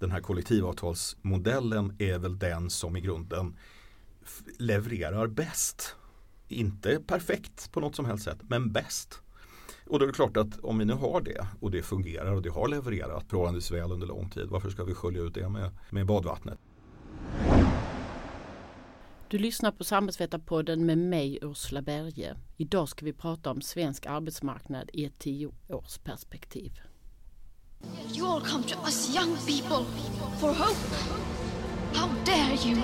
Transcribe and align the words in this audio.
den 0.00 0.10
här 0.10 0.20
kollektivavtalsmodellen 0.20 1.96
är 1.98 2.18
väl 2.18 2.38
den 2.38 2.70
som 2.70 2.96
i 2.96 3.00
grunden 3.00 3.56
levererar 4.58 5.26
bäst. 5.26 5.96
Inte 6.48 7.00
perfekt 7.06 7.72
på 7.72 7.80
något 7.80 7.96
som 7.96 8.04
helst 8.04 8.24
sätt, 8.24 8.38
men 8.48 8.72
bäst. 8.72 9.22
Och 9.86 9.98
då 9.98 10.04
är 10.04 10.06
det 10.06 10.14
klart 10.14 10.36
att 10.36 10.58
om 10.58 10.78
vi 10.78 10.84
nu 10.84 10.92
har 10.92 11.20
det 11.20 11.46
och 11.60 11.70
det 11.70 11.82
fungerar 11.82 12.32
och 12.32 12.42
det 12.42 12.50
har 12.50 12.68
levererat 12.68 13.24
förhållandevis 13.28 13.70
väl 13.70 13.92
under 13.92 14.06
lång 14.06 14.30
tid. 14.30 14.46
Varför 14.48 14.70
ska 14.70 14.84
vi 14.84 14.94
skölja 14.94 15.22
ut 15.22 15.34
det 15.34 15.48
med, 15.48 15.70
med 15.90 16.06
badvattnet? 16.06 16.58
Du 19.28 19.38
lyssnar 19.38 19.72
på 19.72 19.84
Samhällsvetarpodden 19.84 20.86
med 20.86 20.98
mig 20.98 21.38
Ursula 21.42 21.82
Berge. 21.82 22.36
Idag 22.56 22.88
ska 22.88 23.04
vi 23.04 23.12
prata 23.12 23.50
om 23.50 23.60
svensk 23.60 24.06
arbetsmarknad 24.06 24.90
i 24.92 25.04
ett 25.04 25.18
tioårsperspektiv. 25.18 26.80
You 28.14 28.26
all 28.26 28.40
come 28.40 28.62
to 28.64 28.78
us 28.78 29.14
young 29.14 29.36
people 29.46 29.84
for 30.40 30.52
hope. 30.52 30.76
How 31.94 32.08
dare 32.24 32.54
you? 32.66 32.76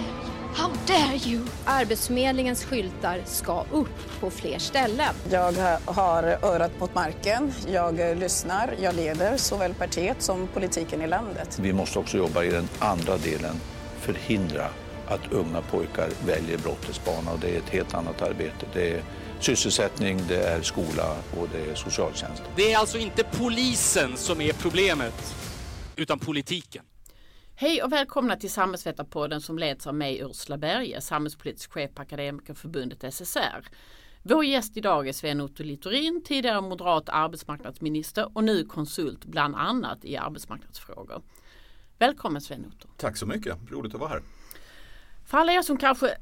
How 0.55 0.71
dare 0.87 1.17
you! 1.17 1.41
Arbetsförmedlingens 1.65 2.65
skyltar 2.65 3.21
ska 3.25 3.65
upp 3.73 4.21
på 4.21 4.31
fler 4.31 4.59
ställen. 4.59 5.15
Jag 5.31 5.53
har 5.85 6.23
örat 6.23 6.81
mot 6.81 6.95
marken, 6.95 7.53
jag 7.73 8.19
lyssnar, 8.19 8.75
jag 8.81 8.95
leder 8.95 9.37
såväl 9.37 9.75
partiet 9.75 10.23
som 10.23 10.47
politiken 10.47 11.03
i 11.03 11.07
landet. 11.07 11.59
Vi 11.59 11.73
måste 11.73 11.99
också 11.99 12.17
jobba 12.17 12.45
i 12.45 12.51
den 12.51 12.69
andra 12.79 13.17
delen, 13.17 13.61
förhindra 14.01 14.67
att 15.09 15.33
unga 15.33 15.63
pojkar 15.63 16.09
väljer 16.27 16.59
brottets 16.59 17.05
bana 17.05 17.33
och 17.33 17.39
det 17.39 17.55
är 17.55 17.59
ett 17.59 17.71
helt 17.71 17.95
annat 17.95 18.23
arbete. 18.23 18.67
Det 18.73 18.91
är 18.91 19.03
sysselsättning, 19.41 20.21
det 20.29 20.43
är 20.43 20.63
skola 20.63 21.17
och 21.39 21.49
det 21.53 21.71
är 21.71 21.75
socialtjänst. 21.75 22.43
Det 22.57 22.73
är 22.73 22.79
alltså 22.79 22.99
inte 22.99 23.25
polisen 23.25 24.17
som 24.17 24.41
är 24.41 24.53
problemet, 24.53 25.35
utan 25.97 26.19
politiken. 26.19 26.85
Hej 27.55 27.83
och 27.83 27.93
välkomna 27.93 28.37
till 28.37 28.51
Samhällsvetarpodden 28.51 29.41
som 29.41 29.59
leds 29.59 29.87
av 29.87 29.95
mig 29.95 30.21
Ursula 30.21 30.59
Berge, 30.59 31.01
samhällspolitisk 31.01 31.73
chef 31.73 31.95
på 31.95 32.03
Akademikerförbundet 32.03 33.15
SSR. 33.15 33.69
Vår 34.23 34.45
gäst 34.45 34.77
idag 34.77 35.09
är 35.09 35.13
Sven-Otto 35.13 35.63
Littorin, 35.63 36.23
tidigare 36.25 36.61
moderat 36.61 37.09
arbetsmarknadsminister 37.09 38.31
och 38.35 38.45
nu 38.45 38.65
konsult 38.65 39.25
bland 39.25 39.55
annat 39.55 40.05
i 40.05 40.17
arbetsmarknadsfrågor. 40.17 41.23
Välkommen 41.99 42.41
Sven-Otto. 42.41 42.89
Tack 42.97 43.17
så 43.17 43.27
mycket, 43.27 43.59
roligt 43.71 43.95
att 43.95 44.01
vara 44.01 44.11
här. 44.11 44.23
För 45.25 45.39
alla 45.39 45.53
er 45.53 45.63
som 45.63 45.77
kanske 45.77 46.17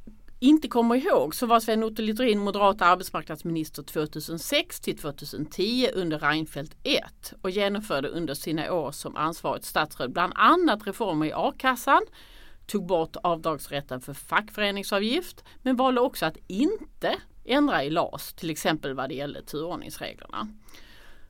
inte 0.44 0.68
kommer 0.68 0.94
ihåg 0.96 1.34
så 1.34 1.46
var 1.46 1.60
Sven 1.60 1.84
Otto 1.84 2.02
Littorin 2.02 2.38
moderat 2.38 2.82
arbetsmarknadsminister 2.82 3.82
2006 3.82 4.80
till 4.80 4.98
2010 4.98 5.88
under 5.94 6.18
Reinfeldt 6.18 6.76
1 6.82 7.32
och 7.42 7.50
genomförde 7.50 8.08
under 8.08 8.34
sina 8.34 8.72
år 8.72 8.92
som 8.92 9.16
ansvarigt 9.16 9.64
statsråd 9.64 10.12
bland 10.12 10.32
annat 10.36 10.86
reformer 10.86 11.26
i 11.26 11.32
a-kassan, 11.34 12.02
tog 12.66 12.86
bort 12.86 13.16
avdragsrätten 13.22 14.00
för 14.00 14.14
fackföreningsavgift 14.14 15.44
men 15.62 15.76
valde 15.76 16.00
också 16.00 16.26
att 16.26 16.36
inte 16.46 17.16
ändra 17.44 17.84
i 17.84 17.90
LAS, 17.90 18.34
till 18.34 18.50
exempel 18.50 18.94
vad 18.94 19.08
det 19.08 19.14
gällde 19.14 19.42
turordningsreglerna. 19.42 20.48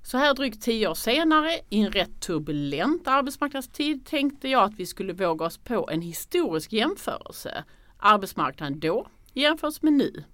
Så 0.03 0.19
här 0.19 0.35
drygt 0.35 0.63
tio 0.63 0.89
år 0.89 0.95
senare, 0.95 1.51
i 1.69 1.81
en 1.81 1.93
rätt 1.93 2.21
turbulent 2.21 3.09
arbetsmarknadstid, 3.09 4.07
tänkte 4.07 4.49
jag 4.49 4.63
att 4.63 4.75
vi 4.77 4.87
skulle 4.87 5.13
våga 5.13 5.45
oss 5.45 5.59
på 5.59 5.91
en 5.91 6.01
historisk 6.01 6.73
jämförelse 6.73 7.65
arbetsmarknaden 8.05 8.81
då 8.81 9.07
jämfört 9.33 9.83
med 9.83 9.93
nu. 9.93 10.25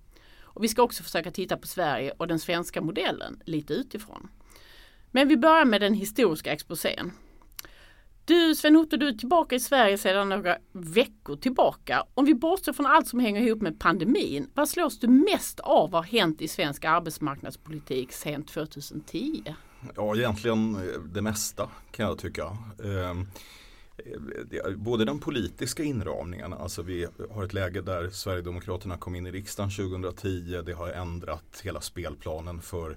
Och 0.43 0.65
vi 0.65 0.69
ska 0.69 0.83
också 0.83 1.03
försöka 1.03 1.31
titta 1.31 1.57
på 1.57 1.67
Sverige 1.67 2.13
och 2.17 2.27
den 2.27 2.39
svenska 2.39 2.81
modellen 2.81 3.43
lite 3.45 3.75
utifrån. 3.75 4.29
Men 5.11 5.29
vi 5.29 5.37
börjar 5.37 5.65
med 5.65 5.81
den 5.81 5.95
historiska 5.95 6.53
exposén. 6.53 7.13
Du 8.25 8.55
Sven-Otto, 8.55 8.97
du 8.97 9.09
är 9.09 9.13
tillbaka 9.13 9.55
i 9.55 9.61
Sverige 9.61 9.99
sedan 9.99 10.29
några 10.29 10.57
veckor 10.73 11.37
tillbaka. 11.37 12.05
Om 12.15 12.25
vi 12.25 12.35
bortser 12.35 12.73
från 12.73 12.87
allt 12.87 13.09
som 13.09 13.21
hänger 13.21 13.41
ihop 13.41 13.63
med 13.63 13.79
pandemin, 13.79 14.51
vad 14.55 14.69
slås 14.69 14.99
du 14.99 15.09
mest 15.09 15.61
av 15.61 15.93
har 15.93 16.03
hänt 16.03 16.43
i 16.43 16.49
svensk 16.49 16.85
arbetsmarknadspolitik 16.85 18.13
sedan 18.13 18.43
2010? 18.43 19.55
Ja, 19.97 20.17
egentligen 20.17 20.75
eh, 20.75 21.01
det 21.01 21.23
mesta 21.23 21.69
kan 21.91 22.07
jag 22.07 22.19
tycka. 22.19 22.45
Ehm, 22.85 23.27
Både 24.77 25.05
de 25.05 25.21
politiska 25.21 25.83
inramningarna, 25.83 26.57
alltså 26.57 26.83
vi 26.83 27.07
har 27.31 27.45
ett 27.45 27.53
läge 27.53 27.81
där 27.81 28.11
Sverigedemokraterna 28.11 28.97
kom 28.97 29.15
in 29.15 29.27
i 29.27 29.31
riksdagen 29.31 29.71
2010, 29.71 30.63
det 30.67 30.73
har 30.73 30.89
ändrat 30.89 31.61
hela 31.65 31.81
spelplanen 31.81 32.61
för 32.61 32.97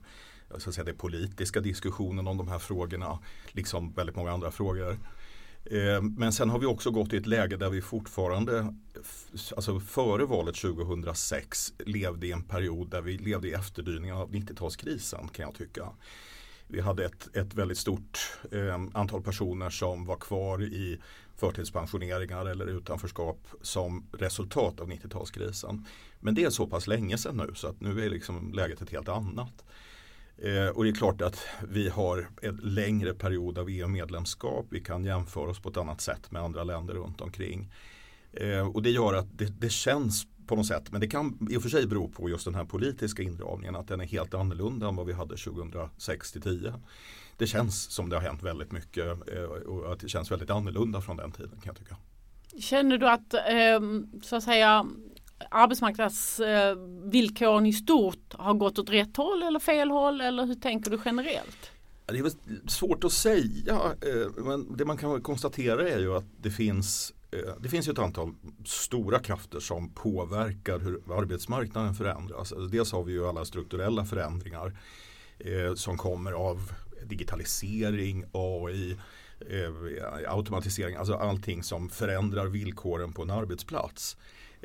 så 0.58 0.70
att 0.70 0.76
säga, 0.76 0.86
den 0.86 0.96
politiska 0.96 1.60
diskussionen 1.60 2.28
om 2.28 2.38
de 2.38 2.48
här 2.48 2.60
frågorna, 2.60 3.20
liksom 3.52 3.94
väldigt 3.94 4.16
många 4.16 4.32
andra 4.32 4.52
frågor. 4.52 4.98
Eh, 5.66 6.02
men 6.02 6.34
sen 6.34 6.50
har 6.50 6.60
vi 6.60 6.66
också 6.66 6.92
gått 6.92 7.14
i 7.14 7.18
ett 7.18 7.28
läge 7.28 7.58
där 7.58 7.70
vi 7.70 7.82
fortfarande, 7.82 8.74
alltså 9.56 9.80
före 9.80 10.26
valet 10.26 10.56
2006, 10.56 11.74
levde 11.86 12.28
i 12.28 12.32
en 12.32 12.44
period 12.44 12.90
där 12.90 13.02
vi 13.02 13.18
levde 13.18 13.48
i 13.48 13.54
efterdyningarna 13.54 14.22
av 14.22 14.32
90-talskrisen 14.32 15.28
kan 15.28 15.46
jag 15.46 15.56
tycka. 15.56 15.90
Vi 16.74 16.82
hade 16.82 17.06
ett, 17.06 17.36
ett 17.36 17.54
väldigt 17.54 17.78
stort 17.78 18.20
eh, 18.52 18.82
antal 18.94 19.22
personer 19.22 19.70
som 19.70 20.06
var 20.06 20.16
kvar 20.16 20.62
i 20.62 21.00
förtidspensioneringar 21.36 22.46
eller 22.46 22.66
utanförskap 22.66 23.48
som 23.62 24.08
resultat 24.12 24.80
av 24.80 24.90
90-talskrisen. 24.90 25.86
Men 26.20 26.36
det 26.36 26.44
är 26.44 26.50
så 26.50 26.68
pass 26.68 26.88
länge 26.88 27.18
sedan 27.18 27.38
nu 27.38 27.56
så 27.56 27.68
att 27.68 27.82
nu 27.82 28.06
är 28.06 28.10
liksom 28.10 28.54
läget 28.54 28.82
ett 28.82 28.90
helt 28.90 29.10
annat. 29.10 29.66
Eh, 30.38 30.68
och 30.68 30.84
det 30.84 30.90
är 30.90 30.96
klart 30.96 31.22
att 31.22 31.40
vi 31.70 31.90
har 31.90 32.30
en 32.42 32.56
längre 32.56 33.14
period 33.14 33.58
av 33.58 33.70
EU-medlemskap. 33.70 34.66
Vi 34.70 34.82
kan 34.82 35.04
jämföra 35.04 35.50
oss 35.50 35.60
på 35.60 35.70
ett 35.70 35.78
annat 35.78 36.02
sätt 36.02 36.32
med 36.32 36.42
andra 36.42 36.64
länder 36.64 36.94
runt 36.94 37.22
omkring. 37.22 37.72
Eh, 38.32 38.68
och 38.68 38.84
det 38.84 38.92
gör 38.92 39.14
att 39.14 39.38
det, 39.38 39.60
det 39.60 39.70
känns 39.70 40.28
på 40.48 40.56
något 40.56 40.66
sätt. 40.66 40.92
Men 40.92 41.02
det 41.02 41.08
kan 41.08 41.48
i 41.52 41.58
och 41.58 41.62
för 41.62 41.70
sig 41.70 41.88
bero 41.88 42.10
på 42.10 42.30
just 42.30 42.46
den 42.46 42.56
här 42.56 42.66
politiska 42.66 43.24
indragningen 43.24 43.76
att 43.76 43.88
den 43.88 44.02
är 44.02 44.06
helt 44.06 44.34
annorlunda 44.34 44.88
än 44.88 44.96
vad 44.96 45.06
vi 45.06 45.14
hade 45.14 45.38
2006 45.38 46.32
till 46.32 46.42
10. 46.42 46.74
Det 47.38 47.48
känns 47.48 47.92
som 47.92 48.10
det 48.10 48.16
har 48.16 48.24
hänt 48.24 48.44
väldigt 48.44 48.72
mycket 48.72 49.06
eh, 49.06 49.44
och 49.44 49.94
att 49.94 50.00
det 50.00 50.10
känns 50.10 50.32
väldigt 50.32 50.50
annorlunda 50.50 51.02
från 51.02 51.18
den 51.18 51.32
tiden 51.32 51.52
kan 51.52 51.62
jag 51.66 51.78
tycka. 51.78 51.96
Känner 52.60 52.98
du 52.98 53.10
att 53.10 53.34
ehm, 53.48 54.08
så 54.24 54.36
att 54.36 54.44
säga 54.44 54.86
arbetsmarknadsvillkoren 55.50 57.66
i 57.66 57.74
stort 57.74 58.34
har 58.34 58.54
gått 58.54 58.80
åt 58.80 58.90
rätt 58.90 59.18
håll 59.18 59.44
eller 59.44 59.60
fel 59.60 59.92
håll 59.92 60.22
eller 60.22 60.46
hur 60.46 60.56
tänker 60.56 60.92
du 60.92 61.00
generellt? 61.06 61.72
Det 62.06 62.18
är 62.18 62.32
svårt 62.70 63.04
att 63.04 63.12
säga 63.12 63.96
eh, 64.02 64.28
men 64.38 64.78
det 64.78 64.86
man 64.86 64.98
kan 64.98 65.22
konstatera 65.22 65.90
är 65.90 66.00
ju 66.00 66.16
att 66.16 66.26
det 66.42 66.52
finns 66.52 67.14
Eh, 67.34 67.54
det 67.60 67.70
finns 67.70 67.88
ju 67.88 67.92
ett 67.92 68.00
antal 68.00 68.34
stora 68.66 69.20
krafter 69.20 69.60
som 69.60 69.90
påverkar 69.90 70.80
hur 70.80 71.02
arbetsmarknaden 71.18 71.94
förändras. 71.94 72.38
Alltså, 72.40 72.68
dels 72.68 72.92
har 72.92 73.04
vi 73.04 73.14
ju 73.14 73.28
alla 73.28 73.46
strukturella 73.46 74.06
förändringar 74.06 74.78
eh, 75.40 75.74
som 75.76 75.98
kommer 75.98 76.32
av 76.32 76.72
digitalisering, 77.06 78.26
AI, 78.32 78.98
eh, 79.40 80.34
automatisering, 80.34 80.96
alltså 80.96 81.14
allting 81.14 81.64
som 81.64 81.90
förändrar 81.90 82.46
villkoren 82.46 83.14
på 83.14 83.22
en 83.22 83.30
arbetsplats. 83.30 84.18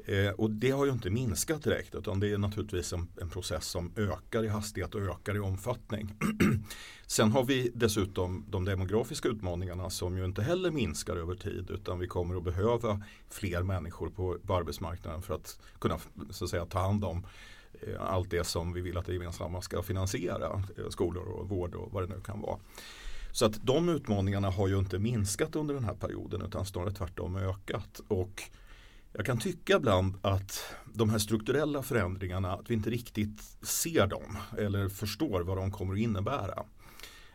Eh, 0.06 0.30
och 0.30 0.50
det 0.50 0.70
har 0.70 0.86
ju 0.86 0.92
inte 0.92 1.10
minskat 1.10 1.62
direkt 1.62 1.94
utan 1.94 2.20
det 2.20 2.32
är 2.32 2.38
naturligtvis 2.38 2.92
en, 2.92 3.08
en 3.20 3.28
process 3.28 3.66
som 3.66 3.92
ökar 3.96 4.44
i 4.44 4.48
hastighet 4.48 4.94
och 4.94 5.00
ökar 5.00 5.36
i 5.36 5.38
omfattning. 5.38 6.14
Sen 7.06 7.32
har 7.32 7.44
vi 7.44 7.70
dessutom 7.74 8.44
de 8.48 8.64
demografiska 8.64 9.28
utmaningarna 9.28 9.90
som 9.90 10.18
ju 10.18 10.24
inte 10.24 10.42
heller 10.42 10.70
minskar 10.70 11.16
över 11.16 11.34
tid 11.34 11.70
utan 11.70 11.98
vi 11.98 12.06
kommer 12.06 12.36
att 12.36 12.44
behöva 12.44 13.02
fler 13.30 13.62
människor 13.62 14.10
på, 14.10 14.36
på 14.46 14.54
arbetsmarknaden 14.54 15.22
för 15.22 15.34
att 15.34 15.60
kunna 15.78 15.98
så 16.30 16.44
att 16.44 16.50
säga, 16.50 16.66
ta 16.66 16.78
hand 16.78 17.04
om 17.04 17.26
eh, 17.72 18.02
allt 18.02 18.30
det 18.30 18.44
som 18.44 18.72
vi 18.72 18.80
vill 18.80 18.98
att 18.98 19.06
det 19.06 19.12
gemensamma 19.12 19.62
ska 19.62 19.82
finansiera. 19.82 20.62
Eh, 20.78 20.88
skolor 20.88 21.28
och 21.28 21.48
vård 21.48 21.74
och 21.74 21.92
vad 21.92 22.02
det 22.02 22.14
nu 22.14 22.20
kan 22.20 22.40
vara. 22.40 22.58
Så 23.32 23.46
att 23.46 23.66
de 23.66 23.88
utmaningarna 23.88 24.50
har 24.50 24.68
ju 24.68 24.78
inte 24.78 24.98
minskat 24.98 25.56
under 25.56 25.74
den 25.74 25.84
här 25.84 25.94
perioden 25.94 26.42
utan 26.42 26.66
snarare 26.66 26.92
tvärtom 26.92 27.36
ökat. 27.36 28.00
Och 28.08 28.42
jag 29.18 29.26
kan 29.26 29.38
tycka 29.38 29.76
ibland 29.76 30.14
att 30.22 30.74
de 30.94 31.10
här 31.10 31.18
strukturella 31.18 31.82
förändringarna, 31.82 32.52
att 32.52 32.70
vi 32.70 32.74
inte 32.74 32.90
riktigt 32.90 33.40
ser 33.62 34.06
dem 34.06 34.38
eller 34.58 34.88
förstår 34.88 35.40
vad 35.40 35.56
de 35.56 35.72
kommer 35.72 35.94
att 35.94 36.00
innebära. 36.00 36.64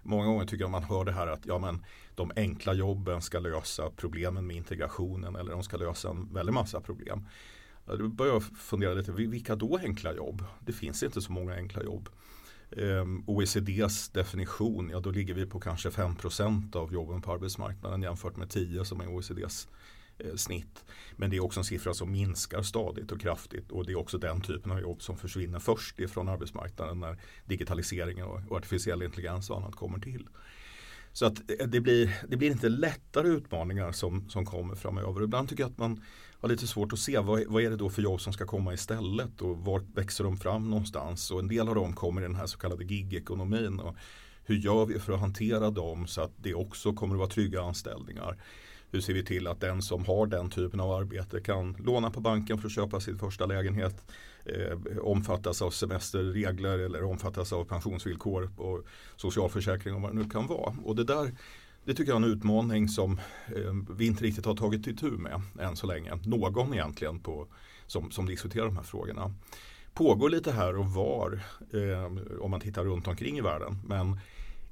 Många 0.04 0.26
gånger 0.26 0.46
tycker 0.46 0.64
jag 0.64 0.72
man 0.72 0.84
hör 0.84 1.06
det 1.06 1.12
här 1.12 1.28
att 1.28 1.46
ja, 1.46 1.60
men 1.60 1.86
de 2.16 2.32
enkla 2.36 2.74
jobben 2.74 3.22
ska 3.22 3.40
lösa 3.40 3.90
problemen 3.96 4.48
med 4.48 4.56
integrationen 4.56 5.36
eller 5.36 5.52
de 5.52 5.64
ska 5.64 5.78
lösa 5.78 6.10
en 6.10 6.34
väldig 6.34 6.54
massa 6.54 6.82
problem. 6.82 7.26
Då 7.86 8.08
börjar 8.08 8.34
jag 8.34 8.44
fundera 8.44 8.94
lite, 8.94 9.12
vilka 9.12 9.56
då 9.56 9.78
enkla 9.78 10.14
jobb? 10.14 10.44
Det 10.60 10.74
finns 10.74 11.04
inte 11.04 11.22
så 11.22 11.32
många 11.32 11.56
enkla 11.56 11.84
jobb. 11.84 12.10
Ehm, 12.78 13.24
OECDs 13.28 14.10
definition, 14.10 14.90
ja 14.90 15.00
då 15.00 15.12
ligger 15.12 15.34
vi 15.34 15.46
på 15.46 15.60
kanske 15.60 15.90
5% 15.90 16.76
av 16.76 16.94
jobben 16.94 17.22
på 17.22 17.32
arbetsmarknaden 17.32 18.02
jämfört 18.02 18.38
med 18.38 18.50
10 18.50 18.86
som 18.86 19.02
är 19.02 19.08
OECDs 19.08 19.68
Eh, 19.68 19.83
Eh, 20.18 20.36
snitt. 20.36 20.86
Men 21.16 21.30
det 21.30 21.38
är 21.38 21.44
också 21.44 21.60
en 21.60 21.64
siffra 21.64 21.94
som 21.94 22.12
minskar 22.12 22.62
stadigt 22.62 23.12
och 23.12 23.22
kraftigt 23.22 23.72
och 23.72 23.86
det 23.86 23.92
är 23.92 23.96
också 23.96 24.18
den 24.18 24.42
typen 24.42 24.72
av 24.72 24.80
jobb 24.80 25.02
som 25.02 25.18
försvinner 25.18 25.60
först 25.60 26.00
ifrån 26.00 26.30
arbetsmarknaden 26.30 27.00
när 27.00 27.18
digitaliseringen 27.46 28.26
och 28.26 28.58
artificiell 28.58 29.04
intelligens 29.04 29.50
och 29.50 29.58
annat 29.58 29.76
kommer 29.76 30.00
till. 30.00 30.28
Så 31.14 31.26
att 31.26 31.40
eh, 31.40 31.68
det 31.68 31.82
blir, 31.82 32.26
det 32.28 32.38
blir 32.38 32.52
inte 32.52 32.70
lättare 32.70 33.28
utmaningar 33.28 33.92
som, 33.92 34.30
som 34.30 34.46
kommer 34.46 34.76
framöver. 34.76 35.24
Ibland 35.24 35.50
tycker 35.50 35.64
jag 35.64 35.72
att 35.72 35.78
man 35.78 36.04
har 36.40 36.50
lite 36.50 36.68
svårt 36.68 36.94
att 36.94 37.00
se 37.00 37.20
vad, 37.20 37.44
vad 37.48 37.64
är 37.64 37.70
det 37.70 37.78
då 37.78 37.90
för 37.90 38.02
jobb 38.02 38.22
som 38.22 38.34
ska 38.34 38.46
komma 38.46 38.74
istället 38.74 39.42
och 39.42 39.58
var 39.58 39.80
växer 39.96 40.24
de 40.24 40.38
fram 40.38 40.70
någonstans. 40.70 41.32
Och 41.32 41.40
en 41.40 41.48
del 41.48 41.68
av 41.68 41.76
dem 41.76 41.94
kommer 41.94 42.22
i 42.22 42.24
den 42.24 42.36
här 42.36 42.46
så 42.46 42.58
kallade 42.58 42.84
gig-ekonomin. 42.84 43.80
Och 43.80 43.96
hur 44.46 44.56
gör 44.56 44.86
vi 44.86 45.00
för 45.00 45.14
att 45.14 45.20
hantera 45.20 45.70
dem 45.70 46.08
så 46.08 46.22
att 46.22 46.32
det 46.38 46.54
också 46.54 46.94
kommer 46.94 47.16
att 47.16 47.20
vara 47.20 47.30
trygga 47.30 47.62
anställningar. 47.62 48.38
Hur 48.94 49.02
ser 49.02 49.14
vi 49.14 49.26
till 49.26 49.48
att 49.48 49.62
den 49.62 49.82
som 49.82 50.06
har 50.06 50.28
den 50.28 50.50
typen 50.50 50.80
av 50.80 50.92
arbete 50.92 51.42
kan 51.42 51.78
låna 51.80 52.12
på 52.12 52.20
banken 52.20 52.58
för 52.58 52.68
att 52.68 52.74
köpa 52.74 53.00
sin 53.00 53.20
första 53.20 53.46
lägenhet, 53.46 54.12
eh, 54.46 54.98
omfattas 54.98 55.62
av 55.62 55.72
semesterregler 55.72 56.80
eller 56.80 57.04
omfattas 57.04 57.54
av 57.54 57.66
pensionsvillkor 57.66 58.52
och 58.58 58.86
socialförsäkring 59.16 59.96
och 59.96 60.02
vad 60.02 60.12
det 60.12 60.24
nu 60.24 60.30
kan 60.30 60.48
vara. 60.48 60.76
Och 60.84 60.96
det 60.96 61.04
där 61.04 61.32
det 61.86 61.94
tycker 61.94 62.12
jag 62.12 62.22
är 62.22 62.26
en 62.26 62.32
utmaning 62.32 62.88
som 62.88 63.20
eh, 63.48 63.96
vi 63.98 64.06
inte 64.06 64.24
riktigt 64.24 64.46
har 64.46 64.56
tagit 64.56 64.88
itu 64.88 65.12
med 65.12 65.42
än 65.60 65.76
så 65.76 65.88
länge. 65.88 66.20
Någon 66.26 66.74
egentligen 66.74 67.20
på, 67.20 67.48
som, 67.88 68.12
som 68.12 68.26
diskuterar 68.26 68.66
de 68.66 68.78
här 68.78 68.84
frågorna. 68.84 69.34
Pågår 69.94 70.30
lite 70.30 70.52
här 70.52 70.78
och 70.78 70.88
var 70.88 71.40
eh, 71.74 72.40
om 72.42 72.52
man 72.52 72.60
tittar 72.60 72.84
runt 72.84 73.08
omkring 73.08 73.38
i 73.38 73.42
världen. 73.42 73.78
Men 73.88 74.20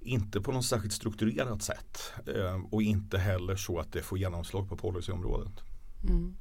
inte 0.01 0.41
på 0.41 0.51
något 0.51 0.65
särskilt 0.65 0.93
strukturerat 0.93 1.63
sätt 1.63 2.13
eh, 2.35 2.61
och 2.71 2.81
inte 2.81 3.17
heller 3.17 3.55
så 3.55 3.79
att 3.79 3.93
det 3.93 4.01
får 4.01 4.17
genomslag 4.17 4.69
på 4.69 4.75
policyområdet. 4.75 5.53
Mm. 6.09 6.35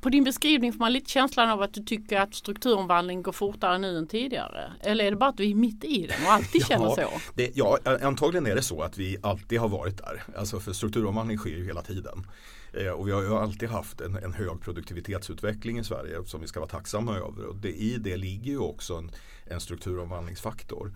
På 0.00 0.08
din 0.08 0.24
beskrivning 0.24 0.72
får 0.72 0.78
man 0.78 0.92
lite 0.92 1.10
känslan 1.10 1.50
av 1.50 1.62
att 1.62 1.74
du 1.74 1.82
tycker 1.82 2.20
att 2.20 2.34
strukturomvandling 2.34 3.22
går 3.22 3.32
fortare 3.32 3.78
nu 3.78 3.98
än 3.98 4.06
tidigare. 4.06 4.72
Eller 4.80 5.04
är 5.04 5.10
det 5.10 5.16
bara 5.16 5.30
att 5.30 5.40
vi 5.40 5.50
är 5.50 5.54
mitt 5.54 5.84
i 5.84 6.06
den 6.06 6.26
och 6.26 6.32
alltid 6.32 6.66
känner 6.66 6.84
ja, 6.84 6.94
så? 6.94 7.20
Det, 7.34 7.50
ja, 7.54 7.78
antagligen 8.02 8.46
är 8.46 8.54
det 8.54 8.62
så 8.62 8.82
att 8.82 8.98
vi 8.98 9.16
alltid 9.22 9.60
har 9.60 9.68
varit 9.68 9.98
där. 9.98 10.22
Alltså 10.36 10.60
för 10.60 10.72
strukturomvandling 10.72 11.38
sker 11.38 11.50
ju 11.50 11.64
hela 11.64 11.82
tiden. 11.82 12.26
Eh, 12.72 12.88
och 12.88 13.08
vi 13.08 13.12
har 13.12 13.22
ju 13.22 13.34
alltid 13.34 13.68
haft 13.68 14.00
en, 14.00 14.16
en, 14.16 14.32
hög 14.32 14.60
produktivitetsutveckling 14.60 15.78
i 15.78 15.84
Sverige 15.84 16.24
som 16.26 16.40
vi 16.40 16.46
ska 16.46 16.60
vara 16.60 16.70
tacksamma 16.70 17.16
över. 17.16 17.46
Och 17.46 17.56
det, 17.56 17.72
I 17.72 17.96
det 17.98 18.16
ligger 18.16 18.50
ju 18.50 18.58
också 18.58 18.94
en, 18.94 19.10
en 19.44 19.60
strukturomvandlingsfaktor. 19.60 20.92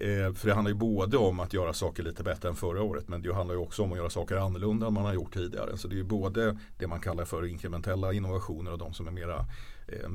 Eh, 0.00 0.32
för 0.32 0.48
det 0.48 0.54
handlar 0.54 0.70
ju 0.70 0.78
både 0.78 1.16
om 1.16 1.40
att 1.40 1.52
göra 1.52 1.72
saker 1.72 2.02
lite 2.02 2.22
bättre 2.22 2.48
än 2.48 2.54
förra 2.54 2.82
året 2.82 3.08
men 3.08 3.22
det 3.22 3.34
handlar 3.34 3.54
ju 3.54 3.60
också 3.60 3.82
om 3.82 3.92
att 3.92 3.98
göra 3.98 4.10
saker 4.10 4.36
annorlunda 4.36 4.86
än 4.86 4.92
man 4.92 5.04
har 5.04 5.14
gjort 5.14 5.34
tidigare. 5.34 5.76
Så 5.76 5.88
det 5.88 5.94
är 5.94 5.96
ju 5.96 6.04
både 6.04 6.58
det 6.78 6.86
man 6.86 7.00
kallar 7.00 7.24
för 7.24 7.46
inkrementella 7.46 8.12
innovationer 8.12 8.72
och 8.72 8.78
de 8.78 8.94
som 8.94 9.06
är 9.06 9.12
mera 9.12 9.46
eh, 9.88 10.08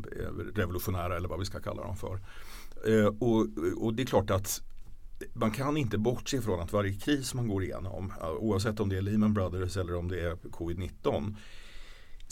revolutionära 0.56 1.18
eller 1.18 1.30
vad 1.30 1.40
vi 1.40 1.46
ska 1.46 1.60
kalla 1.60 1.84
dem 1.84 1.98
för. 1.98 2.20
Eh, 2.88 3.06
och, 3.06 3.48
och, 3.78 3.94
det 3.94 4.04
är 4.04 4.08
klart 4.08 4.30
att 4.30 4.62
man 5.34 5.52
kan 5.52 5.78
inte 5.78 5.98
bortse 5.98 6.42
från 6.42 6.60
att 6.60 6.74
varje 6.74 6.94
kris 6.94 7.34
man 7.34 7.48
går 7.48 7.64
igenom 7.64 8.14
eh, 8.22 8.30
oavsett 8.30 8.80
om 8.80 8.90
det 8.90 8.98
är 8.98 9.02
Lehman 9.02 9.34
Brothers 9.34 9.78
eller 9.78 9.96
om 9.96 10.08
det 10.08 10.22
är 10.22 10.36
covid-19 10.36 11.36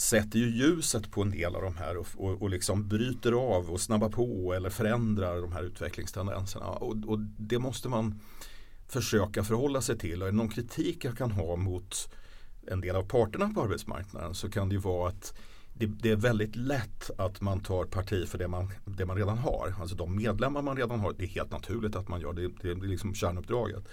sätter 0.00 0.38
ju 0.38 0.50
ljuset 0.50 1.10
på 1.10 1.22
en 1.22 1.30
del 1.30 1.56
av 1.56 1.62
de 1.62 1.76
här 1.76 1.96
och, 1.96 2.06
och, 2.16 2.42
och 2.42 2.50
liksom 2.50 2.88
bryter 2.88 3.32
av 3.32 3.70
och 3.70 3.80
snabbar 3.80 4.08
på 4.08 4.52
eller 4.54 4.70
förändrar 4.70 5.40
de 5.40 5.52
här 5.52 5.62
utvecklingstendenserna. 5.62 6.66
Och, 6.66 6.96
och, 7.06 7.18
det 7.20 7.58
måste 7.58 7.88
man 7.88 8.20
försöka 8.88 9.44
förhålla 9.44 9.80
sig 9.80 9.98
till. 9.98 10.22
Och 10.22 10.28
är 10.28 10.32
det 10.32 10.36
någon 10.36 10.48
kritik 10.48 11.04
jag 11.04 11.18
kan 11.18 11.30
ha 11.30 11.56
mot 11.56 12.10
en 12.66 12.80
del 12.80 12.96
av 12.96 13.02
parterna 13.02 13.48
på 13.54 13.62
arbetsmarknaden 13.62 14.34
så 14.34 14.50
kan 14.50 14.68
det 14.68 14.74
ju 14.74 14.80
vara 14.80 15.08
att 15.08 15.34
det, 15.74 15.86
det, 15.86 16.10
är 16.10 16.16
väldigt 16.16 16.56
lätt 16.56 17.10
att 17.18 17.40
man 17.40 17.60
tar 17.60 17.84
parti 17.84 18.28
för 18.28 18.38
det 18.38 18.48
man, 18.48 18.72
det 18.84 19.06
man 19.06 19.16
redan 19.16 19.38
har. 19.38 19.74
Alltså 19.80 19.96
de 19.96 20.16
medlemmar 20.16 20.62
man 20.62 20.76
redan 20.76 21.00
har. 21.00 21.12
Det 21.12 21.24
är 21.24 21.28
helt 21.28 21.50
naturligt 21.50 21.96
att 21.96 22.08
man 22.08 22.20
gör 22.20 22.32
det. 22.32 22.48
Det 22.62 22.70
är 22.70 22.74
liksom 22.74 23.14
kärnuppdraget. 23.14 23.88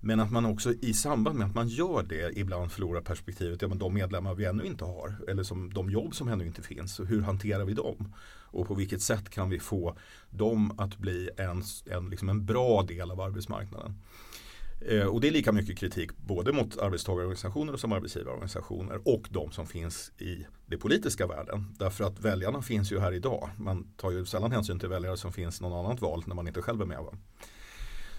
Men 0.00 0.20
att 0.20 0.30
man 0.30 0.46
också 0.46 0.72
i 0.72 0.94
samband 0.94 1.38
med 1.38 1.48
att 1.48 1.54
man 1.54 1.68
gör 1.68 2.02
det 2.02 2.38
ibland 2.38 2.72
förlorar 2.72 3.00
perspektivet. 3.00 3.62
Ja, 3.62 3.68
men 3.68 3.78
de 3.78 3.94
medlemmar 3.94 4.34
vi 4.34 4.44
ännu 4.44 4.64
inte 4.64 4.84
har 4.84 5.14
eller 5.28 5.42
som 5.42 5.72
de 5.72 5.90
jobb 5.90 6.14
som 6.14 6.28
ännu 6.28 6.46
inte 6.46 6.62
finns. 6.62 7.00
Hur 7.00 7.22
hanterar 7.22 7.64
vi 7.64 7.74
dem? 7.74 8.14
Och 8.50 8.66
på 8.66 8.74
vilket 8.74 9.02
sätt 9.02 9.30
kan 9.30 9.50
vi 9.50 9.58
få 9.58 9.96
dem 10.30 10.78
att 10.78 10.98
bli 10.98 11.30
en, 11.36 11.62
en, 11.90 12.10
liksom 12.10 12.28
en 12.28 12.46
bra 12.46 12.82
del 12.82 13.10
av 13.10 13.20
arbetsmarknaden? 13.20 13.94
Eh, 14.80 15.06
och 15.06 15.20
det 15.20 15.28
är 15.28 15.32
lika 15.32 15.52
mycket 15.52 15.78
kritik 15.78 16.16
både 16.16 16.52
mot 16.52 16.78
arbetstagarorganisationer 16.78 17.72
och 17.72 17.80
som 17.80 17.92
arbetsgivarorganisationer 17.92 19.00
och 19.04 19.28
de 19.30 19.52
som 19.52 19.66
finns 19.66 20.12
i 20.18 20.46
det 20.66 20.76
politiska 20.76 21.26
världen. 21.26 21.74
Därför 21.78 22.04
att 22.04 22.20
väljarna 22.20 22.62
finns 22.62 22.92
ju 22.92 22.98
här 22.98 23.12
idag. 23.12 23.50
Man 23.56 23.86
tar 23.96 24.10
ju 24.10 24.26
sällan 24.26 24.52
hänsyn 24.52 24.78
till 24.78 24.88
väljare 24.88 25.16
som 25.16 25.32
finns 25.32 25.60
någon 25.60 25.86
annat 25.86 26.00
val 26.00 26.22
när 26.26 26.34
man 26.34 26.48
inte 26.48 26.62
själv 26.62 26.82
är 26.82 26.86
med. 26.86 26.98
Va? 26.98 27.12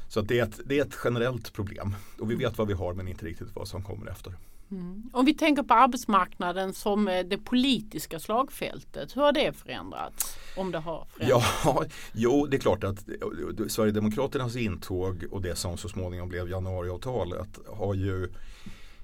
Så 0.09 0.21
det 0.21 0.39
är, 0.39 0.43
ett, 0.43 0.59
det 0.65 0.79
är 0.79 0.85
ett 0.85 0.97
generellt 1.03 1.53
problem 1.53 1.95
och 2.19 2.31
vi 2.31 2.35
vet 2.35 2.57
vad 2.57 2.67
vi 2.67 2.73
har 2.73 2.93
men 2.93 3.07
inte 3.07 3.25
riktigt 3.25 3.55
vad 3.55 3.67
som 3.67 3.83
kommer 3.83 4.11
efter. 4.11 4.33
Mm. 4.71 5.09
Om 5.13 5.25
vi 5.25 5.33
tänker 5.33 5.63
på 5.63 5.73
arbetsmarknaden 5.73 6.73
som 6.73 7.07
eh, 7.07 7.25
det 7.25 7.37
politiska 7.37 8.19
slagfältet, 8.19 9.15
hur 9.15 9.21
har 9.21 9.31
det 9.31 9.53
förändrats? 9.53 10.37
Om 10.57 10.71
det 10.71 10.79
har 10.79 11.07
förändrats? 11.11 11.45
Ja, 11.65 11.85
jo, 12.13 12.45
det 12.45 12.57
är 12.57 12.61
klart 12.61 12.83
att 12.83 13.09
eh, 13.09 13.67
Sverigedemokraternas 13.67 14.55
intåg 14.55 15.25
och 15.31 15.41
det 15.41 15.55
som 15.55 15.77
så 15.77 15.89
småningom 15.89 16.29
blev 16.29 16.49
januariavtalet 16.49 17.59
har 17.67 17.93
ju 17.93 18.29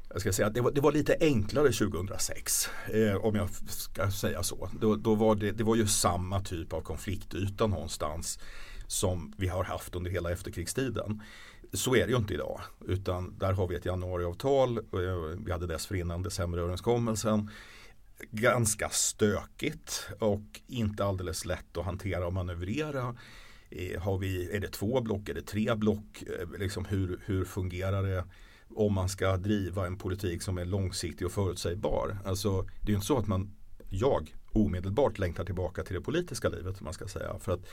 jag 0.09 0.21
ska 0.21 0.33
säga 0.33 0.47
att 0.47 0.53
det 0.53 0.61
var, 0.61 0.71
det 0.71 0.81
var 0.81 0.91
lite 0.91 1.17
enklare 1.19 1.71
2006 1.71 2.69
eh, 2.93 3.15
om 3.15 3.35
jag 3.35 3.49
ska 3.67 4.11
säga 4.11 4.43
så. 4.43 4.69
Då, 4.79 4.95
då 4.95 5.15
var 5.15 5.35
det, 5.35 5.51
det 5.51 5.63
var 5.63 5.75
ju 5.75 5.87
samma 5.87 6.41
typ 6.41 6.73
av 6.73 6.81
konfliktyta 6.81 7.67
någonstans 7.67 8.39
som 8.87 9.33
vi 9.37 9.47
har 9.47 9.63
haft 9.63 9.95
under 9.95 10.11
hela 10.11 10.31
efterkrigstiden. 10.31 11.21
Så 11.73 11.95
är 11.95 12.05
det 12.05 12.11
ju 12.11 12.17
inte 12.17 12.33
idag 12.33 12.61
utan 12.87 13.37
där 13.37 13.53
har 13.53 13.67
vi 13.67 13.75
ett 13.75 13.85
januariavtal. 13.85 14.77
Eh, 14.77 14.83
vi 15.45 15.51
hade 15.51 15.67
dessförinnan 15.67 16.23
decemberöverenskommelsen. 16.23 17.49
Ganska 18.31 18.89
stökigt 18.89 20.09
och 20.19 20.61
inte 20.67 21.05
alldeles 21.05 21.45
lätt 21.45 21.77
att 21.77 21.85
hantera 21.85 22.27
och 22.27 22.33
manövrera. 22.33 23.15
Eh, 23.69 24.01
har 24.01 24.17
vi, 24.17 24.55
är 24.55 24.59
det 24.59 24.71
två 24.71 25.01
block, 25.01 25.29
är 25.29 25.33
det 25.33 25.41
tre 25.41 25.75
block? 25.75 26.23
Eh, 26.39 26.59
liksom 26.59 26.85
hur, 26.85 27.21
hur 27.25 27.45
fungerar 27.45 28.03
det? 28.03 28.23
om 28.75 28.93
man 28.93 29.09
ska 29.09 29.38
driva 29.38 29.88
en 29.88 29.97
politik 29.97 30.41
som 30.41 30.57
är 30.57 30.65
långsiktig 30.65 31.27
och 31.27 31.33
förutsägbar. 31.33 32.17
Alltså, 32.25 32.61
det 32.61 32.88
är 32.88 32.89
ju 32.89 32.95
inte 32.95 33.07
så 33.07 33.17
att 33.17 33.27
man, 33.27 33.54
jag 33.89 34.35
omedelbart 34.51 35.19
längtar 35.19 35.45
tillbaka 35.45 35.83
till 35.83 35.95
det 35.95 36.01
politiska 36.01 36.49
livet. 36.49 36.81
Man 36.81 36.93
ska 36.93 37.07
säga. 37.07 37.39
För 37.39 37.51
att 37.51 37.65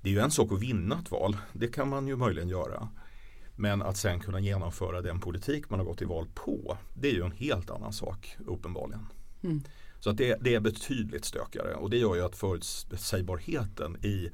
det 0.00 0.08
är 0.08 0.12
ju 0.12 0.20
en 0.20 0.30
sak 0.30 0.52
att 0.52 0.62
vinna 0.62 0.98
ett 0.98 1.10
val. 1.10 1.36
Det 1.52 1.68
kan 1.68 1.88
man 1.88 2.08
ju 2.08 2.16
möjligen 2.16 2.48
göra. 2.48 2.88
Men 3.56 3.82
att 3.82 3.96
sen 3.96 4.20
kunna 4.20 4.40
genomföra 4.40 5.00
den 5.00 5.20
politik 5.20 5.70
man 5.70 5.78
har 5.78 5.86
gått 5.86 5.98
till 5.98 6.06
val 6.06 6.26
på. 6.34 6.78
Det 6.94 7.08
är 7.08 7.12
ju 7.12 7.22
en 7.22 7.32
helt 7.32 7.70
annan 7.70 7.92
sak 7.92 8.36
uppenbarligen. 8.46 9.06
Mm. 9.42 9.62
Så 10.00 10.10
att 10.10 10.16
det, 10.16 10.38
det, 10.40 10.54
är 10.54 10.60
betydligt 10.60 11.24
stökigare 11.24 11.74
och 11.74 11.90
det 11.90 11.98
gör 11.98 12.14
ju 12.14 12.24
att 12.24 12.36
förutsägbarheten 12.36 14.04
i 14.04 14.30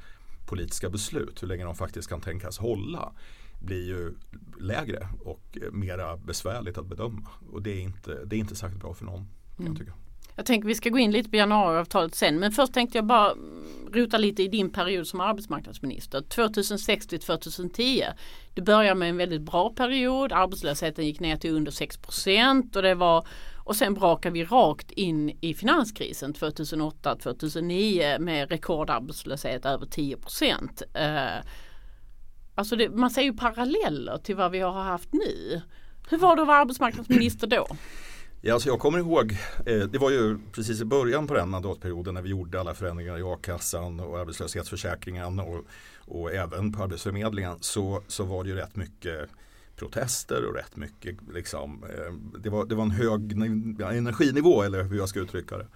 politiska 0.47 0.91
beslut, 0.91 1.43
hur 1.43 1.49
länge 1.49 1.65
de 1.65 1.75
faktiskt 1.75 2.09
kan 2.09 2.21
tänkas 2.21 2.59
hålla, 2.59 3.13
blir 3.61 3.87
ju 3.87 4.15
lägre 4.61 5.09
och 5.21 5.59
mera 5.73 6.17
besvärligt 6.17 6.79
att 6.79 6.87
bedöma. 6.87 7.29
Och 7.53 7.63
det 7.63 7.71
är 7.71 7.81
inte, 7.81 8.25
det 8.25 8.37
är 8.37 8.41
inte 8.41 8.57
särskilt 8.57 8.83
bra 8.83 8.95
för 8.95 9.05
någon. 9.05 9.29
Mm. 9.59 9.73
Jag 9.73 9.79
tycker. 9.79 9.95
Jag 10.41 10.47
tänker 10.47 10.69
vi 10.69 10.75
ska 10.75 10.91
gå 10.91 10.99
in 10.99 11.11
lite 11.11 11.31
på 11.31 11.37
januariavtalet 11.37 12.15
sen 12.15 12.39
men 12.39 12.53
först 12.53 12.73
tänkte 12.73 12.99
jag 12.99 13.05
bara 13.05 13.35
rota 13.93 14.19
lite 14.19 14.43
i 14.43 14.49
din 14.49 14.71
period 14.71 15.07
som 15.07 15.21
arbetsmarknadsminister 15.21 16.21
2006 16.21 17.07
till 17.07 17.21
2010. 17.21 18.05
Du 18.55 18.63
började 18.63 18.95
med 18.95 19.11
en 19.11 19.17
väldigt 19.17 19.43
bra 19.43 19.71
period, 19.71 20.33
arbetslösheten 20.33 21.07
gick 21.07 21.21
ner 21.21 21.37
till 21.37 21.51
under 21.51 21.73
6 21.73 21.99
och 22.75 22.83
det 22.83 22.95
var 22.95 23.27
och 23.65 23.77
sen 23.77 23.95
brakade 23.95 24.33
vi 24.33 24.45
rakt 24.45 24.91
in 24.91 25.39
i 25.41 25.55
finanskrisen 25.55 26.35
2008-2009 26.35 28.19
med 28.19 28.51
rekordarbetslöshet 28.51 29.67
över 29.67 29.87
10 29.87 30.17
procent. 30.17 30.83
Eh, 30.95 31.45
alltså 32.55 32.77
det, 32.77 32.89
man 32.91 33.11
ser 33.11 33.23
ju 33.23 33.33
paralleller 33.33 34.19
till 34.19 34.37
vad 34.37 34.51
vi 34.51 34.61
har 34.61 34.83
haft 34.83 35.13
nu. 35.13 35.61
Hur 36.11 36.19
var 36.19 36.37
det 36.37 36.43
att 36.43 36.49
vara 36.49 36.59
arbetsmarknadsminister 36.59 37.47
då? 37.47 37.67
Ja, 38.43 38.55
alltså 38.55 38.69
jag 38.69 38.79
kommer 38.81 38.99
ihåg, 38.99 39.33
eh, 39.67 39.79
det 39.79 39.99
var 39.99 40.11
ju 40.11 40.39
precis 40.53 40.81
i 40.81 40.85
början 40.85 41.27
på 41.27 41.35
den 41.35 41.49
mandatperioden 41.49 42.15
när 42.15 42.23
vi 42.23 42.29
gjorde 42.29 42.61
alla 42.61 42.75
förändringar 42.75 43.19
i 43.19 43.23
a-kassan 43.23 44.01
och 44.01 44.19
arbetslöshetsförsäkringen 44.19 45.41
och, 45.41 45.65
och 45.99 46.33
även 46.33 46.73
på 46.73 46.83
Arbetsförmedlingen 46.83 47.57
så, 47.61 48.03
så 48.07 48.25
var 48.25 48.45
det 48.45 48.51
ju 48.51 48.57
rätt 48.57 48.77
mycket 48.77 49.29
protester 49.77 50.45
och 50.45 50.55
rätt 50.55 50.77
mycket 50.77 51.17
liksom, 51.35 51.85
eh, 51.85 52.41
det, 52.43 52.51
var, 52.51 52.65
det 52.65 52.75
var 52.75 52.85
en 52.85 52.91
hög 52.91 53.33
energinivå 53.83 54.63
eller 54.63 54.83
hur 54.83 54.97
jag 54.97 55.09
ska 55.09 55.21
uttrycka 55.21 55.59
det. 55.59 55.67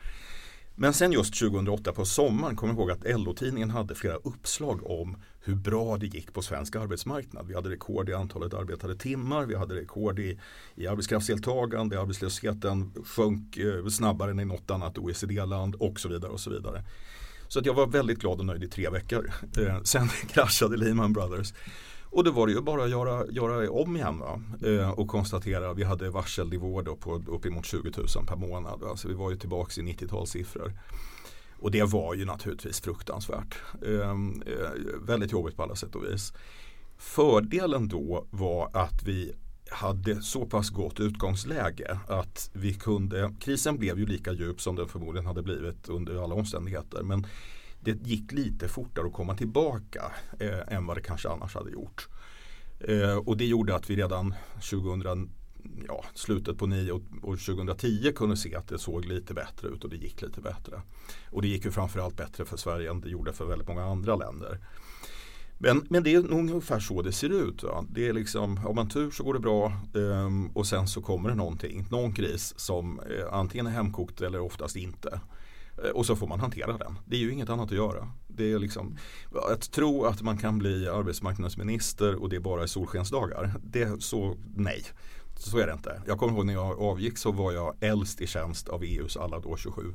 Men 0.74 0.92
sen 0.92 1.12
just 1.12 1.38
2008 1.38 1.92
på 1.92 2.04
sommaren 2.04 2.56
kommer 2.56 2.74
jag 2.74 2.80
ihåg 2.80 2.90
att 2.90 3.20
LO-tidningen 3.20 3.70
hade 3.70 3.94
flera 3.94 4.16
uppslag 4.16 4.90
om 4.90 5.16
hur 5.44 5.54
bra 5.54 5.96
det 5.96 6.06
gick 6.06 6.32
på 6.32 6.42
svensk 6.42 6.76
arbetsmarknad. 6.76 7.46
Vi 7.46 7.54
hade 7.54 7.70
rekord 7.70 8.08
i 8.08 8.14
antalet 8.14 8.54
arbetade 8.54 8.96
timmar, 8.96 9.46
vi 9.46 9.54
hade 9.54 9.74
rekord 9.74 10.18
i, 10.18 10.38
i 10.74 10.86
arbetskraftsdeltagande, 10.86 12.00
arbetslösheten 12.00 12.92
sjönk 13.04 13.56
eh, 13.56 13.86
snabbare 13.86 14.30
än 14.30 14.40
i 14.40 14.44
något 14.44 14.70
annat 14.70 14.98
OECD-land 14.98 15.74
och 15.74 16.00
så 16.00 16.08
vidare. 16.08 16.32
och 16.32 16.40
Så 16.40 16.50
vidare. 16.50 16.84
Så 17.48 17.58
att 17.58 17.66
jag 17.66 17.74
var 17.74 17.86
väldigt 17.86 18.18
glad 18.18 18.38
och 18.38 18.46
nöjd 18.46 18.64
i 18.64 18.68
tre 18.68 18.90
veckor. 18.90 19.30
Eh, 19.58 19.82
sen 19.82 20.08
kraschade 20.28 20.76
Lehman 20.76 21.12
Brothers. 21.12 21.52
Och 22.14 22.24
då 22.24 22.30
var 22.30 22.46
det 22.46 22.52
ju 22.52 22.60
bara 22.60 22.84
att 22.84 22.90
göra, 22.90 23.26
göra 23.30 23.70
om 23.70 23.96
igen 23.96 24.18
va? 24.18 24.42
Eh, 24.62 24.90
och 24.90 25.08
konstatera 25.08 25.70
att 25.70 25.78
vi 25.78 25.84
hade 25.84 26.10
varselnivåer 26.10 26.82
då 26.82 26.96
på 26.96 27.14
uppemot 27.14 27.66
20 27.66 27.90
000 27.96 28.06
per 28.26 28.36
månad. 28.36 28.80
Va? 28.80 28.96
Så 28.96 29.08
vi 29.08 29.14
var 29.14 29.30
ju 29.30 29.36
tillbaka 29.36 29.80
i 29.80 29.84
90-talssiffror. 29.84 30.72
Och 31.64 31.70
det 31.70 31.84
var 31.84 32.14
ju 32.14 32.24
naturligtvis 32.24 32.80
fruktansvärt. 32.80 33.54
Ehm, 33.86 34.42
eh, 34.46 35.00
väldigt 35.00 35.32
jobbigt 35.32 35.56
på 35.56 35.62
alla 35.62 35.74
sätt 35.74 35.94
och 35.94 36.04
vis. 36.04 36.32
Fördelen 36.98 37.88
då 37.88 38.26
var 38.30 38.70
att 38.72 39.02
vi 39.02 39.32
hade 39.70 40.22
så 40.22 40.46
pass 40.46 40.70
gott 40.70 41.00
utgångsläge 41.00 41.98
att 42.08 42.50
vi 42.52 42.74
kunde, 42.74 43.34
krisen 43.40 43.78
blev 43.78 43.98
ju 43.98 44.06
lika 44.06 44.32
djup 44.32 44.60
som 44.60 44.76
den 44.76 44.88
förmodligen 44.88 45.26
hade 45.26 45.42
blivit 45.42 45.88
under 45.88 46.24
alla 46.24 46.34
omständigheter. 46.34 47.02
Men 47.02 47.26
det 47.80 48.06
gick 48.06 48.32
lite 48.32 48.68
fortare 48.68 49.06
att 49.06 49.12
komma 49.12 49.36
tillbaka 49.36 50.12
eh, 50.40 50.74
än 50.76 50.86
vad 50.86 50.96
det 50.96 51.02
kanske 51.02 51.28
annars 51.28 51.54
hade 51.54 51.70
gjort. 51.70 52.08
Eh, 52.80 53.16
och 53.16 53.36
det 53.36 53.46
gjorde 53.46 53.74
att 53.74 53.90
vi 53.90 53.96
redan 53.96 54.34
2000, 54.70 55.30
ja, 55.88 56.04
slutet 56.14 56.58
på 56.58 56.66
9 56.66 56.92
och, 56.92 57.02
och 57.22 57.38
2010 57.38 58.12
kunde 58.12 58.36
se 58.36 58.54
att 58.54 58.68
det 58.68 58.78
såg 58.78 59.04
lite 59.04 59.34
bättre 59.34 59.68
ut 59.68 59.84
och 59.84 59.90
det 59.90 59.96
gick 59.96 60.22
lite 60.22 60.40
bättre. 60.40 60.82
Och 61.30 61.42
det 61.42 61.48
gick 61.48 61.64
ju 61.64 61.70
framförallt 61.70 62.16
bättre 62.16 62.44
för 62.44 62.56
Sverige 62.56 62.90
än 62.90 63.00
det 63.00 63.08
gjorde 63.08 63.32
för 63.32 63.44
väldigt 63.44 63.68
många 63.68 63.84
andra 63.84 64.16
länder. 64.16 64.60
Men, 65.58 65.86
men 65.90 66.02
det 66.02 66.14
är 66.14 66.22
nog 66.22 66.38
ungefär 66.38 66.80
så 66.80 67.02
det 67.02 67.12
ser 67.12 67.48
ut. 67.48 67.62
Va? 67.62 67.84
Det 67.90 68.08
är 68.08 68.12
liksom, 68.12 68.56
har 68.56 68.74
man 68.74 68.88
tur 68.88 69.10
så 69.10 69.24
går 69.24 69.34
det 69.34 69.40
bra 69.40 69.72
um, 69.92 70.46
och 70.46 70.66
sen 70.66 70.88
så 70.88 71.02
kommer 71.02 71.28
det 71.28 71.34
någonting, 71.34 71.86
någon 71.90 72.12
kris 72.12 72.54
som 72.56 73.00
uh, 73.00 73.34
antingen 73.34 73.66
är 73.66 73.70
hemkokt 73.70 74.20
eller 74.20 74.40
oftast 74.40 74.76
inte. 74.76 75.20
Uh, 75.84 75.90
och 75.90 76.06
så 76.06 76.16
får 76.16 76.26
man 76.26 76.40
hantera 76.40 76.78
den. 76.78 76.98
Det 77.06 77.16
är 77.16 77.20
ju 77.20 77.32
inget 77.32 77.50
annat 77.50 77.70
att 77.70 77.76
göra. 77.76 78.08
Det 78.28 78.52
är 78.52 78.58
liksom, 78.58 78.96
att 79.52 79.72
tro 79.72 80.04
att 80.04 80.22
man 80.22 80.38
kan 80.38 80.58
bli 80.58 80.88
arbetsmarknadsminister 80.88 82.22
och 82.22 82.28
det 82.28 82.40
bara 82.40 82.62
är 82.62 82.66
solskensdagar. 82.66 83.54
Det 83.62 83.82
är 83.82 83.98
så 83.98 84.36
nej. 84.56 84.82
Så 85.36 85.58
är 85.58 85.66
det 85.66 85.72
inte. 85.72 86.02
Jag 86.06 86.18
kommer 86.18 86.32
ihåg 86.32 86.46
när 86.46 86.52
jag 86.52 86.80
avgick 86.80 87.18
så 87.18 87.32
var 87.32 87.52
jag 87.52 87.74
äldst 87.80 88.20
i 88.20 88.26
tjänst 88.26 88.68
av 88.68 88.82
EUs 88.82 89.16
alla 89.16 89.40
då 89.40 89.56
27 89.56 89.94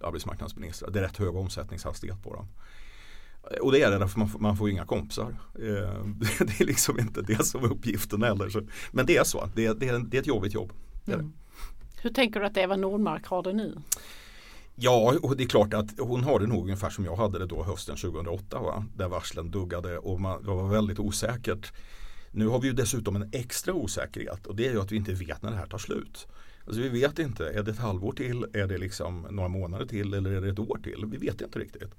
arbetsmarknadsministrar. 0.00 0.90
Det 0.90 0.98
är 0.98 1.02
rätt 1.02 1.16
hög 1.16 1.36
omsättningshastighet 1.36 2.22
på 2.22 2.34
dem. 2.34 2.48
Och 3.60 3.72
det 3.72 3.82
är 3.82 3.90
det 3.90 3.98
därför 3.98 4.18
man 4.18 4.30
man 4.38 4.56
får 4.56 4.70
inga 4.70 4.86
kompisar. 4.86 5.36
Eh, 5.54 5.60
det 6.38 6.60
är 6.60 6.64
liksom 6.64 6.98
inte 6.98 7.22
det 7.22 7.46
som 7.46 7.64
är 7.64 7.72
uppgiften 7.72 8.22
heller. 8.22 8.66
Men 8.90 9.06
det 9.06 9.16
är 9.16 9.24
så. 9.24 9.48
Det 9.54 9.66
är, 9.66 9.74
det 9.74 9.88
är, 9.88 9.98
det 9.98 10.16
är 10.16 10.20
ett 10.20 10.26
jobbigt 10.26 10.54
jobb. 10.54 10.72
Mm. 11.06 11.32
Hur 12.02 12.10
tänker 12.10 12.40
du 12.40 12.46
att 12.46 12.56
Eva 12.56 12.76
Nordmark 12.76 13.26
har 13.26 13.42
det 13.42 13.52
nu? 13.52 13.78
Ja, 14.74 15.14
och 15.22 15.36
det 15.36 15.42
är 15.42 15.48
klart 15.48 15.74
att 15.74 15.98
hon 15.98 16.24
har 16.24 16.40
det 16.40 16.46
nog 16.46 16.62
ungefär 16.62 16.90
som 16.90 17.04
jag 17.04 17.16
hade 17.16 17.38
det 17.38 17.46
då 17.46 17.62
hösten 17.62 17.96
2008. 17.96 18.60
Va? 18.60 18.84
Där 18.96 19.08
varslen 19.08 19.50
duggade 19.50 19.98
och 19.98 20.20
man, 20.20 20.42
det 20.42 20.50
var 20.50 20.68
väldigt 20.68 20.98
osäkert. 20.98 21.72
Nu 22.30 22.46
har 22.46 22.60
vi 22.60 22.68
ju 22.68 22.74
dessutom 22.74 23.16
en 23.16 23.30
extra 23.32 23.74
osäkerhet 23.74 24.46
och 24.46 24.56
det 24.56 24.66
är 24.66 24.72
ju 24.72 24.80
att 24.80 24.92
vi 24.92 24.96
inte 24.96 25.12
vet 25.12 25.42
när 25.42 25.50
det 25.50 25.56
här 25.56 25.66
tar 25.66 25.78
slut. 25.78 26.26
Alltså 26.66 26.80
vi 26.80 26.88
vet 26.88 27.18
inte, 27.18 27.48
är 27.48 27.62
det 27.62 27.70
ett 27.70 27.78
halvår 27.78 28.12
till, 28.12 28.46
är 28.52 28.66
det 28.66 28.78
liksom 28.78 29.26
några 29.30 29.48
månader 29.48 29.86
till 29.86 30.14
eller 30.14 30.30
är 30.30 30.40
det 30.40 30.48
ett 30.48 30.58
år 30.58 30.80
till? 30.82 31.04
Vi 31.06 31.16
vet 31.16 31.40
inte 31.40 31.58
riktigt. 31.58 31.94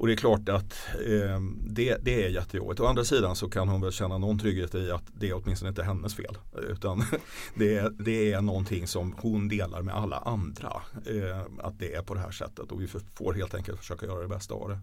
Och 0.00 0.06
det 0.06 0.12
är 0.12 0.16
klart 0.16 0.48
att 0.48 0.88
eh, 1.06 1.40
det, 1.66 1.96
det 2.02 2.24
är 2.24 2.28
jättejobbigt. 2.28 2.80
Å 2.80 2.86
andra 2.86 3.04
sidan 3.04 3.36
så 3.36 3.50
kan 3.50 3.68
hon 3.68 3.80
väl 3.80 3.92
känna 3.92 4.18
någon 4.18 4.38
trygghet 4.38 4.74
i 4.74 4.90
att 4.90 5.04
det 5.12 5.28
är 5.28 5.42
åtminstone 5.42 5.68
inte 5.68 5.82
hennes 5.82 6.14
fel. 6.14 6.38
Utan 6.68 7.04
det, 7.54 7.92
det 8.04 8.32
är 8.32 8.40
någonting 8.40 8.86
som 8.86 9.14
hon 9.18 9.48
delar 9.48 9.82
med 9.82 9.94
alla 9.94 10.16
andra. 10.16 10.82
Eh, 11.06 11.42
att 11.58 11.78
det 11.78 11.94
är 11.94 12.02
på 12.02 12.14
det 12.14 12.20
här 12.20 12.30
sättet 12.30 12.72
och 12.72 12.82
vi 12.82 12.86
får 13.14 13.32
helt 13.32 13.54
enkelt 13.54 13.78
försöka 13.78 14.06
göra 14.06 14.22
det 14.22 14.28
bästa 14.28 14.54
av 14.54 14.68
det. 14.68 14.78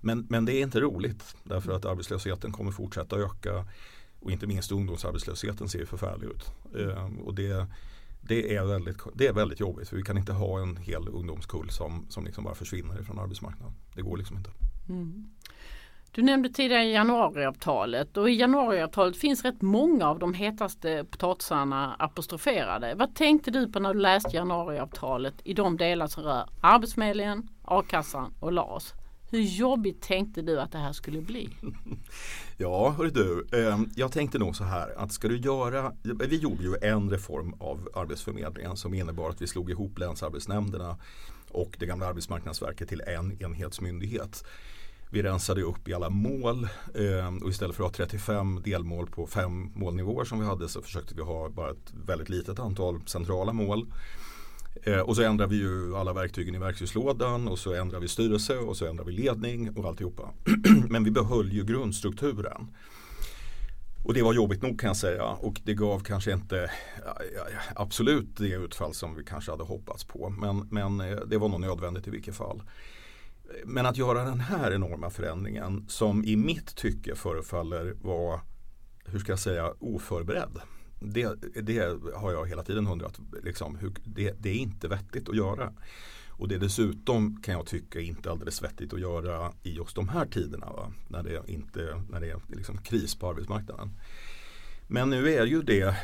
Men, 0.00 0.26
men 0.28 0.44
det 0.44 0.52
är 0.52 0.62
inte 0.62 0.80
roligt 0.80 1.36
därför 1.44 1.72
att 1.72 1.84
arbetslösheten 1.84 2.52
kommer 2.52 2.72
fortsätta 2.72 3.16
öka. 3.16 3.66
Och 4.26 4.32
inte 4.32 4.46
minst 4.46 4.72
ungdomsarbetslösheten 4.72 5.68
ser 5.68 5.84
förfärlig 5.84 6.26
ut. 6.26 6.50
Eh, 6.78 7.06
och 7.24 7.34
det, 7.34 7.66
det 8.20 8.56
är, 8.56 8.64
väldigt, 8.64 8.98
det 9.14 9.26
är 9.26 9.32
väldigt 9.32 9.60
jobbigt 9.60 9.88
för 9.88 9.96
vi 9.96 10.02
kan 10.02 10.18
inte 10.18 10.32
ha 10.32 10.60
en 10.60 10.76
hel 10.76 11.08
ungdomskull 11.08 11.70
som, 11.70 12.06
som 12.08 12.24
liksom 12.24 12.44
bara 12.44 12.54
försvinner 12.54 13.02
från 13.02 13.18
arbetsmarknaden. 13.18 13.74
Det 13.94 14.02
går 14.02 14.16
liksom 14.16 14.36
inte. 14.36 14.50
Mm. 14.88 15.26
Du 16.10 16.22
nämnde 16.22 16.48
tidigare 16.48 16.84
januariavtalet 16.84 18.16
och 18.16 18.30
i 18.30 18.32
januariavtalet 18.32 19.16
finns 19.16 19.44
rätt 19.44 19.62
många 19.62 20.06
av 20.06 20.18
de 20.18 20.34
hetaste 20.34 21.04
potatisarna 21.10 21.94
apostroferade. 21.94 22.94
Vad 22.94 23.14
tänkte 23.14 23.50
du 23.50 23.72
på 23.72 23.80
när 23.80 23.94
du 23.94 24.00
läste 24.00 24.36
januariavtalet 24.36 25.34
i 25.44 25.54
de 25.54 25.76
delar 25.76 26.06
som 26.06 26.22
rör 26.22 26.48
Arbetsförmedlingen, 26.60 27.48
a-kassan 27.64 28.34
och 28.40 28.52
LAS? 28.52 28.94
Hur 29.30 29.40
jobbigt 29.40 30.02
tänkte 30.02 30.42
du 30.42 30.60
att 30.60 30.72
det 30.72 30.78
här 30.78 30.92
skulle 30.92 31.20
bli? 31.20 31.48
Ja, 32.58 32.90
hörru 32.90 33.10
du. 33.10 33.46
Eh, 33.52 33.80
jag 33.96 34.12
tänkte 34.12 34.38
nog 34.38 34.56
så 34.56 34.64
här 34.64 34.94
att 34.98 35.12
ska 35.12 35.28
du 35.28 35.36
göra, 35.36 35.92
vi 36.02 36.36
gjorde 36.36 36.62
ju 36.62 36.74
en 36.82 37.10
reform 37.10 37.54
av 37.58 37.88
Arbetsförmedlingen 37.94 38.76
som 38.76 38.94
innebar 38.94 39.30
att 39.30 39.42
vi 39.42 39.46
slog 39.46 39.70
ihop 39.70 39.98
länsarbetsnämnderna 39.98 40.96
och 41.50 41.76
det 41.78 41.86
gamla 41.86 42.06
Arbetsmarknadsverket 42.06 42.88
till 42.88 43.00
en 43.00 43.42
enhetsmyndighet. 43.42 44.44
Vi 45.10 45.22
rensade 45.22 45.62
upp 45.62 45.88
i 45.88 45.94
alla 45.94 46.10
mål 46.10 46.68
eh, 46.94 47.36
och 47.42 47.50
istället 47.50 47.76
för 47.76 47.84
att 47.84 47.96
ha 47.96 48.06
35 48.06 48.62
delmål 48.64 49.06
på 49.06 49.26
fem 49.26 49.70
målnivåer 49.74 50.24
som 50.24 50.40
vi 50.40 50.46
hade 50.46 50.68
så 50.68 50.82
försökte 50.82 51.14
vi 51.14 51.22
ha 51.22 51.48
bara 51.48 51.70
ett 51.70 51.92
väldigt 52.06 52.28
litet 52.28 52.58
antal 52.58 53.00
centrala 53.06 53.52
mål. 53.52 53.86
Eh, 54.82 55.00
och 55.00 55.16
så 55.16 55.22
ändrar 55.22 55.46
vi 55.46 55.56
ju 55.56 55.96
alla 55.96 56.12
verktygen 56.12 56.54
i 56.54 56.58
verktygslådan 56.58 57.48
och 57.48 57.58
så 57.58 57.74
ändrar 57.74 58.00
vi 58.00 58.08
styrelse 58.08 58.56
och 58.56 58.76
så 58.76 58.86
ändrar 58.86 59.04
vi 59.04 59.12
ledning 59.12 59.70
och 59.76 59.84
alltihopa. 59.84 60.30
Men 60.88 61.04
vi 61.04 61.10
behöll 61.10 61.52
ju 61.52 61.64
grundstrukturen. 61.64 62.74
Och 64.04 64.14
det 64.14 64.22
var 64.22 64.32
jobbigt 64.32 64.62
nog 64.62 64.80
kan 64.80 64.88
jag 64.88 64.96
säga 64.96 65.24
och 65.24 65.60
det 65.64 65.74
gav 65.74 66.00
kanske 66.00 66.32
inte 66.32 66.70
absolut 67.74 68.36
det 68.36 68.48
utfall 68.48 68.94
som 68.94 69.14
vi 69.14 69.24
kanske 69.24 69.50
hade 69.50 69.64
hoppats 69.64 70.04
på. 70.04 70.30
Men, 70.30 70.68
men 70.70 71.00
eh, 71.00 71.16
det 71.26 71.38
var 71.38 71.48
nog 71.48 71.60
nödvändigt 71.60 72.06
i 72.06 72.10
vilket 72.10 72.36
fall. 72.36 72.62
Men 73.64 73.86
att 73.86 73.96
göra 73.96 74.24
den 74.24 74.40
här 74.40 74.72
enorma 74.72 75.10
förändringen 75.10 75.84
som 75.88 76.24
i 76.24 76.36
mitt 76.36 76.76
tycke 76.76 77.14
förefaller 77.14 77.94
vara, 78.02 78.40
hur 79.04 79.18
ska 79.18 79.32
jag 79.32 79.38
säga, 79.38 79.72
oförberedd 79.78 80.60
det, 80.98 81.34
det 81.62 81.98
har 82.14 82.32
jag 82.32 82.48
hela 82.48 82.62
tiden 82.62 82.86
undrat. 82.86 83.20
Liksom, 83.42 83.76
hur, 83.76 83.92
det, 84.04 84.34
det, 84.38 84.50
är 84.50 84.54
inte 84.54 84.88
vettigt 84.88 85.28
att 85.28 85.36
göra. 85.36 85.72
Och 86.28 86.48
det 86.48 86.54
är 86.54 86.58
dessutom 86.58 87.42
kan 87.42 87.54
jag 87.54 87.66
tycka 87.66 88.00
inte 88.00 88.30
alldeles 88.30 88.62
vettigt 88.62 88.92
att 88.92 89.00
göra 89.00 89.52
i 89.62 89.72
just 89.72 89.96
de 89.96 90.08
här 90.08 90.26
tiderna. 90.26 90.66
Va? 90.66 90.92
När 91.08 91.22
det, 91.22 91.42
inte, 91.46 92.02
när 92.10 92.20
det 92.20 92.30
är 92.30 92.40
liksom 92.48 92.78
kris 92.78 93.14
på 93.14 93.28
arbetsmarknaden. 93.28 93.90
Men 94.88 95.10
nu 95.10 95.34
är 95.34 95.46
ju 95.46 95.62
det 95.62 95.96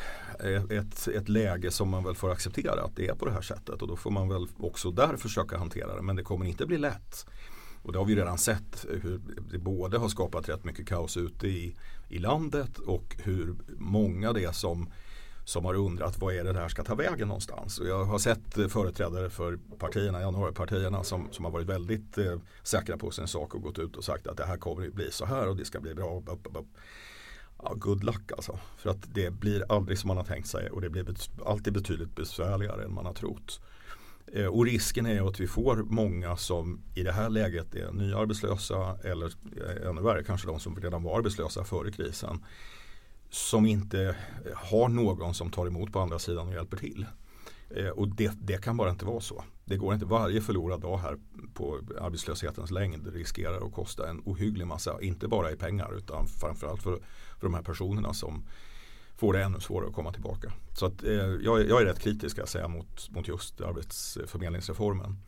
ett, 0.71 1.09
ett 1.09 1.29
läge 1.29 1.71
som 1.71 1.89
man 1.89 2.05
väl 2.05 2.15
får 2.15 2.31
acceptera 2.31 2.83
att 2.83 2.97
det 2.97 3.09
är 3.09 3.15
på 3.15 3.27
det 3.27 3.33
här 3.33 3.43
sättet 3.43 3.83
och 3.83 3.89
då 3.89 3.97
får 3.97 4.11
man 4.11 4.29
väl 4.29 4.47
också 4.59 4.91
där 4.91 5.17
försöka 5.17 5.59
hantera 5.59 5.97
det 5.97 6.03
men 6.03 6.17
det 6.17 6.23
kommer 6.23 6.47
inte 6.47 6.67
bli 6.67 6.79
lätt. 6.79 7.27
Och 7.83 7.93
det 7.93 7.99
har 7.99 8.05
vi 8.05 8.17
redan 8.17 8.39
sett 8.39 8.87
hur 9.03 9.21
det 9.51 9.59
både 9.59 9.99
har 9.99 10.09
skapat 10.09 10.49
rätt 10.49 10.65
mycket 10.65 10.89
kaos 10.89 11.17
ute 11.17 11.49
i, 11.49 11.77
i 12.13 12.19
landet 12.19 12.79
och 12.79 13.17
hur 13.19 13.55
många 13.79 14.33
det 14.33 14.45
är 14.45 14.53
som, 14.53 14.89
som 15.45 15.65
har 15.65 15.75
undrat 15.75 16.19
vad 16.19 16.35
är 16.35 16.45
det 16.45 16.53
här 16.61 16.69
ska 16.69 16.85
ta 16.85 16.95
vägen 16.95 17.29
någonstans. 17.29 17.79
Och 17.79 17.87
jag 17.87 18.05
har 18.05 18.19
sett 18.19 18.59
eh, 18.59 18.69
företrädare 18.69 19.31
för 19.31 19.59
partierna, 19.79 20.21
januaripartierna 20.21 21.05
som, 21.05 21.29
som 21.31 21.45
har 21.45 21.53
varit 21.53 21.67
väldigt 21.67 22.19
eh, 22.19 22.39
säkra 22.63 22.97
på 22.97 23.11
sin 23.11 23.29
sak 23.29 23.55
och 23.55 23.63
gått 23.63 23.79
ut 23.79 23.97
och 23.97 24.05
sagt 24.05 24.27
att 24.27 24.37
det 24.37 24.45
här 24.45 24.57
kommer 24.57 24.87
att 24.87 24.95
bli 24.95 25.11
så 25.11 25.25
här 25.25 25.49
och 25.49 25.57
det 25.57 25.65
ska 25.65 25.81
bli 25.81 25.95
bra. 25.95 26.23
Ja, 27.63 27.75
good 27.77 28.05
luck 28.05 28.33
alltså. 28.33 28.59
För 28.77 28.91
att 28.91 29.15
det 29.15 29.31
blir 29.31 29.73
aldrig 29.73 29.99
som 29.99 30.09
man 30.09 30.17
har 30.17 30.25
tänkt 30.25 30.49
sig 30.49 30.71
och 30.71 30.81
det 30.81 30.91
blir 30.91 31.03
bet 31.03 31.31
alltid 31.47 31.73
betydligt 31.73 32.17
besvärligare 32.17 32.85
än 32.85 32.95
man 32.95 33.07
har 33.07 33.15
trott. 33.15 33.61
Eh, 34.35 34.47
och 34.47 34.65
risken 34.65 35.07
är 35.07 35.29
att 35.29 35.41
vi 35.41 35.47
får 35.47 35.77
många 35.77 36.37
som 36.37 36.81
i 36.95 37.03
det 37.03 37.13
här 37.13 37.31
läget 37.31 37.75
är 37.75 37.93
nya 37.93 38.19
arbetslösa 38.19 38.99
eller 39.05 39.27
eh, 39.27 39.89
ännu 39.89 40.03
värre 40.03 40.25
kanske 40.25 40.47
de 40.47 40.61
som 40.61 40.77
redan 40.77 41.03
var 41.03 41.19
arbetslösa 41.19 41.65
före 41.65 41.93
krisen. 41.93 42.45
Som 43.31 43.67
inte 43.67 44.17
har 44.55 44.89
någon 44.89 45.35
som 45.35 45.51
tar 45.51 45.67
emot 45.67 45.93
på 45.93 46.01
andra 46.01 46.19
sidan 46.19 46.49
och 46.49 46.55
hjälper 46.55 46.77
till. 46.77 47.07
Eh, 47.71 47.89
och 47.89 48.09
det, 48.09 48.33
det, 48.41 48.63
kan 48.63 48.77
bara 48.77 48.91
inte 48.91 49.05
vara 49.05 49.21
så. 49.21 49.45
Det 49.65 49.77
går 49.77 49.95
inte. 49.95 50.07
Varje 50.07 50.41
förlorad 50.41 50.81
dag 50.81 50.99
här 50.99 51.19
på 51.55 51.81
arbetslöshetens 52.01 52.71
längd 52.71 53.15
riskerar 53.15 53.67
att 53.67 53.73
kosta 53.73 54.11
en 54.11 54.23
ohygglig 54.25 54.67
massa. 54.67 55.01
Inte 55.01 55.29
bara 55.29 55.51
i 55.51 55.57
pengar 55.57 55.97
utan 55.97 56.27
framförallt 56.27 56.83
för, 56.83 56.97
för 57.39 57.47
de 57.47 57.55
här 57.55 57.63
personerna 57.63 58.15
som 58.15 58.45
får 59.23 59.33
det 59.33 59.43
ännu 59.43 59.61
svårare 59.61 59.89
att 59.89 59.95
komma 59.95 60.13
tillbaka. 60.13 60.53
Så 60.73 60.87
att, 60.87 61.05
eh, 61.05 61.13
jag, 61.13 61.69
jag, 61.69 61.81
är 61.83 61.85
rätt 61.85 61.99
kritisk 61.99 62.31
ska 62.31 62.41
jag 62.41 62.49
säga 62.49 62.69
mot, 62.69 63.11
mot 63.11 63.29
just 63.29 63.61
arbetsförmedlingsreformen. 63.61 65.19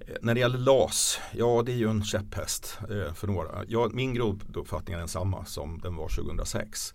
Eh, 0.00 0.14
när 0.20 0.34
det 0.34 0.40
gäller 0.40 0.58
LAS, 0.58 1.18
ja 1.32 1.62
det 1.66 1.72
är 1.72 1.76
ju 1.76 1.90
en 1.90 2.04
käpphäst 2.04 2.78
eh, 2.90 3.14
för 3.14 3.26
några. 3.26 3.64
Ja, 3.68 3.90
min 3.92 4.14
grunduppfattning 4.14 4.94
är 4.94 4.98
densamma 4.98 5.44
som 5.44 5.80
den 5.80 5.96
var 5.96 6.08
2006. 6.08 6.94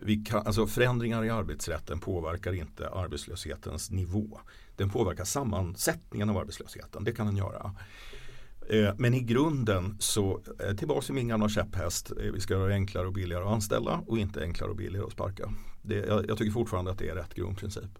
Vi 0.00 0.16
kan, 0.24 0.46
alltså 0.46 0.66
förändringar 0.66 1.24
i 1.24 1.30
arbetsrätten 1.30 1.98
påverkar 1.98 2.52
inte 2.52 2.88
arbetslöshetens 2.88 3.90
nivå. 3.90 4.40
Den 4.76 4.90
påverkar 4.90 5.24
sammansättningen 5.24 6.30
av 6.30 6.38
arbetslösheten, 6.38 7.04
det 7.04 7.12
kan 7.12 7.26
den 7.26 7.36
göra. 7.36 7.74
Eh, 8.70 8.94
men 8.96 9.14
i 9.14 9.20
grunden 9.20 9.96
så, 9.98 10.40
eh, 10.58 10.76
tillbaka 10.76 11.00
till 11.00 11.14
min 11.14 11.28
gamla 11.28 11.48
käpphäst, 11.48 12.10
eh, 12.10 12.32
vi 12.32 12.40
ska 12.40 12.54
göra 12.54 12.68
det 12.68 12.74
enklare 12.74 13.06
och 13.06 13.12
billigare 13.12 13.44
att 13.44 13.50
anställa 13.50 14.02
och 14.06 14.18
inte 14.18 14.42
enklare 14.42 14.70
och 14.70 14.76
billigare 14.76 15.06
att 15.06 15.12
sparka. 15.12 15.52
Det, 15.82 15.94
jag, 15.94 16.28
jag 16.28 16.38
tycker 16.38 16.52
fortfarande 16.52 16.90
att 16.90 16.98
det 16.98 17.08
är 17.08 17.14
rätt 17.14 17.34
grundprincip. 17.34 17.98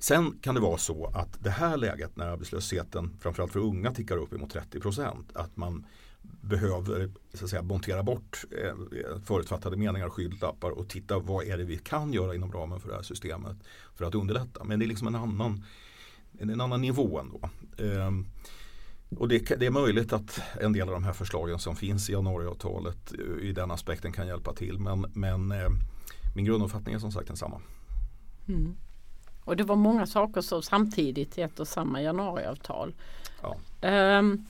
Sen 0.00 0.38
kan 0.40 0.54
det 0.54 0.60
vara 0.60 0.78
så 0.78 1.06
att 1.06 1.44
det 1.44 1.50
här 1.50 1.76
läget 1.76 2.16
när 2.16 2.26
arbetslösheten 2.26 3.16
framförallt 3.20 3.52
för 3.52 3.60
unga 3.60 3.94
tickar 3.94 4.16
upp 4.16 4.32
emot 4.32 4.50
30 4.50 4.80
procent 4.80 5.30
att 5.34 5.56
man 5.56 5.86
behöver 6.22 7.10
så 7.34 7.44
att 7.44 7.50
säga, 7.50 7.62
montera 7.62 8.02
bort 8.02 8.44
eh, 8.50 8.74
förutfattade 9.24 9.76
meningar 9.76 10.06
och 10.06 10.78
och 10.78 10.88
titta 10.88 11.18
vad 11.18 11.44
är 11.44 11.58
det 11.58 11.64
vi 11.64 11.78
kan 11.78 12.12
göra 12.12 12.34
inom 12.34 12.52
ramen 12.52 12.80
för 12.80 12.88
det 12.88 12.94
här 12.94 13.02
systemet 13.02 13.56
för 13.94 14.04
att 14.04 14.14
underlätta. 14.14 14.64
Men 14.64 14.78
det 14.78 14.84
är 14.84 14.88
liksom 14.88 15.08
en 15.08 15.14
annan, 15.14 15.64
en 16.38 16.60
annan 16.60 16.80
nivå 16.80 17.18
ändå. 17.18 17.40
Eh, 17.76 18.10
och 19.16 19.28
det, 19.28 19.38
det, 19.38 19.66
är 19.66 19.70
möjligt 19.70 20.12
att 20.12 20.40
en 20.60 20.72
del 20.72 20.88
av 20.88 20.94
de 20.94 21.04
här 21.04 21.12
förslagen 21.12 21.58
som 21.58 21.76
finns 21.76 22.10
i 22.10 22.12
januariavtalet 22.12 23.12
i 23.42 23.52
den 23.52 23.70
aspekten 23.70 24.12
kan 24.12 24.26
hjälpa 24.26 24.54
till. 24.54 24.78
Men, 24.78 25.06
men 25.14 25.52
eh, 25.52 25.68
min 26.34 26.44
grunduppfattning 26.44 26.94
är 26.94 26.98
som 26.98 27.12
sagt 27.12 27.26
densamma. 27.26 27.60
Mm. 28.48 28.76
Och 29.44 29.56
det 29.56 29.64
var 29.64 29.76
många 29.76 30.06
saker 30.06 30.40
som 30.40 30.62
samtidigt 30.62 31.38
i 31.38 31.42
ett 31.42 31.60
och 31.60 31.68
samma 31.68 32.02
januariavtal. 32.02 32.94
Ja. 33.42 33.56
Um, 34.18 34.46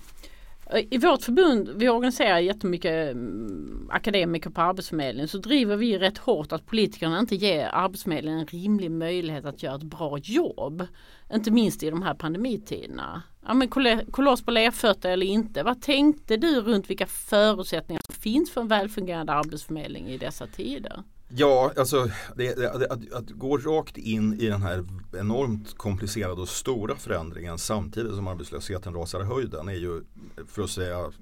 i 0.91 0.99
vårt 0.99 1.23
förbund, 1.23 1.69
vi 1.77 1.89
organiserar 1.89 2.39
jättemycket 2.39 3.13
mm, 3.13 3.89
akademiker 3.93 4.51
på 4.51 4.61
Arbetsförmedlingen, 4.61 5.29
så 5.29 5.39
driver 5.39 5.77
vi 5.77 5.99
rätt 5.99 6.19
hårt 6.19 6.53
att 6.53 6.67
politikerna 6.67 7.19
inte 7.19 7.37
ger 7.37 7.69
Arbetsförmedlingen 7.73 8.41
en 8.41 8.47
rimlig 8.47 8.91
möjlighet 8.91 9.45
att 9.45 9.63
göra 9.63 9.75
ett 9.75 9.83
bra 9.83 10.19
jobb. 10.19 10.87
Inte 11.33 11.51
minst 11.51 11.83
i 11.83 11.91
de 11.91 12.03
här 12.03 12.15
pandemitiderna. 12.15 13.23
Ja, 13.47 13.55
men 13.55 13.69
koloss 14.11 14.43
på 14.43 14.51
lerfötter 14.51 15.11
eller 15.11 15.27
inte. 15.27 15.63
Vad 15.63 15.83
tänkte 15.83 16.37
du 16.37 16.61
runt 16.61 16.91
vilka 16.91 17.07
förutsättningar 17.07 18.03
som 18.07 18.15
finns 18.15 18.51
för 18.51 18.61
en 18.61 18.69
välfungerande 18.69 19.33
arbetsförmedling 19.33 20.09
i 20.09 20.19
dessa 20.19 20.47
tider? 20.47 21.03
Ja, 21.31 21.73
alltså 21.77 22.11
det, 22.37 22.55
det, 22.55 22.71
att, 22.71 23.13
att, 23.13 23.31
gå 23.31 23.59
rakt 23.59 23.97
in 23.97 24.41
i 24.41 24.47
den 24.47 24.63
här 24.63 24.85
enormt 25.19 25.79
komplicerade 25.79 26.41
och 26.41 26.49
stora 26.49 26.97
förändringen 26.97 27.59
samtidigt 27.59 28.15
som 28.15 28.29
arbetslösheten 28.29 28.95
rasar 28.95 29.21
i 29.21 29.25
höjden 29.25 29.69
är 29.69 29.73
ju 29.73 30.03
för 30.47 30.63
att 30.63 30.71
säga, 30.71 31.13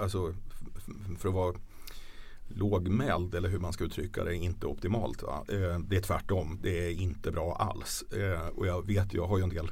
alltså 0.00 0.34
för 1.18 1.28
att 1.28 1.34
vara 1.34 1.54
lågmäld 2.48 3.34
eller 3.34 3.48
hur 3.48 3.58
man 3.58 3.72
ska 3.72 3.84
uttrycka 3.84 4.24
det 4.24 4.36
inte 4.36 4.66
optimalt. 4.66 5.22
Va? 5.22 5.44
Eh, 5.48 5.78
det 5.78 5.96
är 5.96 6.02
tvärtom, 6.02 6.58
det 6.62 6.86
är 6.86 6.90
inte 6.90 7.30
bra 7.30 7.56
alls. 7.56 8.02
Eh, 8.02 8.48
och 8.48 8.66
jag 8.66 8.86
vet, 8.86 9.14
jag 9.14 9.26
har 9.26 9.38
ju 9.38 9.44
en 9.44 9.50
del 9.50 9.70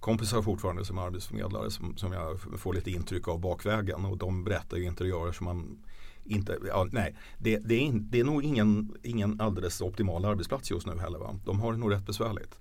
kompisar 0.00 0.42
fortfarande 0.42 0.84
som 0.84 0.98
arbetsförmedlare 0.98 1.70
som, 1.70 1.96
som 1.96 2.12
jag 2.12 2.40
får 2.40 2.74
lite 2.74 2.90
intryck 2.90 3.28
av 3.28 3.40
bakvägen 3.40 4.04
och 4.04 4.18
de 4.18 4.44
berättar 4.44 4.76
ju 4.76 4.84
interiörer 4.84 5.32
som 5.32 5.44
man 5.44 5.78
inte, 6.28 6.58
ja, 6.66 6.88
nej, 6.92 7.16
det, 7.38 7.58
det, 7.58 7.74
är 7.74 7.80
in, 7.80 8.08
det 8.10 8.20
är 8.20 8.24
nog 8.24 8.44
ingen, 8.44 8.94
ingen 9.02 9.40
alldeles 9.40 9.80
optimal 9.80 10.24
arbetsplats 10.24 10.70
just 10.70 10.86
nu 10.86 10.98
heller. 10.98 11.18
Va? 11.18 11.38
De 11.44 11.60
har 11.60 11.72
det 11.72 11.78
nog 11.78 11.92
rätt 11.92 12.06
besvärligt. 12.06 12.58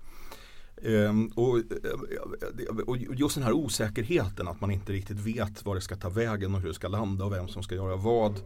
Ehm, 0.83 1.27
och, 1.27 1.57
eh, 1.57 2.77
och, 2.85 2.97
just 2.97 3.35
den 3.35 3.43
här 3.43 3.53
osäkerheten 3.53 4.47
att 4.47 4.61
man 4.61 4.71
inte 4.71 4.93
riktigt 4.93 5.19
vet 5.19 5.65
var 5.65 5.75
det 5.75 5.81
ska 5.81 5.95
ta 5.95 6.09
vägen 6.09 6.55
och 6.55 6.61
hur 6.61 6.67
det 6.67 6.73
ska 6.73 6.87
landa 6.87 7.25
och 7.25 7.33
vem 7.33 7.47
som 7.47 7.63
ska 7.63 7.75
göra 7.75 7.95
vad. 7.95 8.41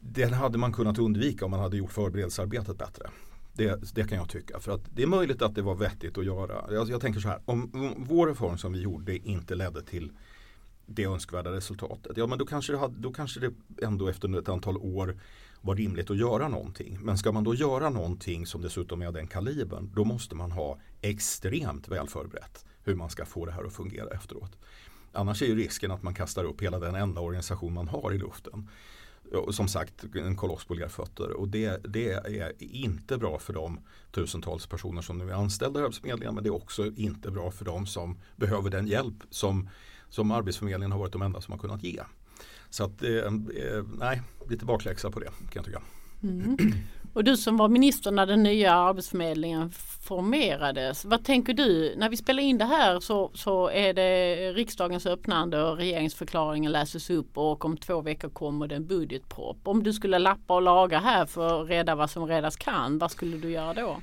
Den 0.00 0.32
hade 0.32 0.58
man 0.58 0.72
kunnat 0.72 0.98
undvika 0.98 1.44
om 1.44 1.50
man 1.50 1.60
hade 1.60 1.76
gjort 1.76 1.92
förberedelsearbetet 1.92 2.78
bättre. 2.78 3.10
Det, 3.52 3.94
det, 3.94 4.04
kan 4.04 4.18
jag 4.18 4.28
tycka. 4.28 4.60
För 4.60 4.72
att 4.72 4.80
det 4.94 5.02
är 5.02 5.06
möjligt 5.06 5.42
att 5.42 5.54
det 5.54 5.62
var 5.62 5.74
vettigt 5.74 6.18
att 6.18 6.24
göra. 6.24 6.64
Jag, 6.70 6.90
jag 6.90 7.00
tänker 7.00 7.20
så 7.20 7.28
här, 7.28 7.40
om, 7.44 7.70
om 7.74 8.04
vår 8.08 8.26
reform 8.26 8.58
som 8.58 8.72
vi 8.72 8.80
gjorde 8.80 9.28
inte 9.28 9.54
ledde 9.54 9.82
till 9.82 10.12
det 10.88 11.04
önskvärda 11.04 11.52
resultatet. 11.52 12.16
Ja 12.16 12.26
men 12.26 12.38
då 12.38 12.46
kanske, 12.46 12.72
det 12.72 12.78
hade, 12.78 12.94
då 12.98 13.12
kanske 13.12 13.40
det 13.40 13.52
ändå 13.82 14.08
efter 14.08 14.38
ett 14.38 14.48
antal 14.48 14.76
år 14.76 15.16
var 15.60 15.74
rimligt 15.74 16.10
att 16.10 16.16
göra 16.16 16.48
någonting. 16.48 16.98
Men 17.02 17.18
ska 17.18 17.32
man 17.32 17.44
då 17.44 17.54
göra 17.54 17.90
någonting 17.90 18.46
som 18.46 18.62
dessutom 18.62 19.02
är 19.02 19.06
av 19.06 19.12
den 19.12 19.26
kalibern 19.26 19.92
då 19.94 20.04
måste 20.04 20.34
man 20.34 20.52
ha 20.52 20.78
extremt 21.00 21.88
väl 21.88 22.08
förberett 22.08 22.64
hur 22.84 22.94
man 22.94 23.10
ska 23.10 23.24
få 23.24 23.46
det 23.46 23.52
här 23.52 23.64
att 23.64 23.72
fungera 23.72 24.08
efteråt. 24.08 24.58
Annars 25.12 25.42
är 25.42 25.46
ju 25.46 25.56
risken 25.56 25.90
att 25.90 26.02
man 26.02 26.14
kastar 26.14 26.44
upp 26.44 26.62
hela 26.62 26.78
den 26.78 26.94
enda 26.94 27.20
organisation 27.20 27.72
man 27.72 27.88
har 27.88 28.12
i 28.12 28.18
luften. 28.18 28.68
Som 29.50 29.68
sagt 29.68 30.04
en 30.14 30.36
koloss 30.36 30.64
på 30.64 30.74
lerfötter 30.74 31.30
och 31.30 31.48
det, 31.48 31.84
det 31.84 32.12
är 32.12 32.52
inte 32.58 33.18
bra 33.18 33.38
för 33.38 33.52
de 33.52 33.80
tusentals 34.10 34.66
personer 34.66 35.02
som 35.02 35.18
nu 35.18 35.30
är 35.30 35.34
anställda 35.34 35.80
i 35.80 35.82
Arbetsförmedlingen 35.82 36.34
men 36.34 36.44
det 36.44 36.48
är 36.48 36.54
också 36.54 36.86
inte 36.86 37.30
bra 37.30 37.50
för 37.50 37.64
de 37.64 37.86
som 37.86 38.18
behöver 38.36 38.70
den 38.70 38.86
hjälp 38.86 39.14
som 39.30 39.68
som 40.10 40.30
Arbetsförmedlingen 40.30 40.92
har 40.92 40.98
varit 40.98 41.12
de 41.12 41.22
enda 41.22 41.40
som 41.40 41.52
har 41.52 41.58
kunnat 41.58 41.82
ge. 41.82 42.00
Så 42.70 42.84
att, 42.84 43.02
eh, 43.02 43.10
eh, 43.10 43.84
nej, 43.98 44.22
lite 44.48 44.64
bakläxa 44.64 45.10
på 45.10 45.20
det 45.20 45.26
kan 45.26 45.52
jag 45.54 45.64
tycka. 45.64 45.82
Mm. 46.22 46.56
Och 47.12 47.24
du 47.24 47.36
som 47.36 47.56
var 47.56 47.68
minister 47.68 48.10
när 48.10 48.26
den 48.26 48.42
nya 48.42 48.74
Arbetsförmedlingen 48.74 49.70
formerades. 50.00 51.04
Vad 51.04 51.24
tänker 51.24 51.54
du? 51.54 51.94
När 51.96 52.08
vi 52.08 52.16
spelar 52.16 52.42
in 52.42 52.58
det 52.58 52.64
här 52.64 53.00
så, 53.00 53.30
så 53.34 53.70
är 53.70 53.94
det 53.94 54.36
riksdagens 54.52 55.06
öppnande 55.06 55.62
och 55.62 55.76
regeringsförklaringen 55.76 56.72
läses 56.72 57.10
upp 57.10 57.38
och 57.38 57.64
om 57.64 57.76
två 57.76 58.00
veckor 58.00 58.28
kommer 58.28 58.68
det 58.68 58.74
en 58.74 58.86
budgetpropp. 58.86 59.58
Om 59.64 59.82
du 59.82 59.92
skulle 59.92 60.18
lappa 60.18 60.54
och 60.54 60.62
laga 60.62 60.98
här 60.98 61.26
för 61.26 61.62
att 61.62 61.70
rädda 61.70 61.94
vad 61.94 62.10
som 62.10 62.26
räddas 62.26 62.56
kan, 62.56 62.98
vad 62.98 63.10
skulle 63.10 63.36
du 63.36 63.50
göra 63.50 63.74
då? 63.74 63.96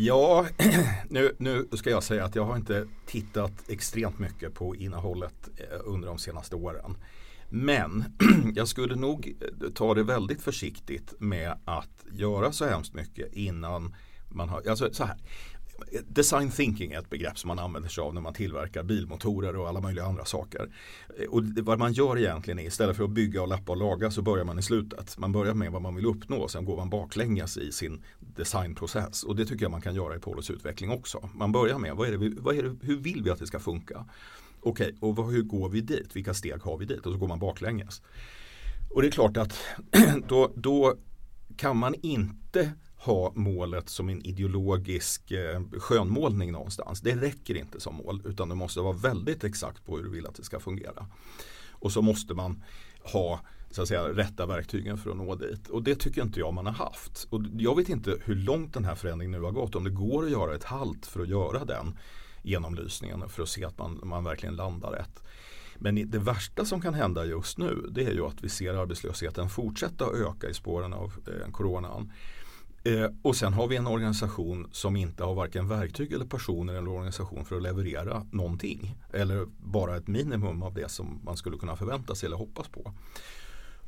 Ja, 0.00 0.46
nu, 1.08 1.34
nu 1.38 1.68
ska 1.72 1.90
jag 1.90 2.02
säga 2.02 2.24
att 2.24 2.34
jag 2.34 2.44
har 2.44 2.56
inte 2.56 2.86
tittat 3.06 3.52
extremt 3.68 4.18
mycket 4.18 4.54
på 4.54 4.76
innehållet 4.76 5.48
eh, 5.56 5.80
under 5.84 6.08
de 6.08 6.18
senaste 6.18 6.56
åren. 6.56 6.96
Men 7.48 8.04
jag 8.54 8.68
skulle 8.68 8.96
nog 8.96 9.36
eh, 9.40 9.70
ta 9.70 9.94
det 9.94 10.02
väldigt 10.02 10.42
försiktigt 10.42 11.14
med 11.18 11.58
att 11.64 12.04
göra 12.12 12.52
så 12.52 12.64
hemskt 12.64 12.94
mycket 12.94 13.32
innan 13.32 13.94
man 14.28 14.48
har, 14.48 14.68
alltså 14.68 14.92
så 14.92 15.04
här, 15.04 15.16
Design 16.08 16.50
thinking 16.50 16.92
är 16.92 16.98
ett 16.98 17.10
begrepp 17.10 17.38
som 17.38 17.48
man 17.48 17.58
använder 17.58 17.88
sig 17.88 18.02
av 18.02 18.14
när 18.14 18.20
man 18.20 18.34
tillverkar 18.34 18.82
bilmotorer 18.82 19.56
och 19.56 19.68
alla 19.68 19.80
möjliga 19.80 20.04
andra 20.04 20.24
saker. 20.24 20.68
Eh, 21.18 21.28
och 21.28 21.42
vad 21.62 21.78
man 21.78 21.92
gör 21.92 22.18
egentligen 22.18 22.58
är 22.58 22.66
istället 22.66 22.96
för 22.96 23.04
att 23.04 23.10
bygga 23.10 23.42
och 23.42 23.48
lappa 23.48 23.72
och 23.72 23.78
laga 23.78 24.10
så 24.10 24.22
börjar 24.22 24.44
man 24.44 24.58
i 24.58 24.62
slutet. 24.62 25.18
Man 25.18 25.32
börjar 25.32 25.54
med 25.54 25.72
vad 25.72 25.82
man 25.82 25.94
vill 25.94 26.06
uppnå 26.06 26.36
och 26.36 26.50
sen 26.50 26.64
går 26.64 26.76
man 26.76 26.90
baklänges 26.90 27.56
i 27.56 27.72
sin 27.72 28.02
designprocess. 28.18 29.22
Och 29.22 29.36
det 29.36 29.46
tycker 29.46 29.64
jag 29.64 29.70
man 29.70 29.80
kan 29.80 29.94
göra 29.94 30.16
i 30.16 30.18
Polos 30.18 30.50
utveckling 30.50 30.90
också. 30.90 31.30
Man 31.34 31.52
börjar 31.52 31.78
med 31.78 31.96
vad 31.96 32.08
är 32.08 32.18
det, 32.18 32.40
vad 32.40 32.56
är 32.56 32.62
det, 32.62 32.76
hur 32.82 32.96
vill 32.96 33.22
vi 33.22 33.30
att 33.30 33.38
det 33.38 33.46
ska 33.46 33.58
funka? 33.58 34.04
Okej, 34.60 34.96
och 35.00 35.16
vad, 35.16 35.32
hur 35.32 35.42
går 35.42 35.68
vi 35.68 35.80
dit? 35.80 36.16
Vilka 36.16 36.34
steg 36.34 36.62
har 36.62 36.78
vi 36.78 36.84
dit? 36.84 37.06
Och 37.06 37.12
så 37.12 37.18
går 37.18 37.28
man 37.28 37.38
baklänges. 37.38 38.02
Och 38.90 39.02
det 39.02 39.08
är 39.08 39.12
klart 39.12 39.36
att 39.36 39.58
då, 40.28 40.52
då 40.56 40.94
kan 41.56 41.76
man 41.76 41.94
inte 42.02 42.72
ha 42.98 43.32
målet 43.34 43.88
som 43.88 44.08
en 44.08 44.26
ideologisk 44.26 45.30
eh, 45.30 45.62
skönmålning 45.78 46.52
någonstans. 46.52 47.00
Det 47.00 47.16
räcker 47.16 47.54
inte 47.54 47.80
som 47.80 47.94
mål 47.94 48.22
utan 48.24 48.48
du 48.48 48.54
måste 48.54 48.80
vara 48.80 48.96
väldigt 48.96 49.44
exakt 49.44 49.86
på 49.86 49.96
hur 49.96 50.04
du 50.04 50.10
vill 50.10 50.26
att 50.26 50.34
det 50.34 50.44
ska 50.44 50.60
fungera. 50.60 51.06
Och 51.70 51.92
så 51.92 52.02
måste 52.02 52.34
man 52.34 52.62
ha 53.12 53.40
så 53.70 53.82
att 53.82 53.88
säga, 53.88 54.08
rätta 54.08 54.46
verktygen 54.46 54.98
för 54.98 55.10
att 55.10 55.16
nå 55.16 55.34
dit. 55.34 55.68
Och 55.68 55.82
det 55.82 55.94
tycker 55.94 56.22
inte 56.22 56.40
jag 56.40 56.54
man 56.54 56.66
har 56.66 56.72
haft. 56.72 57.26
Och 57.30 57.42
jag 57.58 57.76
vet 57.76 57.88
inte 57.88 58.16
hur 58.24 58.34
långt 58.34 58.74
den 58.74 58.84
här 58.84 58.94
förändringen 58.94 59.40
nu 59.40 59.44
har 59.46 59.52
gått. 59.52 59.74
Om 59.74 59.84
det 59.84 59.90
går 59.90 60.24
att 60.24 60.30
göra 60.30 60.54
ett 60.54 60.64
halt 60.64 61.06
för 61.06 61.20
att 61.20 61.28
göra 61.28 61.64
den 61.64 61.98
genomlysningen 62.42 63.28
för 63.28 63.42
att 63.42 63.48
se 63.48 63.64
att 63.64 63.78
man, 63.78 64.00
man 64.02 64.24
verkligen 64.24 64.56
landar 64.56 64.90
rätt. 64.90 65.22
Men 65.78 66.10
det 66.10 66.18
värsta 66.18 66.64
som 66.64 66.80
kan 66.80 66.94
hända 66.94 67.24
just 67.24 67.58
nu 67.58 67.86
det 67.90 68.04
är 68.04 68.12
ju 68.12 68.26
att 68.26 68.44
vi 68.44 68.48
ser 68.48 68.74
arbetslösheten 68.74 69.48
fortsätta 69.48 70.04
öka 70.04 70.48
i 70.48 70.54
spåren 70.54 70.92
av 70.92 71.12
eh, 71.26 71.50
coronan. 71.52 72.12
Eh, 72.88 73.10
och 73.22 73.36
sen 73.36 73.52
har 73.52 73.68
vi 73.68 73.76
en 73.76 73.86
organisation 73.86 74.68
som 74.72 74.96
inte 74.96 75.24
har 75.24 75.34
varken 75.34 75.68
verktyg 75.68 76.12
eller 76.12 76.24
personer 76.24 76.74
eller 76.74 76.88
organisation 76.88 77.44
för 77.44 77.56
att 77.56 77.62
leverera 77.62 78.26
någonting. 78.30 78.96
Eller 79.12 79.46
bara 79.58 79.96
ett 79.96 80.06
minimum 80.06 80.62
av 80.62 80.74
det 80.74 80.90
som 80.90 81.20
man 81.24 81.36
skulle 81.36 81.58
kunna 81.58 81.76
förvänta 81.76 82.14
sig 82.14 82.26
eller 82.26 82.36
hoppas 82.36 82.68
på. 82.68 82.92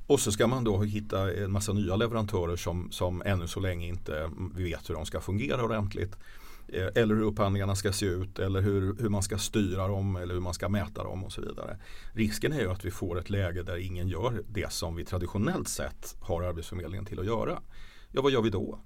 Och 0.06 0.20
så 0.20 0.32
ska 0.32 0.46
man 0.46 0.64
då 0.64 0.82
hitta 0.82 1.32
en 1.34 1.52
massa 1.52 1.72
nya 1.72 1.96
leverantörer 1.96 2.56
som, 2.56 2.90
som 2.90 3.22
ännu 3.22 3.46
så 3.46 3.60
länge 3.60 3.86
inte 3.86 4.30
vet 4.54 4.90
hur 4.90 4.94
de 4.94 5.06
ska 5.06 5.20
fungera 5.20 5.64
ordentligt. 5.64 6.16
Eh, 6.68 6.88
eller 6.94 7.14
hur 7.14 7.22
upphandlingarna 7.22 7.74
ska 7.74 7.92
se 7.92 8.06
ut 8.06 8.38
eller 8.38 8.60
hur, 8.60 8.96
hur 9.00 9.08
man 9.08 9.22
ska 9.22 9.38
styra 9.38 9.88
dem 9.88 10.16
eller 10.16 10.34
hur 10.34 10.40
man 10.40 10.54
ska 10.54 10.68
mäta 10.68 11.04
dem 11.04 11.24
och 11.24 11.32
så 11.32 11.40
vidare. 11.40 11.76
Risken 12.12 12.52
är 12.52 12.60
ju 12.60 12.70
att 12.70 12.84
vi 12.84 12.90
får 12.90 13.18
ett 13.18 13.30
läge 13.30 13.62
där 13.62 13.76
ingen 13.76 14.08
gör 14.08 14.42
det 14.48 14.72
som 14.72 14.96
vi 14.96 15.04
traditionellt 15.04 15.68
sett 15.68 16.16
har 16.20 16.42
Arbetsförmedlingen 16.42 17.06
till 17.06 17.20
att 17.20 17.26
göra 17.26 17.60
ja 18.12 18.22
vad 18.22 18.32
gör 18.32 18.42
vi 18.42 18.50
då? 18.50 18.78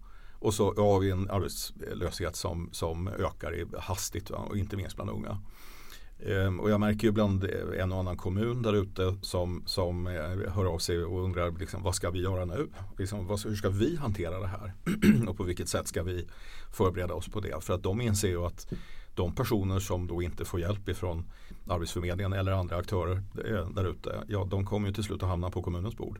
Och 0.44 0.54
så 0.54 0.74
har 0.76 1.00
vi 1.00 1.11
en 1.11 1.30
arbetslöshet 1.30 2.37
som, 2.37 2.68
som 2.72 3.09
ökar 3.09 3.78
hastigt 3.80 4.30
va? 4.30 4.38
och 4.38 4.57
inte 4.57 4.76
minst 4.76 4.96
bland 4.96 5.11
unga. 5.11 5.38
Ehm, 6.26 6.61
och 6.61 6.70
jag 6.70 6.80
märker 6.80 7.07
ju 7.07 7.12
bland 7.12 7.44
eh, 7.44 7.83
en 7.83 7.92
och 7.92 7.98
annan 7.98 8.16
kommun 8.16 8.62
där 8.62 8.72
ute 8.72 9.16
som, 9.22 9.62
som 9.66 10.07
eh, 10.07 10.52
hör 10.52 10.64
av 10.64 10.78
sig 10.78 11.04
och 11.04 11.24
undrar 11.24 11.50
liksom, 11.50 11.83
vad 11.83 11.94
ska 11.94 12.11
vi 12.11 12.22
göra 12.22 12.44
nu? 12.44 12.68
Liksom, 12.98 13.26
vad, 13.26 13.44
hur 13.44 13.57
ska 13.57 13.68
vi 13.68 13.96
hantera 13.96 14.40
det 14.40 14.46
här? 14.46 14.72
och 15.28 15.37
på 15.37 15.42
vilket 15.42 15.68
sätt 15.68 15.88
ska 15.88 16.02
vi 16.02 16.26
förbereda 16.72 17.14
oss 17.14 17.28
på 17.28 17.40
det? 17.40 17.64
För 17.64 17.74
att 17.74 17.83
de 17.83 18.00
inser 18.00 18.28
ju 18.28 18.46
att 18.46 18.72
de 19.14 19.35
personer 19.35 19.78
som 19.78 20.07
då 20.07 20.22
inte 20.22 20.44
får 20.44 20.61
hjälp 20.61 20.88
ifrån 20.88 21.24
Arbetsförmedlingen 21.68 22.33
eller 22.33 22.52
andra 22.52 22.76
aktörer 22.76 23.22
eh, 23.48 23.68
där 23.70 23.85
ute, 23.85 24.24
ja 24.28 24.46
de 24.50 24.66
kommer 24.66 24.88
ju 24.88 24.94
till 24.94 25.04
slut 25.04 25.22
att 25.22 25.28
hamna 25.28 25.50
på 25.50 25.62
kommunens 25.62 25.96
bord. 25.96 26.18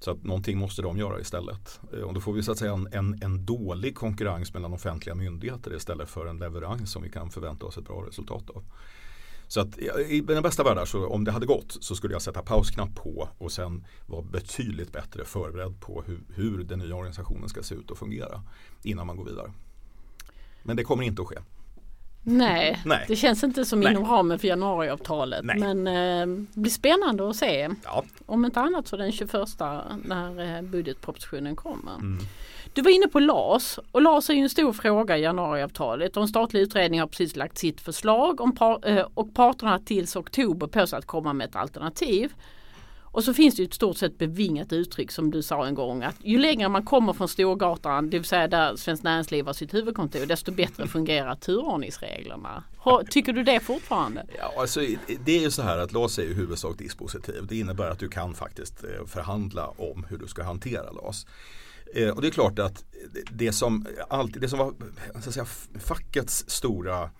Så 0.00 0.10
att 0.10 0.24
någonting 0.24 0.58
måste 0.58 0.82
de 0.82 0.98
göra 0.98 1.20
istället. 1.20 1.80
Eh, 1.92 2.00
och 2.00 2.14
då 2.14 2.20
får 2.20 2.32
vi 2.32 2.42
så 2.42 2.52
att 2.52 2.58
säga 2.58 2.72
en, 2.72 2.88
en, 2.92 3.22
en, 3.22 3.46
dålig 3.46 3.94
konkurrens 3.94 4.54
mellan 4.54 4.72
offentliga 4.72 5.14
myndigheter 5.14 5.76
istället 5.76 6.08
för 6.08 6.26
en 6.26 6.38
leverans 6.38 6.92
som 6.92 7.02
vi 7.02 7.10
kan 7.10 7.30
förvänta 7.30 7.66
oss 7.66 7.78
ett 7.78 7.84
bra 7.84 8.06
resultat 8.06 8.50
av. 8.50 8.64
Så 9.48 9.60
att 9.60 9.78
i 10.08 10.20
den 10.20 10.42
bästa 10.42 10.62
världen 10.62 10.86
så 10.86 11.06
om 11.06 11.24
det 11.24 11.32
hade 11.32 11.46
gått 11.46 11.76
så 11.80 11.96
skulle 11.96 12.14
jag 12.14 12.22
sätta 12.22 12.42
pausknapp 12.42 12.94
på 12.94 13.28
och 13.38 13.52
sen 13.52 13.86
vara 14.06 14.22
betydligt 14.22 14.92
bättre 14.92 15.24
förberedd 15.24 15.80
på 15.80 16.02
hur, 16.06 16.20
hur 16.34 16.64
den 16.64 16.78
nya 16.78 16.94
organisationen 16.94 17.48
ska 17.48 17.62
se 17.62 17.74
ut 17.74 17.90
och 17.90 17.98
fungera 17.98 18.42
innan 18.82 19.06
man 19.06 19.16
går 19.16 19.24
vidare. 19.24 19.52
Men 20.62 20.76
det 20.76 20.84
kommer 20.84 21.02
inte 21.02 21.22
att 21.22 21.28
ske. 21.28 21.38
Nej, 22.22 22.82
Nej. 22.84 23.04
det 23.08 23.16
känns 23.16 23.44
inte 23.44 23.64
som 23.64 23.80
Nej. 23.80 23.92
inom 23.92 24.04
ramen 24.04 24.38
för 24.38 24.48
januariavtalet. 24.48 25.44
Nej. 25.44 25.58
Men 25.58 25.86
eh, 25.86 26.46
det 26.52 26.60
blir 26.60 26.70
spännande 26.70 27.30
att 27.30 27.36
se. 27.36 27.68
Ja. 27.84 28.04
Om 28.26 28.44
inte 28.44 28.60
annat 28.60 28.88
så 28.88 28.96
den 28.96 29.12
21 29.12 29.32
när 30.04 30.56
eh, 30.56 30.62
budgetpropositionen 30.62 31.56
kommer. 31.56 31.94
Mm. 31.94 32.18
Du 32.72 32.82
var 32.82 32.90
inne 32.90 33.08
på 33.08 33.20
LAS 33.20 33.78
och 33.92 34.02
LAS 34.02 34.30
är 34.30 34.34
ju 34.34 34.40
en 34.40 34.50
stor 34.50 34.72
fråga 34.72 35.18
i 35.18 35.22
januariavtalet. 35.22 36.16
Och 36.16 36.22
en 36.22 36.28
statlig 36.28 36.60
utredning 36.60 37.00
har 37.00 37.06
precis 37.06 37.36
lagt 37.36 37.58
sitt 37.58 37.80
förslag 37.80 38.40
om 38.40 38.54
par, 38.54 38.88
eh, 38.88 39.06
och 39.14 39.34
parterna 39.34 39.78
tills 39.78 40.16
oktober 40.16 40.66
på 40.66 40.86
sig 40.86 40.98
att 40.98 41.06
komma 41.06 41.32
med 41.32 41.48
ett 41.48 41.56
alternativ. 41.56 42.32
Och 43.12 43.24
så 43.24 43.34
finns 43.34 43.54
det 43.56 43.62
ett 43.62 43.74
stort 43.74 43.96
sett 43.96 44.18
bevingat 44.18 44.72
uttryck 44.72 45.10
som 45.10 45.30
du 45.30 45.42
sa 45.42 45.66
en 45.66 45.74
gång 45.74 46.02
att 46.02 46.16
ju 46.18 46.38
längre 46.38 46.68
man 46.68 46.84
kommer 46.84 47.12
från 47.12 47.28
Storgatan, 47.28 48.10
det 48.10 48.18
vill 48.18 48.28
säga 48.28 48.48
där 48.48 48.76
Svenskt 48.76 49.04
Näringsliv 49.04 49.46
har 49.46 49.52
sitt 49.52 49.74
huvudkontor, 49.74 50.26
desto 50.26 50.52
bättre 50.52 50.86
fungerar 50.86 51.34
turordningsreglerna. 51.34 52.64
Tycker 53.10 53.32
du 53.32 53.42
det 53.42 53.60
fortfarande? 53.60 54.26
Ja, 54.38 54.52
alltså, 54.58 54.80
det 55.24 55.32
är 55.32 55.40
ju 55.40 55.50
så 55.50 55.62
här 55.62 55.78
att 55.78 55.92
LAS 55.92 56.18
är 56.18 56.22
i 56.22 56.34
huvudsak 56.34 56.78
dispositiv. 56.78 57.46
Det 57.48 57.58
innebär 57.58 57.90
att 57.90 57.98
du 57.98 58.08
kan 58.08 58.34
faktiskt 58.34 58.84
eh, 58.84 59.06
förhandla 59.06 59.66
om 59.66 60.06
hur 60.08 60.18
du 60.18 60.26
ska 60.26 60.42
hantera 60.42 60.92
LAS. 60.92 61.26
Eh, 61.94 62.08
och 62.08 62.22
det 62.22 62.28
är 62.28 62.32
klart 62.32 62.58
att 62.58 62.84
det 63.30 63.52
som, 63.52 63.86
alltid, 64.08 64.42
det 64.42 64.48
som 64.48 64.58
var 64.58 64.74
så 65.12 65.28
att 65.28 65.34
säga, 65.34 65.46
fackets 65.78 66.44
stora 66.48 67.10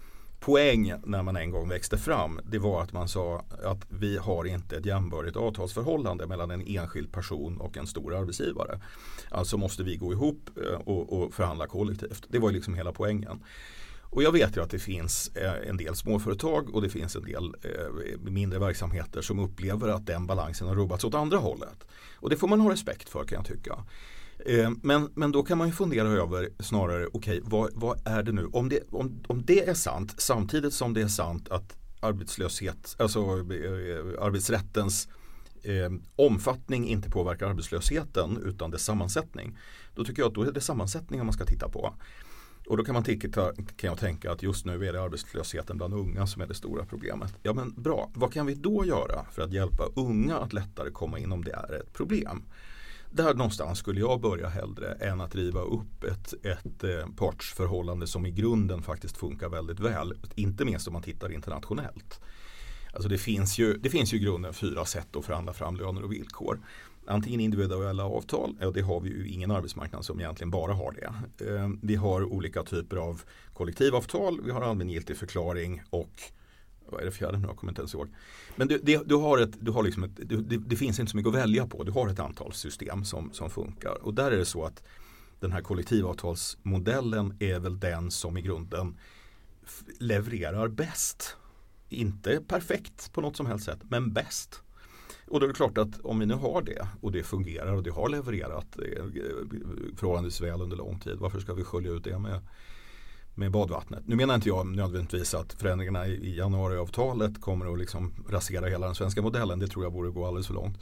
poäng 0.40 0.94
när 1.05 1.22
man 1.22 1.37
en 1.37 1.50
gång 1.50 1.68
växte 1.68 1.98
fram 1.98 2.40
det 2.44 2.59
var 2.59 2.83
att 2.83 2.92
man 2.92 3.09
sa 3.09 3.44
att 3.64 3.87
vi 3.88 4.16
har 4.16 4.44
inte 4.44 4.76
ett 4.76 4.87
jämbördigt 4.87 5.37
avtalsförhållande 5.37 6.26
mellan 6.26 6.50
en 6.50 6.66
enskild 6.66 7.12
person 7.12 7.57
och 7.57 7.76
en 7.76 7.87
stor 7.87 8.14
arbetsgivare. 8.14 8.81
Alltså 9.31 9.57
måste 9.57 9.83
vi 9.83 9.96
gå 9.96 10.12
ihop 10.12 10.50
eh, 10.57 10.81
och, 10.81 11.22
och 11.22 11.35
förhandla 11.35 11.66
kollektivt. 11.66 12.26
Det 12.29 12.38
var 12.38 12.50
liksom 12.50 12.74
hela 12.74 12.92
poängen. 12.92 13.44
Och 14.03 14.22
jag 14.22 14.33
vet 14.33 14.57
ju 14.57 14.62
att 14.62 14.70
det 14.70 14.79
finns 14.79 15.31
eh, 15.35 15.68
en 15.68 15.76
del 15.76 15.96
småföretag 15.96 16.74
och 16.74 16.83
det 16.83 16.88
finns 16.88 17.16
en 17.16 17.24
del 17.24 17.55
eh, 17.62 18.20
mindre 18.20 18.59
verksamheter 18.59 19.22
som 19.22 19.38
upplever 19.38 19.88
att 19.88 20.07
den 20.07 20.26
balansen 20.26 20.68
har 20.68 20.74
rubbats 20.74 21.05
åt 21.05 21.14
andra 21.14 21.38
hållet. 21.38 21.87
Och 22.14 22.31
det 22.31 22.37
får 22.37 22.48
man 22.48 22.61
ha 22.61 22.72
respekt 22.72 23.09
för 23.09 23.24
kan 23.24 23.37
jag 23.37 23.46
tycka. 23.46 23.85
Eh, 24.46 24.70
men, 24.83 25.09
men 25.14 25.33
då 25.33 25.42
kan 25.42 25.59
man 25.59 25.66
ju 25.66 25.72
fundera 25.72 26.09
över 26.09 26.48
snarare, 26.59 27.07
okej 27.07 27.38
okay, 27.38 27.40
vad, 27.50 27.70
vad, 27.74 28.07
är 28.07 28.22
det 28.22 28.33
nu? 28.33 28.46
Om 28.53 28.68
det, 28.68 28.81
om, 28.90 29.22
om 29.26 29.44
det 29.44 29.68
är 29.68 29.74
sant 29.74 30.14
samtidigt 30.18 30.74
som 30.74 30.94
det 30.94 31.03
är 31.03 31.09
sant 31.09 31.48
att 31.48 31.76
arbetslöshet, 32.00 32.96
alltså 32.98 33.20
eh, 33.20 34.24
arbetsrättens 34.24 35.09
eh, 35.62 35.90
omfattning 36.16 36.88
inte 36.88 37.11
påverkar 37.11 37.46
arbetslösheten 37.46 38.42
utan 38.44 38.70
dess 38.70 38.85
sammansättning. 38.85 39.59
Då 39.94 40.05
tycker 40.05 40.22
jag 40.22 40.29
att 40.29 40.35
då 40.35 40.42
är 40.42 40.53
det 40.53 40.61
sammansättningen 40.61 41.26
man 41.26 41.33
ska 41.33 41.44
titta 41.44 41.68
på. 41.68 41.94
Och 42.66 42.76
då 42.76 42.85
kan 42.85 42.94
man 42.94 43.05
titta, 43.05 43.55
kan 43.55 43.88
jag 43.88 43.98
tänka 43.98 44.33
att 44.33 44.42
just 44.42 44.66
nu 44.66 44.87
är 44.88 44.92
det 44.92 45.03
arbetslösheten 45.03 45.76
bland 45.76 45.94
unga 45.94 46.26
som 46.26 46.42
är 46.42 46.46
det 46.46 46.55
stora 46.55 46.85
problemet. 46.85 47.35
Ja 47.42 47.53
men 47.53 47.74
bra, 47.76 48.11
vad 48.14 48.33
kan 48.33 48.46
vi 48.46 48.55
då 48.55 48.85
göra 48.85 49.24
för 49.33 49.42
att 49.42 49.53
hjälpa 49.53 49.85
unga 49.96 50.37
att 50.37 50.53
lättare 50.53 50.90
komma 50.90 51.18
in 51.18 51.33
om 51.33 51.44
det 51.44 51.53
är 51.53 51.72
ett 51.72 51.92
problem? 51.92 52.42
Där 53.12 53.35
någonstans 53.35 53.79
skulle 53.79 54.01
jag 54.01 54.20
börja 54.20 54.49
hellre 54.49 54.92
än 54.92 55.20
att 55.20 55.35
riva 55.35 55.61
upp 55.61 56.05
ett, 56.05 56.35
ett 56.46 56.85
eh, 56.85 57.07
partsförhållande 57.16 58.07
som 58.07 58.27
i 58.27 58.31
grunden 58.31 58.83
faktiskt 58.83 59.16
funkar 59.16 59.49
väldigt 59.49 59.81
väl. 59.81 60.14
Inte 60.35 60.64
minst 60.64 60.87
om 60.87 60.92
man 60.92 61.03
tittar 61.03 61.33
internationellt. 61.33 62.20
Alltså 62.92 63.09
det 63.09 63.18
finns 63.18 63.59
ju, 63.59 63.77
det 63.77 63.90
finns 63.90 64.12
ju 64.12 64.16
i 64.16 64.20
grunden 64.20 64.55
fyra 64.55 64.85
sätt 64.85 65.16
att 65.16 65.25
förhandla 65.25 65.53
fram 65.53 65.77
löner 65.77 66.05
och 66.05 66.12
villkor. 66.12 66.61
Antingen 67.07 67.40
individuella 67.40 68.05
avtal, 68.05 68.57
och 68.61 68.73
det 68.73 68.81
har 68.81 69.01
vi 69.01 69.09
ju 69.09 69.29
ingen 69.29 69.51
arbetsmarknad 69.51 70.05
som 70.05 70.20
egentligen 70.20 70.51
bara 70.51 70.73
har 70.73 70.92
det. 70.92 71.46
Eh, 71.46 71.68
vi 71.83 71.94
har 71.94 72.25
olika 72.25 72.62
typer 72.62 72.96
av 72.96 73.23
kollektivavtal, 73.55 74.40
vi 74.44 74.51
har 74.51 74.61
allmängiltig 74.61 75.16
förklaring 75.16 75.83
och 75.90 76.23
vad 76.92 77.00
är 77.00 77.05
det 77.05 77.12
fjärde 77.12 77.38
nu? 77.38 77.46
Jag 77.46 77.57
kommer 77.57 77.70
inte 77.70 77.81
ens 77.81 77.94
ihåg. 77.94 78.09
Men 78.57 78.68
du, 78.68 78.81
det, 78.83 79.03
du 79.07 79.14
har 79.14 79.38
ett, 79.38 79.53
du 79.61 79.70
har 79.70 79.83
liksom 79.83 80.05
ett, 80.05 80.16
det, 80.16 80.57
det, 80.57 80.76
finns 80.76 81.00
inte 81.00 81.11
så 81.11 81.16
mycket 81.16 81.29
att 81.29 81.40
välja 81.40 81.66
på. 81.66 81.85
Du 81.85 81.92
har 81.92 82.09
ett 82.09 82.20
antal 82.20 82.53
system 82.53 83.05
som, 83.05 83.33
som 83.33 83.50
funkar. 83.50 84.03
Och 84.03 84.14
där 84.14 84.31
är 84.31 84.37
det 84.37 84.44
så 84.44 84.64
att 84.64 84.83
den 85.40 85.53
här 85.53 85.61
kollektivavtalsmodellen 85.61 87.37
är 87.40 87.59
väl 87.59 87.81
den 87.81 88.11
som 88.11 88.37
i 88.37 88.42
grunden 88.42 88.98
levererar 89.98 90.68
bäst. 90.68 91.37
Inte 91.88 92.40
perfekt 92.48 93.12
på 93.12 93.20
något 93.20 93.37
som 93.37 93.46
helst 93.46 93.64
sätt, 93.64 93.79
men 93.88 94.12
bäst. 94.12 94.62
Och 95.29 95.40
då 95.40 95.46
är 95.46 95.48
det 95.48 95.55
klart 95.55 95.79
att 95.79 96.00
om 96.00 96.18
vi 96.18 96.26
nu 96.26 96.35
har 96.35 96.62
det 96.62 96.88
och 97.00 97.12
det 97.12 97.22
fungerar 97.22 97.72
och 97.72 97.83
det 97.83 97.90
har 97.90 98.09
levererat 98.09 98.79
eh, 98.79 99.05
eh, 99.05 99.11
förhållandevis 99.96 100.40
väl 100.40 100.62
under 100.62 100.76
lång 100.76 100.98
tid. 100.98 101.16
Varför 101.18 101.40
ska 101.40 101.55
vi 101.55 101.64
skölja 101.64 101.90
ut 101.90 102.05
det 102.05 102.18
med 102.18 102.40
med 103.40 103.50
badvattnet. 103.50 104.03
Nu 104.07 104.16
menar 104.16 104.35
inte 104.35 104.48
jag 104.48 104.66
nödvändigtvis 104.66 105.35
att 105.35 105.53
förändringarna 105.53 106.07
i 106.07 106.37
januariavtalet 106.37 107.40
kommer 107.40 107.72
att 107.72 107.79
liksom 107.79 108.12
rasera 108.29 108.66
hela 108.66 108.87
den 108.87 108.94
svenska 108.94 109.22
modellen. 109.22 109.59
Det 109.59 109.68
tror 109.68 109.85
jag 109.85 109.92
borde 109.92 110.11
gå 110.11 110.26
alldeles 110.26 110.46
för 110.46 110.55
långt. 110.55 110.79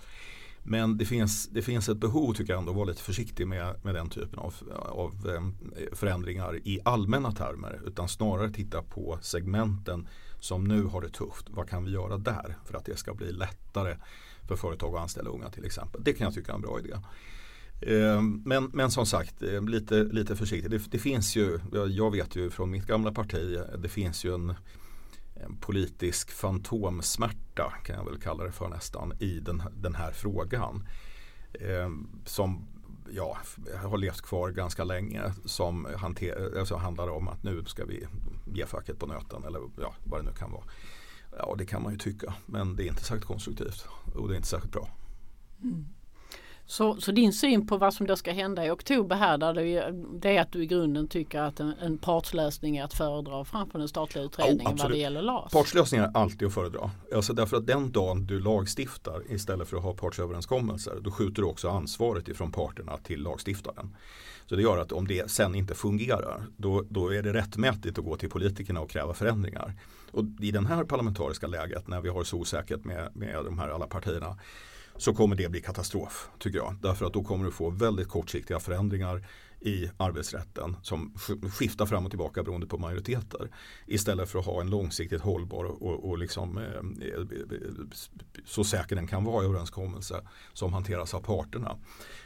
Men 0.62 0.98
det 0.98 1.04
finns, 1.04 1.48
det 1.48 1.62
finns 1.62 1.88
ett 1.88 1.96
behov 1.96 2.34
tycker 2.34 2.52
jag 2.52 2.60
ändå 2.60 2.70
att 2.70 2.76
vara 2.76 2.86
lite 2.86 3.02
försiktig 3.02 3.46
med, 3.46 3.84
med 3.84 3.94
den 3.94 4.08
typen 4.08 4.38
av, 4.38 4.54
av 4.88 5.12
eh, 5.28 5.96
förändringar 5.96 6.56
i 6.64 6.80
allmänna 6.84 7.32
termer. 7.32 7.80
Utan 7.86 8.08
snarare 8.08 8.52
titta 8.52 8.82
på 8.82 9.18
segmenten 9.22 10.08
som 10.40 10.64
nu 10.64 10.84
har 10.84 11.00
det 11.00 11.10
tufft. 11.10 11.46
Vad 11.50 11.68
kan 11.68 11.84
vi 11.84 11.90
göra 11.90 12.18
där 12.18 12.56
för 12.64 12.78
att 12.78 12.84
det 12.84 12.96
ska 12.96 13.14
bli 13.14 13.32
lättare 13.32 13.96
för 14.48 14.56
företag 14.56 14.94
att 14.94 15.02
anställa 15.02 15.30
unga 15.30 15.50
till 15.50 15.64
exempel. 15.64 16.04
Det 16.04 16.12
kan 16.12 16.24
jag 16.24 16.34
tycka 16.34 16.52
är 16.52 16.56
en 16.56 16.62
bra 16.62 16.78
idé. 16.78 16.94
Eh, 17.80 18.22
men, 18.22 18.70
men 18.72 18.90
som 18.90 19.06
sagt, 19.06 19.42
eh, 19.42 19.62
lite, 19.62 20.04
lite 20.04 20.36
försiktigt. 20.36 20.70
Det, 20.70 20.90
det, 20.90 20.98
finns 20.98 21.36
ju, 21.36 21.58
jag 21.88 22.10
vet 22.10 22.36
ju 22.36 22.50
från 22.50 22.70
mitt 22.70 22.86
gamla 22.86 23.12
parti, 23.12 23.56
eh, 23.56 23.78
det 23.78 23.88
finns 23.88 24.24
ju 24.24 24.34
en, 24.34 24.54
en, 25.34 25.56
politisk 25.56 26.30
fantomsmärta 26.30 27.72
kan 27.84 27.96
jag 27.96 28.04
väl 28.04 28.20
kalla 28.20 28.44
det 28.44 28.52
för 28.52 28.68
nästan 28.68 29.12
i 29.18 29.40
den, 29.40 29.62
den 29.76 29.94
här 29.94 30.12
frågan. 30.12 30.88
Eh, 31.52 31.90
som 32.24 32.66
ja, 33.10 33.38
har 33.84 33.98
levt 33.98 34.20
kvar 34.20 34.50
ganska 34.50 34.84
länge 34.84 35.22
som 35.44 35.86
hanter, 35.96 36.58
alltså 36.58 36.76
handlar 36.76 37.08
om 37.08 37.28
att 37.28 37.42
nu 37.42 37.64
ska 37.64 37.84
vi 37.84 38.06
ge 38.54 38.66
facket 38.66 38.98
på 38.98 39.06
nöten 39.06 39.44
eller 39.44 39.60
ja, 39.80 39.94
vad 40.04 40.20
det 40.20 40.30
nu 40.30 40.36
kan 40.36 40.52
vara. 40.52 40.64
Ja, 41.38 41.54
det 41.58 41.66
kan 41.66 41.82
man 41.82 41.92
ju 41.92 41.98
tycka, 41.98 42.34
men 42.46 42.76
det 42.76 42.84
är 42.84 42.88
inte 42.88 43.04
särskilt 43.04 43.26
konstruktivt 43.26 43.86
och 44.14 44.28
det 44.28 44.34
är 44.34 44.36
inte 44.36 44.48
särskilt 44.48 44.72
bra. 44.72 44.88
Mm. 45.62 45.86
Så, 46.70 47.00
så, 47.00 47.12
din 47.12 47.32
syn 47.32 47.66
på 47.66 47.76
vad 47.76 47.94
som 47.94 48.06
då 48.06 48.16
ska 48.16 48.32
hända 48.32 48.66
i 48.66 48.70
oktober 48.70 49.16
här 49.16 49.38
där 49.38 49.54
det, 49.54 49.94
det 50.20 50.36
är 50.36 50.40
att 50.40 50.52
du 50.52 50.62
i 50.62 50.66
grunden 50.66 51.08
tycker 51.08 51.40
att 51.40 51.60
en, 51.60 51.74
en 51.80 51.98
partslösning 51.98 52.76
är 52.76 52.84
att 52.84 52.94
föredra 52.94 53.44
framför 53.44 53.78
den 53.78 53.88
statliga 53.88 54.24
utredningen 54.24 54.74
oh, 54.74 54.82
vad 54.82 54.90
det 54.90 54.96
gäller 54.96 55.22
LAS? 55.22 55.52
Partslösningar 55.52 56.04
är 56.04 56.16
alltid 56.16 56.48
att 56.48 56.54
föredra. 56.54 56.90
Alltså 57.14 57.32
därför 57.32 57.56
att 57.56 57.66
den 57.66 57.92
dagen 57.92 58.26
du 58.26 58.40
lagstiftar 58.40 59.22
istället 59.28 59.68
för 59.68 59.76
att 59.76 59.82
ha 59.82 59.94
partsöverenskommelser 59.94 60.98
då 61.00 61.10
skjuter 61.10 61.42
du 61.42 61.48
också 61.48 61.68
ansvaret 61.68 62.28
ifrån 62.28 62.52
parterna 62.52 62.96
till 62.96 63.22
lagstiftaren. 63.22 63.96
Så 64.46 64.56
det 64.56 64.62
gör 64.62 64.78
att 64.78 64.92
om 64.92 65.06
det 65.06 65.30
sen 65.30 65.54
inte 65.54 65.74
fungerar 65.74 66.46
då, 66.56 66.84
då 66.88 67.14
är 67.14 67.22
det 67.22 67.32
rättmätigt 67.32 67.98
att 67.98 68.04
gå 68.04 68.16
till 68.16 68.30
politikerna 68.30 68.80
och 68.80 68.90
kräva 68.90 69.14
förändringar. 69.14 69.74
Och 70.10 70.24
i 70.40 70.50
det 70.50 70.66
här 70.66 70.84
parlamentariska 70.84 71.46
läget 71.46 71.88
när 71.88 72.00
vi 72.00 72.08
har 72.08 72.24
så 72.24 72.36
osäkert 72.36 72.84
med, 72.84 73.10
med 73.14 73.44
de 73.44 73.58
här 73.58 73.68
alla 73.68 73.86
partierna 73.86 74.36
så 74.98 75.14
kommer 75.14 75.36
det 75.36 75.48
bli 75.48 75.60
katastrof 75.60 76.28
tycker 76.38 76.58
jag. 76.58 76.76
Därför 76.82 77.06
att 77.06 77.12
då 77.12 77.24
kommer 77.24 77.44
du 77.44 77.50
få 77.50 77.70
väldigt 77.70 78.08
kortsiktiga 78.08 78.60
förändringar 78.60 79.24
i 79.60 79.90
arbetsrätten 79.96 80.76
som 80.82 81.14
skiftar 81.52 81.86
fram 81.86 82.04
och 82.04 82.10
tillbaka 82.10 82.42
beroende 82.42 82.66
på 82.66 82.78
majoriteter. 82.78 83.50
Istället 83.86 84.28
för 84.28 84.38
att 84.38 84.44
ha 84.44 84.60
en 84.60 84.70
långsiktigt 84.70 85.20
hållbar 85.20 85.64
och, 85.64 86.08
och 86.08 86.18
liksom, 86.18 86.58
eh, 86.58 86.64
eh, 86.64 87.26
så 88.44 88.64
säker 88.64 88.96
den 88.96 89.06
kan 89.06 89.24
vara 89.24 89.44
i 89.44 89.46
överenskommelse 89.46 90.28
som 90.52 90.72
hanteras 90.72 91.14
av 91.14 91.20
parterna. 91.20 91.76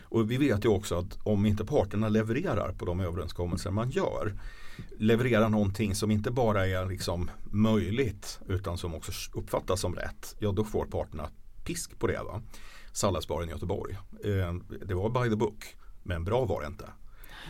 Och 0.02 0.30
vi 0.30 0.36
vet 0.36 0.64
ju 0.64 0.68
också 0.68 0.98
att 0.98 1.18
om 1.22 1.46
inte 1.46 1.64
parterna 1.64 2.08
levererar 2.08 2.72
på 2.72 2.84
de 2.84 3.00
överenskommelser 3.00 3.70
man 3.70 3.90
gör 3.90 4.34
levererar 4.98 5.48
någonting 5.48 5.94
som 5.94 6.10
inte 6.10 6.30
bara 6.30 6.66
är 6.66 6.86
liksom 6.86 7.30
möjligt 7.44 8.40
utan 8.48 8.78
som 8.78 8.94
också 8.94 9.12
uppfattas 9.34 9.80
som 9.80 9.94
rätt. 9.94 10.36
Ja 10.38 10.52
då 10.52 10.64
får 10.64 10.86
parterna 10.86 11.28
pisk 11.64 11.98
på 11.98 12.06
det. 12.06 12.22
Va? 12.22 12.42
Salladsbaren 12.92 13.48
i 13.48 13.52
Göteborg. 13.52 13.92
Eh, 14.24 14.54
det 14.86 14.94
var 14.94 15.22
by 15.22 15.30
the 15.30 15.36
book, 15.36 15.76
men 16.02 16.24
bra 16.24 16.44
var 16.44 16.60
det 16.60 16.66
inte. 16.66 16.88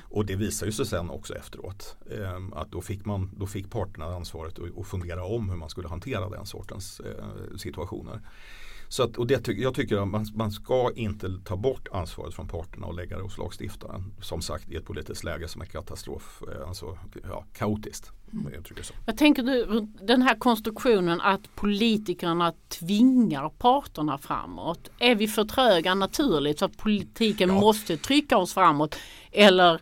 Och 0.00 0.26
det 0.26 0.36
visar 0.36 0.66
ju 0.66 0.72
sig 0.72 0.86
sen 0.86 1.10
också 1.10 1.34
efteråt. 1.34 1.96
Eh, 2.10 2.40
att 2.52 2.72
då 2.72 2.80
fick, 2.80 3.04
man, 3.04 3.30
då 3.36 3.46
fick 3.46 3.70
parterna 3.70 4.06
ansvaret 4.06 4.58
att 4.78 4.86
fundera 4.86 5.24
om 5.24 5.50
hur 5.50 5.56
man 5.56 5.70
skulle 5.70 5.88
hantera 5.88 6.28
den 6.28 6.46
sortens 6.46 7.00
eh, 7.00 7.56
situationer. 7.56 8.20
Så 8.92 9.02
att, 9.02 9.16
och 9.16 9.26
det, 9.26 9.48
jag 9.48 9.74
tycker 9.74 9.96
att 9.96 10.08
man, 10.08 10.26
man 10.34 10.50
ska 10.50 10.90
inte 10.94 11.28
ta 11.44 11.56
bort 11.56 11.88
ansvaret 11.92 12.34
från 12.34 12.48
parterna 12.48 12.86
och 12.86 12.94
lägga 12.94 13.16
det 13.16 13.22
hos 13.22 13.38
lagstiftaren. 13.38 14.14
Som 14.20 14.42
sagt 14.42 14.70
i 14.70 14.76
ett 14.76 14.84
politiskt 14.84 15.24
läge 15.24 15.48
som 15.48 15.62
är 15.62 15.66
katastrof, 15.66 16.42
eh, 16.48 16.68
alltså 16.68 16.98
ja, 17.22 17.44
kaotiskt. 17.52 18.12
Mm. 18.32 18.62
Vad 19.06 19.16
tänker 19.16 19.42
du 19.42 19.88
den 20.00 20.22
här 20.22 20.34
konstruktionen 20.34 21.20
att 21.20 21.54
politikerna 21.54 22.52
tvingar 22.68 23.48
parterna 23.48 24.18
framåt? 24.18 24.90
Är 24.98 25.14
vi 25.14 25.28
för 25.28 25.44
tröga 25.44 25.94
naturligt 25.94 26.58
så 26.58 26.64
att 26.64 26.76
politiken 26.76 27.48
ja. 27.48 27.60
måste 27.60 27.96
trycka 27.96 28.36
oss 28.36 28.54
framåt? 28.54 28.96
Eller 29.30 29.80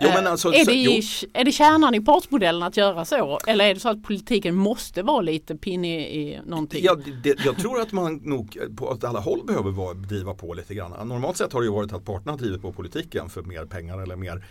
Jo, 0.00 0.08
eh, 0.08 0.30
alltså, 0.30 0.48
är, 0.48 0.66
det 0.66 0.72
i, 0.72 1.02
är 1.32 1.44
det 1.44 1.52
kärnan 1.52 1.94
i 1.94 2.00
partsmodellen 2.00 2.62
att 2.62 2.76
göra 2.76 3.04
så? 3.04 3.38
Eller 3.46 3.64
är 3.64 3.74
det 3.74 3.80
så 3.80 3.88
att 3.88 4.02
politiken 4.02 4.54
måste 4.54 5.02
vara 5.02 5.20
lite 5.20 5.56
pinnig 5.56 6.00
i 6.00 6.40
någonting? 6.46 6.84
Ja, 6.84 6.96
det, 7.22 7.44
jag 7.44 7.58
tror 7.58 7.80
att 7.80 7.92
man 7.92 8.14
nog 8.14 8.58
på 8.76 8.98
alla 9.02 9.20
håll 9.20 9.46
behöver 9.46 9.70
vara, 9.70 9.94
driva 9.94 10.34
på 10.34 10.54
lite 10.54 10.74
grann. 10.74 11.08
Normalt 11.08 11.36
sett 11.36 11.52
har 11.52 11.60
det 11.60 11.66
ju 11.66 11.72
varit 11.72 11.92
att 11.92 12.04
parterna 12.04 12.32
har 12.32 12.38
drivit 12.38 12.62
på 12.62 12.72
politiken 12.72 13.28
för 13.28 13.42
mer 13.42 13.64
pengar 13.64 13.98
eller 13.98 14.16
mer 14.16 14.46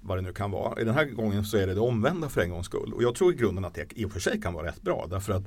vad 0.00 0.18
det 0.18 0.22
nu 0.22 0.32
kan 0.32 0.50
vara. 0.50 0.80
I 0.80 0.84
den 0.84 0.94
här 0.94 1.04
gången 1.04 1.44
så 1.44 1.56
är 1.56 1.66
det 1.66 1.74
det 1.74 1.80
omvända 1.80 2.28
för 2.28 2.40
en 2.40 2.50
gångs 2.50 2.66
skull. 2.66 2.92
Och 2.92 3.02
jag 3.02 3.14
tror 3.14 3.32
i 3.32 3.36
grunden 3.36 3.64
att 3.64 3.74
det 3.74 3.92
i 3.94 4.04
och 4.04 4.12
för 4.12 4.20
sig 4.20 4.40
kan 4.40 4.54
vara 4.54 4.66
rätt 4.66 4.82
bra. 4.82 5.06
Därför 5.10 5.32
att 5.32 5.44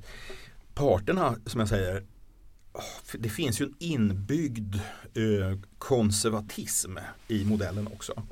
parterna, 0.73 1.35
som 1.45 1.59
jag 1.59 1.69
säger, 1.69 2.03
det 3.13 3.29
finns 3.29 3.61
ju 3.61 3.65
en 3.65 3.75
inbyggd 3.79 4.75
eh, 4.75 5.59
konservatism 5.77 6.97
i 7.27 7.45
modellen 7.45 7.87
också 7.87 8.23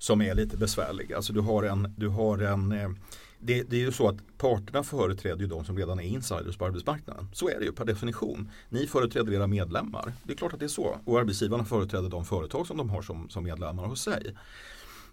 som 0.00 0.22
är 0.22 0.34
lite 0.34 0.56
besvärliga. 0.56 1.16
Alltså 1.16 1.32
du 1.32 1.40
har 1.40 1.62
en, 1.62 1.94
du 1.96 2.08
har 2.08 2.38
en 2.38 2.72
eh, 2.72 2.90
det, 3.38 3.62
det, 3.62 3.76
är 3.76 3.80
ju 3.80 3.92
så 3.92 4.08
att 4.08 4.16
parterna 4.38 4.82
företräder 4.82 5.40
ju 5.40 5.46
de 5.46 5.64
som 5.64 5.76
redan 5.76 6.00
är 6.00 6.04
insiders 6.04 6.56
på 6.56 6.64
arbetsmarknaden. 6.64 7.28
Så 7.32 7.48
är 7.48 7.58
det 7.58 7.64
ju 7.64 7.72
per 7.72 7.84
definition. 7.84 8.50
Ni 8.68 8.86
företräder 8.86 9.32
era 9.32 9.46
medlemmar. 9.46 10.12
Det 10.22 10.32
är 10.32 10.36
klart 10.36 10.52
att 10.52 10.58
det 10.58 10.66
är 10.66 10.68
så. 10.68 11.00
Och 11.04 11.18
arbetsgivarna 11.18 11.64
företräder 11.64 12.08
de 12.08 12.24
företag 12.24 12.66
som 12.66 12.76
de 12.76 12.90
har 12.90 13.02
som, 13.02 13.28
som 13.28 13.44
medlemmar 13.44 13.84
hos 13.84 14.02
sig. 14.02 14.36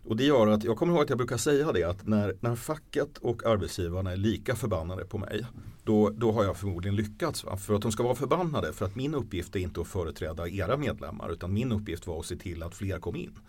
Och 0.08 0.18
det 0.18 0.24
gör 0.24 0.48
att, 0.48 0.64
jag 0.64 0.78
kommer 0.78 0.94
ihåg 0.94 1.04
att 1.04 1.10
jag 1.10 1.18
brukar 1.18 1.38
säga 1.38 1.72
det 1.72 1.84
att 1.84 2.08
när, 2.08 2.36
när 2.40 2.56
facket 2.56 3.18
och 3.18 3.46
arbetsgivarna 3.46 4.12
är 4.12 4.18
lika 4.18 4.56
förbannade 4.56 5.06
på 5.06 5.18
mig 5.18 5.46
då, 5.84 6.10
då 6.10 6.32
har 6.32 6.44
jag 6.44 6.58
förmodligen 6.58 6.96
lyckats. 6.96 7.44
Va? 7.44 7.58
För 7.58 7.74
att 7.74 7.82
de 7.82 7.92
ska 7.92 8.04
vara 8.04 8.16
förbannade 8.16 8.74
för 8.74 8.86
att 8.86 8.96
min 8.96 9.16
uppgift 9.16 9.56
är 9.56 9.60
inte 9.60 9.82
att 9.82 9.88
företräda 9.88 10.48
era 10.48 10.78
medlemmar 10.78 11.32
utan 11.32 11.54
min 11.54 11.72
uppgift 11.72 12.08
var 12.08 12.20
att 12.20 12.26
se 12.26 12.36
till 12.36 12.64
att 12.64 12.76
fler 12.76 13.00
kom 13.00 13.16
in. 13.16 13.40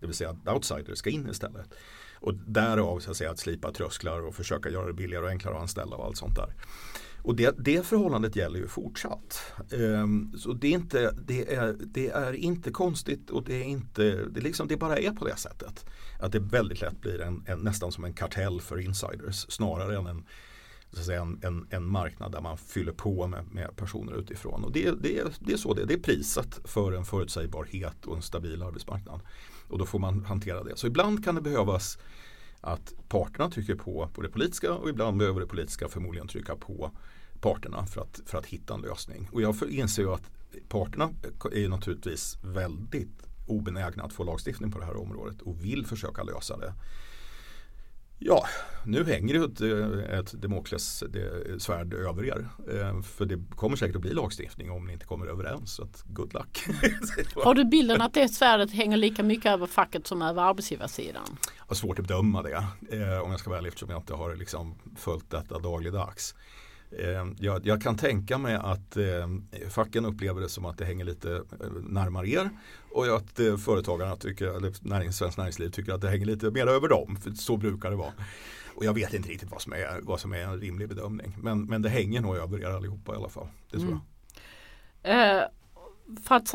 Det 0.00 0.06
vill 0.06 0.16
säga 0.16 0.30
att 0.30 0.48
outsiders 0.48 0.98
ska 0.98 1.10
in 1.10 1.28
istället. 1.30 1.74
Och 2.20 2.34
därav 2.34 2.98
så 2.98 3.10
att, 3.10 3.16
säga, 3.16 3.30
att 3.30 3.38
slipa 3.38 3.72
trösklar 3.72 4.20
och 4.20 4.34
försöka 4.34 4.70
göra 4.70 4.86
det 4.86 4.92
billigare 4.92 5.24
och 5.24 5.30
enklare 5.30 5.56
att 5.56 5.62
anställa 5.62 5.96
och 5.96 6.04
allt 6.04 6.16
sånt 6.16 6.36
där. 6.36 6.54
Och 7.22 7.36
det, 7.36 7.54
det 7.58 7.86
förhållandet 7.86 8.36
gäller 8.36 8.58
ju 8.58 8.68
fortsatt. 8.68 9.52
Um, 9.70 10.34
så 10.38 10.52
det 10.52 10.66
är, 10.66 10.72
inte, 10.72 11.14
det, 11.26 11.54
är, 11.54 11.76
det 11.78 12.08
är 12.08 12.32
inte 12.32 12.70
konstigt 12.70 13.30
och 13.30 13.44
det 13.44 13.54
är 13.54 13.64
inte, 13.64 14.24
det, 14.24 14.40
liksom, 14.40 14.68
det 14.68 14.76
bara 14.76 14.98
är 14.98 15.10
på 15.10 15.24
det 15.24 15.36
sättet. 15.36 15.86
Att 16.20 16.32
det 16.32 16.38
väldigt 16.38 16.80
lätt 16.80 17.00
blir 17.00 17.20
en, 17.20 17.44
en 17.46 17.58
nästan 17.58 17.92
som 17.92 18.04
en 18.04 18.14
kartell 18.14 18.60
för 18.60 18.80
insiders 18.80 19.46
snarare 19.52 19.98
än 19.98 20.06
en, 20.06 20.24
så 20.92 21.00
att 21.00 21.06
säga, 21.06 21.20
en, 21.20 21.40
en, 21.42 21.66
en 21.70 21.84
marknad 21.84 22.32
där 22.32 22.40
man 22.40 22.58
fyller 22.58 22.92
på 22.92 23.26
med, 23.26 23.44
med 23.52 23.76
personer 23.76 24.18
utifrån. 24.18 24.64
Och 24.64 24.72
det, 24.72 24.90
det, 24.90 25.24
det 25.40 25.52
är 25.52 25.56
så 25.56 25.74
det, 25.74 25.82
är, 25.82 25.86
det 25.86 25.94
är 25.94 25.98
priset 25.98 26.60
för 26.64 26.92
en 26.92 27.04
förutsägbarhet 27.04 28.06
och 28.06 28.16
en 28.16 28.22
stabil 28.22 28.62
arbetsmarknad. 28.62 29.20
Och 29.68 29.78
då 29.78 29.86
får 29.86 29.98
man 29.98 30.24
hantera 30.24 30.64
det. 30.64 30.76
Så 30.76 30.86
ibland 30.86 31.24
kan 31.24 31.34
det 31.34 31.40
behövas 31.40 31.98
att 32.60 32.94
parterna 33.08 33.50
trycker 33.50 33.74
på 33.74 34.08
på 34.14 34.22
det 34.22 34.28
politiska 34.28 34.72
och 34.72 34.88
ibland 34.88 35.18
behöver 35.18 35.40
det 35.40 35.46
politiska 35.46 35.88
förmodligen 35.88 36.28
trycka 36.28 36.56
på 36.56 36.90
parterna 37.40 37.86
för 37.86 38.00
att, 38.00 38.20
för 38.26 38.38
att 38.38 38.46
hitta 38.46 38.74
en 38.74 38.80
lösning. 38.80 39.28
Och 39.32 39.42
jag 39.42 39.56
inser 39.68 40.02
ju 40.02 40.12
att 40.12 40.30
parterna 40.68 41.10
är 41.52 41.58
ju 41.58 41.68
naturligtvis 41.68 42.38
väldigt 42.42 43.22
obenägna 43.46 44.02
att 44.02 44.12
få 44.12 44.24
lagstiftning 44.24 44.72
på 44.72 44.78
det 44.78 44.84
här 44.84 44.96
området 44.96 45.42
och 45.42 45.64
vill 45.64 45.86
försöka 45.86 46.22
lösa 46.22 46.56
det. 46.56 46.74
Ja, 48.18 48.46
nu 48.84 49.04
hänger 49.04 49.34
det 49.34 49.44
ett, 49.44 50.26
ett 50.26 50.42
Demokles 50.42 51.04
svärd 51.58 51.94
över 51.94 52.24
er. 52.24 52.48
Eh, 52.70 53.02
för 53.02 53.24
det 53.24 53.42
kommer 53.50 53.76
säkert 53.76 53.96
att 53.96 54.02
bli 54.02 54.12
lagstiftning 54.12 54.70
om 54.70 54.86
ni 54.86 54.92
inte 54.92 55.06
kommer 55.06 55.26
överens. 55.26 55.74
Så 55.74 55.82
att 55.82 56.04
good 56.06 56.34
luck. 56.34 56.64
Har 57.44 57.54
du 57.54 57.64
bilden 57.64 58.02
att 58.02 58.14
det 58.14 58.28
svärdet 58.28 58.72
hänger 58.72 58.96
lika 58.96 59.22
mycket 59.22 59.52
över 59.52 59.66
facket 59.66 60.06
som 60.06 60.22
över 60.22 60.42
arbetsgivarsidan? 60.42 61.36
Jag 61.58 61.66
har 61.66 61.74
svårt 61.74 61.98
att 61.98 62.06
bedöma 62.06 62.42
det. 62.42 62.64
Eh, 62.90 63.18
om 63.18 63.30
jag 63.30 63.40
ska 63.40 63.50
vara 63.50 63.58
ärlig 63.58 63.68
eftersom 63.68 63.90
jag 63.90 63.98
inte 63.98 64.14
har 64.14 64.36
liksom 64.36 64.74
följt 64.96 65.30
detta 65.30 65.58
dagligdags. 65.58 66.34
Eh, 66.90 67.26
jag, 67.38 67.66
jag, 67.66 67.82
kan 67.82 67.96
tänka 67.96 68.38
mig 68.38 68.54
att 68.54 68.96
eh, 68.96 69.28
facken 69.70 70.04
upplever 70.04 70.40
det 70.40 70.48
som 70.48 70.64
att 70.64 70.78
det 70.78 70.84
hänger 70.84 71.04
lite 71.04 71.32
eh, 71.32 71.70
närmare 71.82 72.28
er 72.28 72.50
och 72.90 73.16
att 73.16 73.40
eh, 73.40 73.56
företagarna 73.56 74.16
tycker, 74.16 74.46
eller 74.46 74.72
närings, 74.80 75.16
Svenskt 75.16 75.38
Näringsliv 75.38 75.68
tycker 75.68 75.92
att 75.92 76.00
det 76.00 76.08
hänger 76.08 76.26
lite 76.26 76.50
mer 76.50 76.66
över 76.66 76.88
dem. 76.88 77.16
För 77.16 77.30
så 77.30 77.56
brukar 77.56 77.90
det 77.90 77.96
vara. 77.96 78.12
Och 78.74 78.84
jag 78.84 78.94
vet 78.94 79.14
inte 79.14 79.28
riktigt 79.28 79.50
vad 79.50 79.62
som 79.62 79.72
är, 79.72 80.00
vad 80.02 80.20
som 80.20 80.32
är 80.32 80.38
en 80.38 80.60
rimlig 80.60 80.88
bedömning. 80.88 81.36
Men, 81.42 81.64
men 81.64 81.82
det 81.82 81.88
hänger 81.88 82.20
nog 82.20 82.36
över 82.36 82.60
er 82.60 82.70
allihopa 82.70 83.12
i 83.12 83.16
alla 83.16 83.28
fall. 83.28 83.48
Det 83.70 83.78
tror 83.78 83.88
mm. 83.88 84.00
jag. 85.02 85.38
Eh, 85.38 85.44
att, 86.28 86.54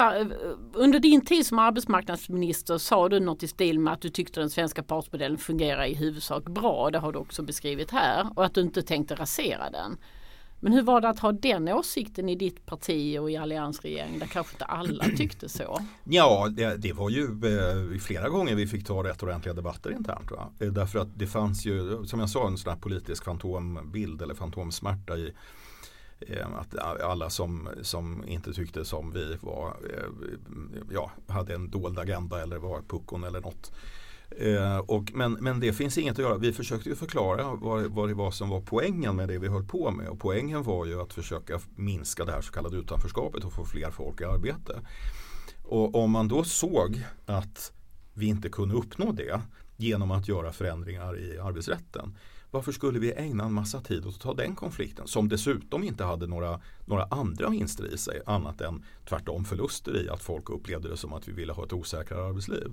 under 0.73 0.99
din 0.99 1.25
tid 1.25 1.45
som 1.45 1.59
arbetsmarknadsminister 1.59 2.77
sa 2.77 3.09
du 3.09 3.19
något 3.19 3.43
i 3.43 3.47
stil 3.47 3.79
med 3.79 3.93
att 3.93 4.01
du 4.01 4.09
tyckte 4.09 4.39
den 4.39 4.49
svenska 4.49 4.83
partsmodellen 4.83 5.37
fungerar 5.37 5.85
i 5.85 5.93
huvudsak 5.93 6.43
bra. 6.43 6.89
Det 6.89 6.99
har 6.99 7.11
du 7.11 7.19
också 7.19 7.43
beskrivit 7.43 7.91
här. 7.91 8.27
Och 8.35 8.45
att 8.45 8.53
du 8.53 8.61
inte 8.61 8.81
tänkte 8.81 9.15
rasera 9.15 9.69
den. 9.69 9.97
Men 10.63 10.73
hur 10.73 10.81
var 10.81 11.01
det 11.01 11.09
att 11.09 11.19
ha 11.19 11.31
den 11.31 11.67
åsikten 11.67 12.29
i 12.29 12.35
ditt 12.35 12.65
parti 12.65 13.17
och 13.19 13.31
i 13.31 13.37
alliansregeringen 13.37 14.19
där 14.19 14.27
kanske 14.27 14.53
inte 14.53 14.65
alla 14.65 15.03
tyckte 15.17 15.49
så? 15.49 15.79
Ja, 16.03 16.49
det, 16.51 16.77
det 16.77 16.93
var 16.93 17.09
ju 17.09 17.23
eh, 17.23 17.99
flera 17.99 18.29
gånger 18.29 18.55
vi 18.55 18.67
fick 18.67 18.85
ta 18.85 19.03
rätt 19.03 19.23
ordentliga 19.23 19.53
debatter 19.53 19.91
internt. 19.91 20.31
Va? 20.31 20.49
Eh, 20.59 20.67
därför 20.67 20.99
att 20.99 21.19
det 21.19 21.27
fanns 21.27 21.65
ju, 21.65 22.05
som 22.05 22.19
jag 22.19 22.29
sa, 22.29 22.47
en 22.47 22.57
sån 22.57 22.73
här 22.73 22.79
politisk 22.79 23.23
fantombild 23.23 24.21
eller 24.21 24.35
fantomsmärta 24.35 25.17
i 25.17 25.33
eh, 26.19 26.47
att 26.55 27.01
alla 27.01 27.29
som, 27.29 27.69
som 27.81 28.23
inte 28.27 28.53
tyckte 28.53 28.85
som 28.85 29.11
vi 29.11 29.37
var, 29.41 29.77
ja, 30.91 31.11
hade 31.27 31.53
en 31.53 31.69
dold 31.69 31.99
agenda 31.99 32.41
eller 32.41 32.57
var 32.57 32.81
puckon 32.81 33.23
eller 33.23 33.41
något. 33.41 33.71
Eh, 34.37 34.77
och, 34.77 35.11
men, 35.13 35.33
men 35.33 35.59
det 35.59 35.73
finns 35.73 35.97
inget 35.97 36.13
att 36.13 36.19
göra. 36.19 36.37
Vi 36.37 36.53
försökte 36.53 36.89
ju 36.89 36.95
förklara 36.95 37.55
vad, 37.55 37.83
vad 37.83 38.09
det 38.09 38.13
var 38.13 38.31
som 38.31 38.49
var 38.49 38.61
poängen 38.61 39.15
med 39.15 39.27
det 39.27 39.37
vi 39.37 39.47
höll 39.47 39.63
på 39.63 39.91
med. 39.91 40.09
Och 40.09 40.19
poängen 40.19 40.63
var 40.63 40.85
ju 40.85 41.01
att 41.01 41.13
försöka 41.13 41.59
minska 41.75 42.25
det 42.25 42.31
här 42.31 42.41
så 42.41 42.51
kallade 42.51 42.77
utanförskapet 42.77 43.43
och 43.43 43.53
få 43.53 43.65
fler 43.65 43.91
folk 43.91 44.21
i 44.21 44.23
arbete. 44.23 44.81
Och 45.63 45.95
om 45.95 46.11
man 46.11 46.27
då 46.27 46.43
såg 46.43 47.01
att 47.25 47.71
vi 48.13 48.25
inte 48.25 48.49
kunde 48.49 48.75
uppnå 48.75 49.11
det 49.11 49.41
genom 49.77 50.11
att 50.11 50.27
göra 50.27 50.51
förändringar 50.51 51.19
i 51.19 51.39
arbetsrätten. 51.39 52.17
Varför 52.51 52.71
skulle 52.71 52.99
vi 52.99 53.13
ägna 53.13 53.43
en 53.43 53.53
massa 53.53 53.81
tid 53.81 54.05
åt 54.05 54.15
att 54.15 54.21
ta 54.21 54.33
den 54.33 54.55
konflikten 54.55 55.07
som 55.07 55.29
dessutom 55.29 55.83
inte 55.83 56.03
hade 56.03 56.27
några, 56.27 56.61
några 56.85 57.03
andra 57.03 57.49
vinster 57.49 57.93
i 57.93 57.97
sig 57.97 58.21
annat 58.25 58.61
än 58.61 58.85
tvärtom 59.09 59.45
förluster 59.45 60.05
i 60.05 60.09
att 60.09 60.23
folk 60.23 60.49
upplevde 60.49 60.89
det 60.89 60.97
som 60.97 61.13
att 61.13 61.27
vi 61.27 61.31
ville 61.31 61.53
ha 61.53 61.65
ett 61.65 61.73
osäkrare 61.73 62.25
arbetsliv. 62.25 62.71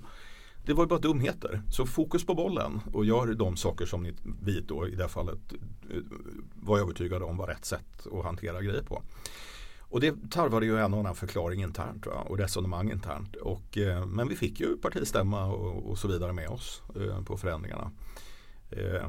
Det 0.65 0.73
var 0.73 0.85
ju 0.85 0.89
bara 0.89 0.99
dumheter. 0.99 1.63
Så 1.69 1.87
fokus 1.87 2.27
på 2.27 2.35
bollen 2.35 2.81
och 2.93 3.05
gör 3.05 3.35
de 3.35 3.57
saker 3.57 3.87
som 3.87 4.03
ni, 4.03 4.15
vi 4.43 4.61
då 4.61 4.89
i 4.89 4.95
det 4.95 5.03
här 5.03 5.09
fallet 5.09 5.53
eh, 5.91 5.97
var 6.55 6.79
övertygade 6.79 7.25
om 7.25 7.37
var 7.37 7.47
rätt 7.47 7.65
sätt 7.65 8.07
att 8.13 8.25
hantera 8.25 8.63
grejer 8.63 8.83
på. 8.83 9.03
Och 9.91 10.01
det 10.01 10.31
tarvade 10.31 10.67
ju 10.67 10.79
en 10.79 10.95
och 10.95 11.01
annan 11.01 11.15
förklaring 11.15 11.63
internt 11.63 12.07
va? 12.07 12.13
och 12.13 12.39
resonemang 12.39 12.91
internt. 12.91 13.37
Och, 13.37 13.79
eh, 13.79 14.07
men 14.07 14.29
vi 14.29 14.37
fick 14.37 14.61
ju 14.61 14.77
partistämma 14.77 15.47
och, 15.47 15.91
och 15.91 15.99
så 15.99 16.09
vidare 16.09 16.33
med 16.33 16.49
oss 16.49 16.83
eh, 16.97 17.23
på 17.25 17.37
förändringarna. 17.37 17.91
Eh, 18.71 19.09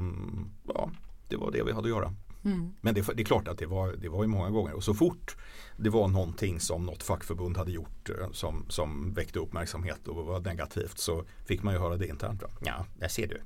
ja, 0.68 0.90
det 1.28 1.38
var 1.38 1.52
det 1.52 1.64
vi 1.64 1.72
hade 1.72 1.88
att 1.88 1.96
göra. 1.96 2.14
Mm. 2.44 2.74
Men 2.82 2.94
det, 2.94 3.02
det, 3.02 3.22
är 3.22 3.26
klart 3.26 3.48
att 3.48 3.58
det 3.58 3.66
var, 3.66 3.92
det 3.92 4.10
var 4.10 4.24
ju 4.24 4.28
många 4.28 4.50
gånger 4.50 4.74
och 4.74 4.84
så 4.84 4.94
fort 4.94 5.36
det 5.78 5.90
var 5.90 6.08
någonting 6.08 6.60
som 6.60 6.86
något 6.86 7.04
fackförbund 7.04 7.58
hade 7.58 7.72
gjort 7.72 8.10
eh, 8.10 8.32
som, 8.32 8.66
som 8.70 9.14
väckte 9.14 9.40
uppmärksamhet 9.40 10.08
och 10.08 10.26
var 10.26 10.40
negativt 10.40 10.98
så 10.98 11.24
fick 11.46 11.64
man 11.64 11.74
ju 11.74 11.80
höra 11.80 11.98
det 11.98 12.08
internt. 12.08 12.44
Ja, 12.66 12.86
där 13.00 13.08
ser 13.08 13.28
du. 13.28 13.42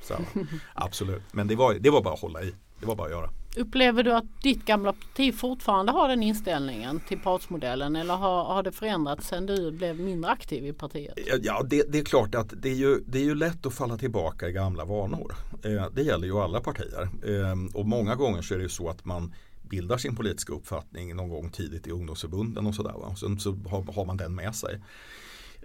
Så, 0.00 0.14
absolut, 0.74 1.22
men 1.32 1.48
det 1.48 1.56
var, 1.56 1.74
det 1.74 1.90
var 1.90 2.02
bara 2.02 2.14
att 2.14 2.20
hålla 2.20 2.42
i. 2.42 2.54
Det 2.80 2.86
var 2.86 2.96
bara 2.96 3.06
att 3.06 3.12
göra. 3.12 3.30
Upplever 3.56 4.02
du 4.02 4.12
att 4.12 4.42
ditt 4.42 4.64
gamla 4.64 4.92
parti 4.92 5.34
fortfarande 5.34 5.92
har 5.92 6.08
den 6.08 6.22
inställningen 6.22 7.00
till 7.00 7.18
partsmodellen 7.18 7.96
eller 7.96 8.14
har, 8.14 8.44
har 8.44 8.62
det 8.62 8.72
förändrats 8.72 9.28
sen 9.28 9.46
du 9.46 9.70
blev 9.70 10.00
mindre 10.00 10.30
aktiv 10.30 10.66
i 10.66 10.72
partiet? 10.72 11.18
Ja, 11.42 11.62
det, 11.70 11.92
det 11.92 11.98
är 11.98 12.04
klart 12.04 12.34
att 12.34 12.52
det 12.62 12.68
är, 12.68 12.74
ju, 12.74 13.00
det 13.06 13.18
är 13.18 13.22
ju 13.22 13.34
lätt 13.34 13.66
att 13.66 13.74
falla 13.74 13.96
tillbaka 13.96 14.48
i 14.48 14.52
gamla 14.52 14.84
vanor. 14.84 15.34
Eh, 15.64 15.86
det 15.92 16.02
gäller 16.02 16.26
ju 16.26 16.38
alla 16.38 16.60
partier. 16.60 17.02
Eh, 17.02 17.74
och 17.74 17.86
många 17.86 18.14
gånger 18.14 18.42
så 18.42 18.54
är 18.54 18.58
det 18.58 18.62
ju 18.62 18.68
så 18.68 18.88
att 18.88 19.04
man 19.04 19.34
bildar 19.62 19.96
sin 19.96 20.16
politiska 20.16 20.52
uppfattning 20.52 21.16
någon 21.16 21.28
gång 21.28 21.50
tidigt 21.50 21.86
i 21.86 21.90
ungdomsförbunden 21.90 22.66
och 22.66 22.74
sådär. 22.74 22.94
Sen 23.16 23.40
så 23.40 23.52
har, 23.52 23.92
har 23.92 24.04
man 24.04 24.16
den 24.16 24.34
med 24.34 24.54
sig. 24.54 24.80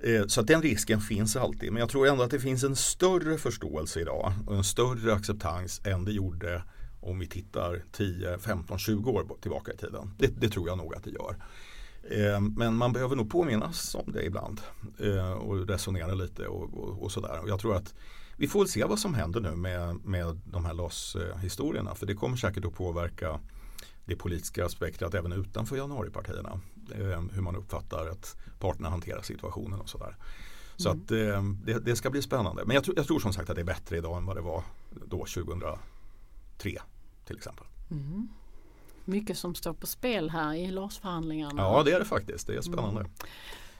Eh, 0.03 0.27
så 0.27 0.41
den 0.41 0.61
risken 0.61 1.01
finns 1.01 1.35
alltid. 1.35 1.71
Men 1.71 1.79
jag 1.79 1.89
tror 1.89 2.07
ändå 2.07 2.23
att 2.23 2.31
det 2.31 2.39
finns 2.39 2.63
en 2.63 2.75
större 2.75 3.37
förståelse 3.37 4.01
idag 4.01 4.33
och 4.47 4.55
en 4.55 4.63
större 4.63 5.13
acceptans 5.13 5.81
än 5.85 6.05
det 6.05 6.11
gjorde 6.11 6.63
om 7.03 7.19
vi 7.19 7.27
tittar 7.27 7.83
10, 7.91 8.37
15, 8.37 8.79
20 8.79 9.11
år 9.11 9.25
tillbaka 9.41 9.73
i 9.73 9.77
tiden. 9.77 10.11
Det, 10.17 10.27
det 10.27 10.49
tror 10.49 10.67
jag 10.67 10.77
nog 10.77 10.95
att 10.95 11.03
det 11.03 11.09
gör. 11.09 11.35
Eh, 12.03 12.41
men 12.41 12.75
man 12.75 12.93
behöver 12.93 13.15
nog 13.15 13.31
påminnas 13.31 13.95
om 13.95 14.11
det 14.11 14.25
ibland 14.25 14.61
eh, 14.99 15.31
och 15.31 15.67
resonera 15.67 16.13
lite 16.13 16.47
och, 16.47 16.73
och, 16.73 17.03
och 17.03 17.11
sådär. 17.11 17.39
Och 17.39 17.49
jag 17.49 17.59
tror 17.59 17.75
att 17.75 17.93
vi 18.37 18.47
får 18.47 18.59
väl 18.59 18.67
se 18.67 18.83
vad 18.83 18.99
som 18.99 19.13
händer 19.13 19.39
nu 19.41 19.55
med, 19.55 20.05
med 20.05 20.41
de 20.45 20.65
här 20.65 20.73
LAS-historierna 20.73 21.95
för 21.95 22.05
det 22.05 22.13
kommer 22.13 22.37
säkert 22.37 22.65
att 22.65 22.73
påverka 22.73 23.39
det 24.05 24.15
politiska 24.15 24.69
spektrat 24.69 25.13
även 25.13 25.31
utanför 25.31 25.75
januaripartierna. 25.75 26.59
Eh, 26.91 27.21
hur 27.31 27.41
man 27.41 27.55
uppfattar 27.55 28.07
att 28.07 28.35
parterna 28.59 28.89
hanterar 28.89 29.21
situationen 29.21 29.79
och 29.79 29.89
sådär. 29.89 30.17
Så 30.75 30.89
mm. 30.89 31.01
att 31.01 31.11
eh, 31.11 31.43
det, 31.65 31.85
det, 31.85 31.95
ska 31.95 32.09
bli 32.09 32.21
spännande. 32.21 32.65
Men 32.65 32.75
jag, 32.75 32.83
tror, 32.83 32.97
jag 32.97 33.07
tror 33.07 33.19
som 33.19 33.33
sagt 33.33 33.49
att 33.49 33.55
det 33.55 33.61
är 33.61 33.65
bättre 33.65 33.97
idag 33.97 34.17
än 34.17 34.25
vad 34.25 34.35
det 34.35 34.41
var 34.41 34.63
då 35.05 35.17
2003 35.17 35.77
till 37.25 37.37
exempel. 37.37 37.65
Mm. 37.91 38.29
Mycket 39.05 39.37
som 39.37 39.55
står 39.55 39.73
på 39.73 39.87
spel 39.87 40.29
här 40.29 40.53
i 40.53 40.71
LAS-förhandlingarna. 40.71 41.61
Ja 41.61 41.83
det 41.83 41.91
är 41.91 41.99
det 41.99 42.05
faktiskt. 42.05 42.47
Det 42.47 42.55
är 42.55 42.61
spännande. 42.61 42.99
Mm. 42.99 43.11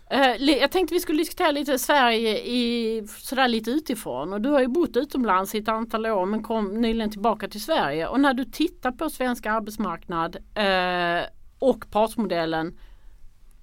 Eh, 0.09 0.55
jag 0.59 0.71
tänkte 0.71 0.93
vi 0.93 0.99
skulle 0.99 1.17
diskutera 1.17 1.51
lite 1.51 1.79
Sverige 1.79 2.37
i, 2.37 3.07
sådär 3.07 3.47
lite 3.47 3.71
utifrån 3.71 4.33
och 4.33 4.41
du 4.41 4.49
har 4.49 4.59
ju 4.59 4.67
bott 4.67 4.97
utomlands 4.97 5.55
i 5.55 5.57
ett 5.57 5.67
antal 5.67 6.05
år 6.05 6.25
men 6.25 6.43
kom 6.43 6.81
nyligen 6.81 7.11
tillbaka 7.11 7.47
till 7.47 7.63
Sverige 7.63 8.07
och 8.07 8.19
när 8.19 8.33
du 8.33 8.45
tittar 8.45 8.91
på 8.91 9.09
svensk 9.09 9.45
arbetsmarknad 9.45 10.35
eh, 10.35 11.23
och 11.59 11.91
partsmodellen 11.91 12.79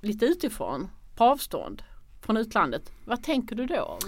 lite 0.01 0.25
utifrån 0.25 0.89
på 1.17 1.25
avstånd 1.25 1.83
från 2.21 2.37
utlandet. 2.37 2.93
Vad 3.05 3.23
tänker 3.23 3.57
du 3.57 3.67
då? 3.67 3.99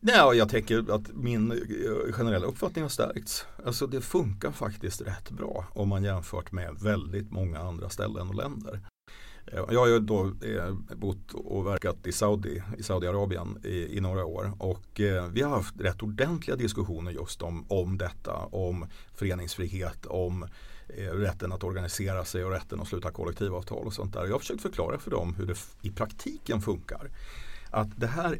Nej, 0.00 0.36
jag 0.36 0.48
tänker 0.48 0.94
att 0.94 1.14
min 1.14 1.52
eh, 1.52 2.12
generella 2.12 2.46
uppfattning 2.46 2.82
har 2.82 2.88
stärkts. 2.88 3.46
Alltså 3.64 3.86
det 3.86 4.00
funkar 4.00 4.52
faktiskt 4.52 5.00
rätt 5.00 5.30
bra 5.30 5.64
om 5.72 5.88
man 5.88 6.04
jämfört 6.04 6.52
med 6.52 6.76
väldigt 6.80 7.30
många 7.32 7.58
andra 7.58 7.88
ställen 7.88 8.28
och 8.28 8.34
länder. 8.34 8.80
Eh, 9.46 9.64
jag 9.70 9.80
har 9.80 9.86
ju 9.86 9.98
då 9.98 10.24
eh, 10.24 10.74
bott 10.96 11.32
och 11.32 11.66
verkat 11.66 12.06
i 12.06 12.12
Saudi, 12.12 12.62
i 12.78 12.82
Saudiarabien 12.82 13.58
i, 13.64 13.96
i 13.96 14.00
några 14.00 14.24
år 14.24 14.52
och 14.58 15.00
vi 15.30 15.42
har 15.42 15.50
haft 15.50 15.80
rätt 15.80 16.02
ordentliga 16.02 16.56
diskussioner 16.56 17.12
just 17.12 17.42
om, 17.42 17.64
om 17.68 17.98
detta, 17.98 18.32
om 18.36 18.86
föreningsfrihet, 19.14 20.06
om 20.06 20.46
rätten 21.12 21.52
att 21.52 21.64
organisera 21.64 22.24
sig 22.24 22.44
och 22.44 22.50
rätten 22.50 22.80
att 22.80 22.88
sluta 22.88 23.10
kollektivavtal 23.10 23.86
och 23.86 23.92
sånt 23.92 24.12
där. 24.12 24.24
Jag 24.24 24.32
har 24.32 24.38
försökt 24.38 24.62
förklara 24.62 24.98
för 24.98 25.10
dem 25.10 25.34
hur 25.34 25.46
det 25.46 25.56
i 25.82 25.90
praktiken 25.90 26.60
funkar. 26.60 27.10
Att 27.76 28.00
det, 28.00 28.06
här, 28.06 28.38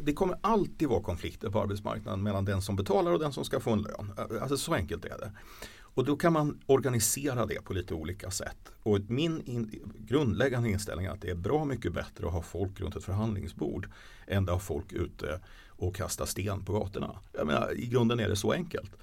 det 0.00 0.12
kommer 0.12 0.38
alltid 0.40 0.88
vara 0.88 1.02
konflikter 1.02 1.50
på 1.50 1.60
arbetsmarknaden 1.60 2.22
mellan 2.22 2.44
den 2.44 2.62
som 2.62 2.76
betalar 2.76 3.12
och 3.12 3.18
den 3.18 3.32
som 3.32 3.44
ska 3.44 3.60
få 3.60 3.70
en 3.70 3.82
lön. 3.82 4.12
Alltså 4.40 4.56
så 4.56 4.74
enkelt 4.74 5.04
är 5.04 5.18
det. 5.18 5.32
Och 5.78 6.04
då 6.04 6.16
kan 6.16 6.32
man 6.32 6.58
organisera 6.66 7.46
det 7.46 7.64
på 7.64 7.72
lite 7.72 7.94
olika 7.94 8.30
sätt. 8.30 8.72
Och 8.82 9.00
min 9.08 9.42
in, 9.42 9.70
grundläggande 9.98 10.70
inställning 10.70 11.06
är 11.06 11.10
att 11.10 11.20
det 11.20 11.30
är 11.30 11.34
bra 11.34 11.64
mycket 11.64 11.92
bättre 11.92 12.26
att 12.26 12.32
ha 12.32 12.42
folk 12.42 12.80
runt 12.80 12.96
ett 12.96 13.04
förhandlingsbord 13.04 13.88
än 14.26 14.44
att 14.44 14.50
ha 14.50 14.58
folk 14.58 14.92
ute 14.92 15.40
och 15.68 15.96
kasta 15.96 16.26
sten 16.26 16.64
på 16.64 16.72
gatorna. 16.72 17.18
Jag 17.32 17.46
menar, 17.46 17.72
I 17.78 17.86
grunden 17.86 18.20
är 18.20 18.28
det 18.28 18.36
så 18.36 18.52
enkelt. 18.52 18.96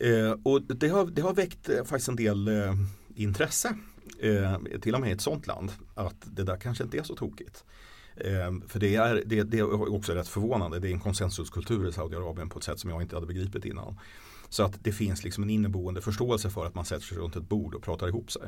Eh, 0.00 0.36
och 0.42 0.62
det 0.62 0.88
har, 0.88 1.06
det 1.06 1.22
har 1.22 1.34
väckt 1.34 1.68
eh, 1.68 1.84
faktiskt 1.84 2.08
en 2.08 2.16
del 2.16 2.48
eh, 2.48 2.74
intresse, 3.14 3.76
eh, 4.20 4.58
till 4.80 4.94
och 4.94 5.00
med 5.00 5.10
i 5.10 5.12
ett 5.12 5.20
sånt 5.20 5.46
land, 5.46 5.70
att 5.94 6.16
det 6.24 6.44
där 6.44 6.56
kanske 6.56 6.84
inte 6.84 6.98
är 6.98 7.02
så 7.02 7.14
tokigt. 7.14 7.64
Eh, 8.20 8.68
för 8.68 8.80
det 8.80 8.96
är, 8.96 9.22
det, 9.26 9.42
det 9.42 9.58
är 9.58 9.94
också 9.94 10.12
rätt 10.12 10.28
förvånande, 10.28 10.78
det 10.78 10.88
är 10.88 10.92
en 10.92 11.00
konsensuskultur 11.00 11.88
i 11.88 11.92
Saudiarabien 11.92 12.48
på 12.48 12.58
ett 12.58 12.64
sätt 12.64 12.80
som 12.80 12.90
jag 12.90 13.02
inte 13.02 13.16
hade 13.16 13.26
begripit 13.26 13.64
innan. 13.64 13.98
Så 14.48 14.62
att 14.62 14.84
det 14.84 14.92
finns 14.92 15.24
liksom 15.24 15.44
en 15.44 15.50
inneboende 15.50 16.00
förståelse 16.00 16.50
för 16.50 16.66
att 16.66 16.74
man 16.74 16.84
sätter 16.84 17.04
sig 17.04 17.18
runt 17.18 17.36
ett 17.36 17.48
bord 17.48 17.74
och 17.74 17.82
pratar 17.82 18.08
ihop 18.08 18.32
sig. 18.32 18.42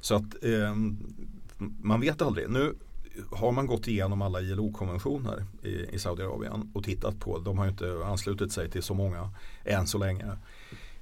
Så 0.00 0.14
att 0.14 0.44
eh, 0.44 0.74
man 1.58 2.00
vet 2.00 2.22
aldrig. 2.22 2.50
Nu 2.50 2.74
har 3.30 3.52
man 3.52 3.66
gått 3.66 3.88
igenom 3.88 4.22
alla 4.22 4.40
ILO-konventioner 4.40 5.44
i, 5.62 5.94
i 5.94 5.98
Saudiarabien 5.98 6.70
och 6.74 6.84
tittat 6.84 7.20
på, 7.20 7.38
de 7.38 7.58
har 7.58 7.64
ju 7.64 7.70
inte 7.70 8.04
anslutit 8.04 8.52
sig 8.52 8.70
till 8.70 8.82
så 8.82 8.94
många 8.94 9.30
än 9.64 9.86
så 9.86 9.98
länge. 9.98 10.36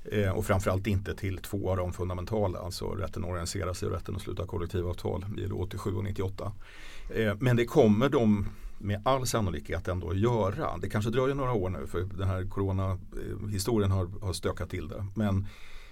Eh, 0.04 0.30
och 0.30 0.46
framförallt 0.46 0.86
inte 0.86 1.14
till 1.14 1.38
två 1.38 1.70
av 1.70 1.76
de 1.76 1.92
fundamentala, 1.92 2.58
alltså 2.58 2.86
rätten 2.86 3.24
att 3.24 3.30
organisera 3.30 3.74
sig 3.74 3.88
och 3.88 3.94
rätten 3.94 4.16
att 4.16 4.22
sluta 4.22 4.46
kollektivavtal, 4.46 5.24
ILO 5.38 5.58
87 5.58 5.94
och 5.94 6.04
98. 6.04 6.52
Eh, 7.08 7.34
men 7.40 7.56
det 7.56 7.64
kommer 7.64 8.08
de 8.08 8.48
med 8.78 9.02
all 9.04 9.26
sannolikhet 9.26 9.88
ändå 9.88 10.10
att 10.10 10.18
göra. 10.18 10.78
Det 10.78 10.88
kanske 10.88 11.10
dröjer 11.10 11.34
några 11.34 11.52
år 11.52 11.70
nu 11.70 11.86
för 11.86 12.00
den 12.00 12.28
här 12.28 12.48
coronahistorien 12.48 13.90
har, 13.90 14.06
har 14.20 14.32
stökat 14.32 14.70
till 14.70 14.88
det. 14.88 15.06
Men, 15.14 15.46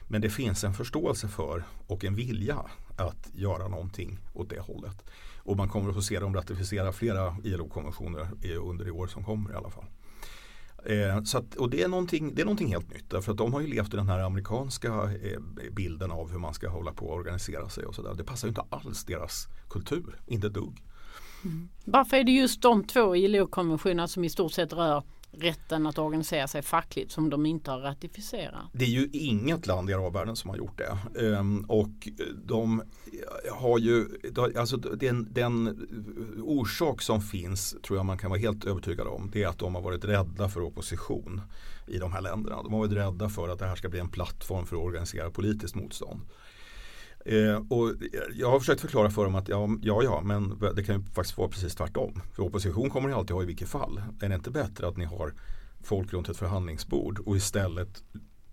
men 0.09 0.21
det 0.21 0.31
finns 0.31 0.65
en 0.65 0.75
förståelse 0.75 1.29
för 1.29 1.65
och 1.87 2.05
en 2.05 2.15
vilja 2.15 2.59
att 2.97 3.31
göra 3.35 3.69
någonting 3.69 4.19
åt 4.35 4.51
det 4.51 4.61
hållet. 4.61 5.05
Och 5.37 5.57
man 5.57 5.69
kommer 5.69 5.89
att 5.89 5.95
få 5.95 6.03
se 6.03 6.19
dem 6.19 6.35
ratificera 6.35 6.93
flera 6.93 7.37
ILO-konventioner 7.45 8.29
under 8.57 8.85
det 8.85 8.91
år 8.91 9.07
som 9.07 9.25
kommer 9.25 9.53
i 9.53 9.55
alla 9.55 9.71
fall. 9.71 9.85
Eh, 10.85 11.23
så 11.23 11.39
att, 11.39 11.55
och 11.55 11.71
det 11.71 11.83
är, 11.83 11.89
någonting, 11.89 12.35
det 12.35 12.43
är 12.43 12.45
någonting 12.45 12.69
helt 12.69 12.91
nytt 12.91 13.11
därför 13.11 13.33
att 13.33 13.39
de 13.39 13.53
har 13.53 13.61
ju 13.61 13.67
levt 13.67 13.95
i 13.95 13.97
den 13.97 14.09
här 14.09 14.19
amerikanska 14.19 14.89
eh, 15.23 15.41
bilden 15.73 16.11
av 16.11 16.31
hur 16.31 16.39
man 16.39 16.55
ska 16.55 16.69
hålla 16.69 16.93
på 16.93 17.07
och 17.07 17.15
organisera 17.15 17.69
sig 17.69 17.85
och 17.85 17.95
sådär. 17.95 18.15
Det 18.15 18.25
passar 18.25 18.49
ju 18.49 18.51
inte 18.51 18.65
alls 18.71 19.05
deras 19.05 19.49
kultur, 19.69 20.21
inte 20.27 20.47
ett 20.47 20.55
dugg. 20.55 20.83
Mm. 21.45 21.69
Varför 21.85 22.17
är 22.17 22.25
det 22.25 22.33
just 22.33 22.63
de 22.63 22.85
två 22.85 23.17
ILO-konventionerna 23.17 24.09
som 24.09 24.25
i 24.25 24.31
stort 24.31 24.53
sett 24.53 24.73
rör 24.73 25.03
rätten 25.33 25.87
att 25.87 25.99
organisera 25.99 26.49
sig 26.49 26.63
fackligt 26.63 27.13
som 27.13 27.31
de 27.31 27.47
inte 27.47 27.71
har 27.71 27.79
ratificerat? 27.79 28.65
Det 28.73 28.85
är 28.85 28.89
ju 28.89 29.09
inget 29.13 29.67
land 29.67 29.91
i 29.91 29.95
arabvärlden 29.95 30.37
som 30.37 30.51
har 30.51 30.57
gjort 30.57 30.79
det. 30.79 31.21
Ehm, 31.27 31.65
och 31.69 32.09
de 32.45 32.83
har 33.53 33.79
ju, 33.79 34.07
alltså 34.57 34.77
den, 34.77 35.29
den, 35.33 35.87
orsak 36.43 37.03
som 37.03 37.21
finns 37.21 37.77
tror 37.83 37.99
jag 37.99 38.07
man 38.07 38.19
kan 38.19 38.31
vara 38.31 38.41
helt 38.41 38.65
övertygad 38.65 39.07
om. 39.07 39.31
Det 39.33 39.43
är 39.43 39.49
att 39.49 39.59
de 39.59 39.75
har 39.75 39.83
varit 39.83 40.05
rädda 40.05 40.49
för 40.49 40.61
opposition 40.61 41.41
i 41.87 41.99
de 41.99 42.13
här 42.13 42.21
länderna. 42.21 42.63
De 42.63 42.73
har 42.73 42.81
varit 42.81 42.93
rädda 42.93 43.29
för 43.29 43.49
att 43.49 43.59
det 43.59 43.67
här 43.67 43.77
ska 43.77 43.89
bli 43.89 44.01
en 44.01 44.09
plattform 44.09 44.67
för 44.67 44.77
att 44.77 44.83
organisera 44.83 45.31
politiskt 45.31 45.75
motstånd. 45.75 46.21
Eh, 47.25 47.57
och 47.69 47.95
jag 48.35 48.51
har 48.51 48.61
försökt 48.61 48.81
förklara 48.81 49.11
för 49.11 49.25
dem 49.25 49.35
att 49.35 49.49
ja, 49.49 49.69
ja, 49.83 50.03
ja, 50.03 50.21
men 50.25 50.59
det 50.77 50.85
kan 50.85 51.01
ju 51.01 51.05
faktiskt 51.05 51.39
vara 51.39 51.49
precis 51.49 51.75
tvärtom. 51.75 52.23
För 52.33 52.43
opposition 52.43 52.91
kommer 52.91 53.09
ni 53.09 53.15
alltid 53.15 53.37
ha 53.37 53.43
i 53.43 53.47
vilket 53.47 53.69
fall. 53.69 54.03
Är 54.21 54.29
det 54.29 54.35
inte 54.35 54.51
bättre 54.51 54.89
att 54.89 54.97
ni 54.97 55.05
har 55.05 55.35
folk 55.83 56.13
runt 56.13 56.29
ett 56.29 56.37
förhandlingsbord 56.37 57.19
och 57.19 57.37
istället 57.37 58.03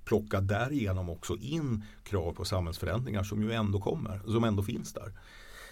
plocka 0.05 0.41
därigenom 0.41 1.09
också 1.09 1.35
in 1.35 1.83
krav 2.03 2.33
på 2.33 2.45
samhällsförändringar 2.45 3.23
som 3.23 3.43
ju 3.43 3.51
ändå 3.51 3.79
kommer, 3.79 4.21
som 4.25 4.43
ändå 4.43 4.63
finns 4.63 4.93
där. 4.93 5.13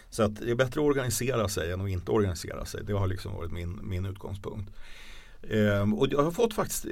Så 0.10 0.24
att 0.24 0.36
det 0.36 0.52
är 0.52 0.56
bättre 0.56 0.82
att 0.82 0.88
organisera 0.88 1.50
sig 1.50 1.72
än 1.72 1.82
att 1.82 1.90
inte 1.90 2.12
organisera 2.12 2.66
sig. 2.66 2.84
Det 2.84 2.94
har 2.94 3.08
liksom 3.08 3.34
varit 3.34 3.52
min, 3.52 3.80
min 3.84 4.06
utgångspunkt. 4.06 4.72
Ehm, 5.50 5.94
och 5.94 6.08
jag 6.12 6.24
har 6.24 6.32
fått 6.32 6.54
faktiskt 6.54 6.86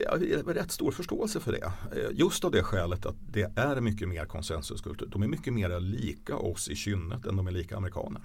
rätt 0.45 0.71
stor 0.71 0.91
förståelse 0.91 1.39
för 1.39 1.51
det. 1.51 1.65
Ehm, 1.65 2.11
just 2.13 2.45
av 2.45 2.51
det 2.51 2.63
skälet 2.63 3.05
att 3.05 3.15
det 3.31 3.51
är 3.55 3.81
mycket 3.81 4.09
mer 4.09 4.25
konsensuskultur. 4.25 5.07
De 5.11 5.23
är 5.23 5.27
mycket 5.27 5.53
mer 5.53 5.79
lika 5.79 6.37
oss 6.37 6.69
i 6.69 6.75
kynnet 6.75 7.25
än 7.25 7.35
de 7.35 7.47
är 7.47 7.51
lika 7.51 7.77
amerikaner. 7.77 8.21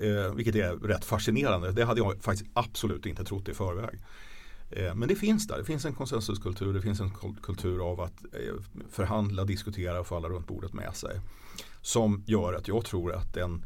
Ehm, 0.00 0.36
vilket 0.36 0.54
är 0.54 0.76
rätt 0.76 1.04
fascinerande. 1.04 1.72
Det 1.72 1.84
hade 1.84 2.00
jag 2.00 2.22
faktiskt 2.22 2.50
absolut 2.54 3.06
inte 3.06 3.24
trott 3.24 3.48
i 3.48 3.54
förväg. 3.54 3.98
Ehm, 4.70 4.98
men 4.98 5.08
det 5.08 5.16
finns 5.16 5.46
där. 5.46 5.58
Det 5.58 5.64
finns 5.64 5.84
en 5.84 5.94
konsensuskultur. 5.94 6.74
Det 6.74 6.82
finns 6.82 7.00
en 7.00 7.10
kultur 7.42 7.90
av 7.90 8.00
att 8.00 8.24
eh, 8.32 8.80
förhandla, 8.90 9.44
diskutera 9.44 10.00
och 10.00 10.06
få 10.06 10.16
alla 10.16 10.28
runt 10.28 10.46
bordet 10.46 10.72
med 10.72 10.96
sig. 10.96 11.20
Som 11.82 12.22
gör 12.26 12.54
att 12.54 12.68
jag 12.68 12.84
tror 12.84 13.12
att 13.12 13.34
den 13.34 13.64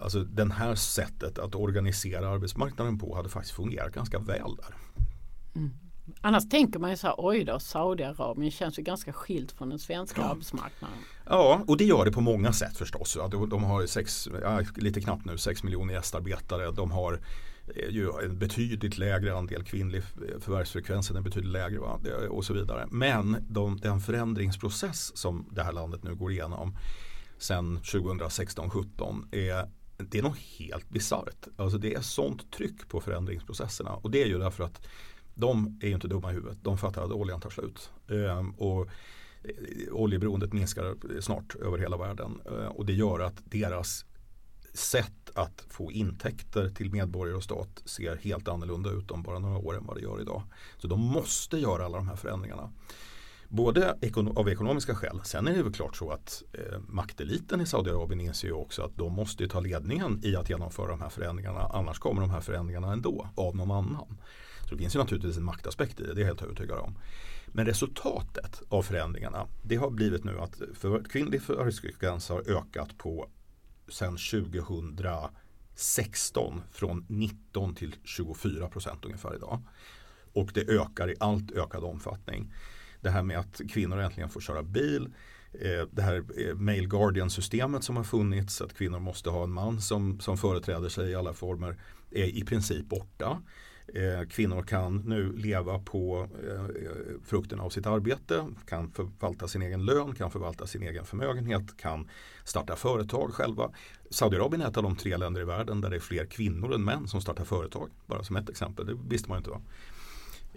alltså 0.00 0.20
den 0.20 0.50
här 0.50 0.74
sättet 0.74 1.38
att 1.38 1.54
organisera 1.54 2.28
arbetsmarknaden 2.28 2.98
på 2.98 3.14
hade 3.14 3.28
faktiskt 3.28 3.54
fungerat 3.54 3.92
ganska 3.92 4.18
väl 4.18 4.56
där. 4.56 4.74
Mm. 5.54 5.70
Annars 6.20 6.48
tänker 6.48 6.78
man 6.78 6.90
ju 6.90 6.96
så 6.96 7.06
här, 7.06 7.14
oj 7.18 7.44
då, 7.44 7.58
Saudiarabien 7.58 8.50
känns 8.50 8.78
ju 8.78 8.82
ganska 8.82 9.12
skilt 9.12 9.52
från 9.52 9.68
den 9.68 9.78
svenska 9.78 10.20
ja. 10.20 10.28
arbetsmarknaden. 10.28 10.96
Ja, 11.26 11.62
och 11.66 11.76
det 11.76 11.84
gör 11.84 12.04
det 12.04 12.12
på 12.12 12.20
många 12.20 12.52
sätt 12.52 12.76
förstås. 12.76 13.18
De, 13.30 13.64
har 13.64 13.86
sex, 13.86 14.28
lite 14.76 15.00
knappt 15.00 15.24
nu 15.24 15.38
6 15.38 15.62
miljoner 15.62 15.94
gästarbetare. 15.94 16.70
De 16.70 16.90
har 16.90 17.20
eh, 17.76 17.90
ju 17.90 18.10
en 18.24 18.38
betydligt 18.38 18.98
lägre 18.98 19.36
andel 19.36 19.64
kvinnlig 19.64 20.02
förvärvsfrekvensen 20.40 21.16
är 21.16 21.20
betydligt 21.20 21.52
lägre 21.52 21.78
och 22.28 22.44
så 22.44 22.54
vidare. 22.54 22.86
Men 22.90 23.36
de, 23.48 23.76
den 23.76 24.00
förändringsprocess 24.00 25.16
som 25.16 25.48
det 25.50 25.62
här 25.62 25.72
landet 25.72 26.02
nu 26.04 26.14
går 26.14 26.32
igenom 26.32 26.76
sen 27.38 27.78
2016-17 27.78 29.34
är 29.34 29.70
det 29.98 30.18
är 30.18 30.22
nog 30.22 30.36
helt 30.36 30.88
bisarrt. 30.88 31.46
Alltså 31.56 31.78
det 31.78 31.94
är 31.94 32.00
sånt 32.00 32.52
tryck 32.52 32.88
på 32.88 33.00
förändringsprocesserna 33.00 33.90
och 33.90 34.10
det 34.10 34.22
är 34.22 34.26
ju 34.26 34.38
därför 34.38 34.64
att 34.64 34.86
de 35.34 35.78
är 35.82 35.86
ju 35.88 35.94
inte 35.94 36.08
dumma 36.08 36.30
i 36.30 36.34
huvudet. 36.34 36.58
De 36.62 36.78
fattar 36.78 37.04
att 37.04 37.10
oljan 37.10 37.40
tar 37.40 37.50
slut. 37.50 37.90
Ehm, 38.08 38.50
och 38.50 38.88
eh, 39.42 39.92
oljeberoendet 39.92 40.52
minskar 40.52 40.96
snart 41.20 41.54
över 41.54 41.78
hela 41.78 41.96
världen. 41.96 42.40
Ehm, 42.46 42.72
och 42.72 42.86
det 42.86 42.92
gör 42.92 43.20
att 43.20 43.42
deras 43.44 44.04
sätt 44.72 45.30
att 45.34 45.64
få 45.68 45.92
intäkter 45.92 46.70
till 46.70 46.90
medborgare 46.90 47.36
och 47.36 47.44
stat 47.44 47.82
ser 47.84 48.16
helt 48.16 48.48
annorlunda 48.48 48.90
ut 48.90 49.10
om 49.10 49.22
bara 49.22 49.38
några 49.38 49.58
år 49.58 49.76
än 49.76 49.86
vad 49.86 49.96
det 49.96 50.02
gör 50.02 50.20
idag. 50.20 50.42
Så 50.78 50.86
de 50.86 51.00
måste 51.00 51.58
göra 51.58 51.84
alla 51.84 51.96
de 51.96 52.08
här 52.08 52.16
förändringarna. 52.16 52.70
Både 53.48 53.98
av 54.36 54.48
ekonomiska 54.48 54.94
skäl. 54.94 55.20
Sen 55.24 55.48
är 55.48 55.54
det 55.54 55.62
väl 55.62 55.72
klart 55.72 55.96
så 55.96 56.10
att 56.10 56.42
eh, 56.52 56.78
makteliten 56.88 57.60
i 57.60 57.66
Saudiarabien 57.66 58.20
inser 58.20 58.48
ju 58.48 58.54
också 58.54 58.82
att 58.82 58.96
de 58.96 59.12
måste 59.12 59.48
ta 59.48 59.60
ledningen 59.60 60.20
i 60.22 60.36
att 60.36 60.50
genomföra 60.50 60.88
de 60.88 61.00
här 61.00 61.08
förändringarna. 61.08 61.60
Annars 61.60 61.98
kommer 61.98 62.20
de 62.20 62.30
här 62.30 62.40
förändringarna 62.40 62.92
ändå 62.92 63.28
av 63.34 63.56
någon 63.56 63.70
annan. 63.70 64.18
Så 64.68 64.74
det 64.74 64.78
finns 64.78 64.94
ju 64.94 64.98
naturligtvis 64.98 65.36
en 65.36 65.44
maktaspekt 65.44 66.00
i 66.00 66.02
det, 66.02 66.14
det 66.14 66.20
är 66.20 66.22
jag 66.22 66.26
helt 66.26 66.42
övertygad 66.42 66.78
om. 66.78 66.98
Men 67.46 67.66
resultatet 67.66 68.62
av 68.68 68.82
förändringarna 68.82 69.46
det 69.62 69.76
har 69.76 69.90
blivit 69.90 70.24
nu 70.24 70.40
att 70.40 70.60
för 70.74 71.04
kvinnlig 71.04 71.42
förvärvsfrekvens 71.42 72.28
har 72.28 72.50
ökat 72.50 72.98
på 72.98 73.28
sedan 73.88 74.16
2016 74.16 76.62
från 76.72 77.04
19 77.08 77.74
till 77.74 77.96
24 78.04 78.68
procent 78.68 79.04
ungefär 79.04 79.34
idag. 79.34 79.62
Och 80.32 80.50
det 80.54 80.68
ökar 80.68 81.10
i 81.10 81.14
allt 81.20 81.50
ökad 81.50 81.84
omfattning. 81.84 82.52
Det 83.06 83.10
här 83.10 83.22
med 83.22 83.38
att 83.38 83.60
kvinnor 83.70 83.98
äntligen 84.00 84.28
får 84.28 84.40
köra 84.40 84.62
bil. 84.62 85.08
Eh, 85.52 85.86
det 85.90 86.02
här 86.02 86.24
eh, 86.36 86.54
male 86.54 86.86
Guardian-systemet 86.86 87.84
som 87.84 87.96
har 87.96 88.04
funnits, 88.04 88.60
att 88.60 88.74
kvinnor 88.74 88.98
måste 88.98 89.30
ha 89.30 89.44
en 89.44 89.52
man 89.52 89.80
som, 89.80 90.20
som 90.20 90.38
företräder 90.38 90.88
sig 90.88 91.10
i 91.10 91.14
alla 91.14 91.32
former, 91.32 91.76
är 92.10 92.24
i 92.24 92.44
princip 92.44 92.86
borta. 92.86 93.42
Eh, 93.94 94.28
kvinnor 94.28 94.62
kan 94.62 94.96
nu 94.96 95.32
leva 95.36 95.78
på 95.78 96.28
frukten 97.24 97.60
av 97.60 97.70
sitt 97.70 97.86
arbete, 97.86 98.46
kan 98.68 98.90
förvalta 98.90 99.48
sin 99.48 99.62
egen 99.62 99.84
lön, 99.84 100.14
kan 100.14 100.30
förvalta 100.30 100.66
sin 100.66 100.82
egen 100.82 101.04
förmögenhet, 101.04 101.76
kan 101.76 102.08
starta 102.44 102.76
företag 102.76 103.34
själva. 103.34 103.70
Saudiarabien 104.10 104.62
är 104.62 104.68
ett 104.68 104.76
av 104.76 104.82
de 104.82 104.96
tre 104.96 105.16
länder 105.16 105.40
i 105.40 105.44
världen 105.44 105.80
där 105.80 105.90
det 105.90 105.96
är 105.96 106.00
fler 106.00 106.26
kvinnor 106.26 106.74
än 106.74 106.84
män 106.84 107.08
som 107.08 107.20
startar 107.20 107.44
företag. 107.44 107.88
Bara 108.06 108.24
som 108.24 108.36
ett 108.36 108.50
exempel, 108.50 108.86
det 108.86 108.96
visste 109.08 109.28
man 109.28 109.36
ju 109.36 109.38
inte. 109.38 109.50
Va? 109.50 109.60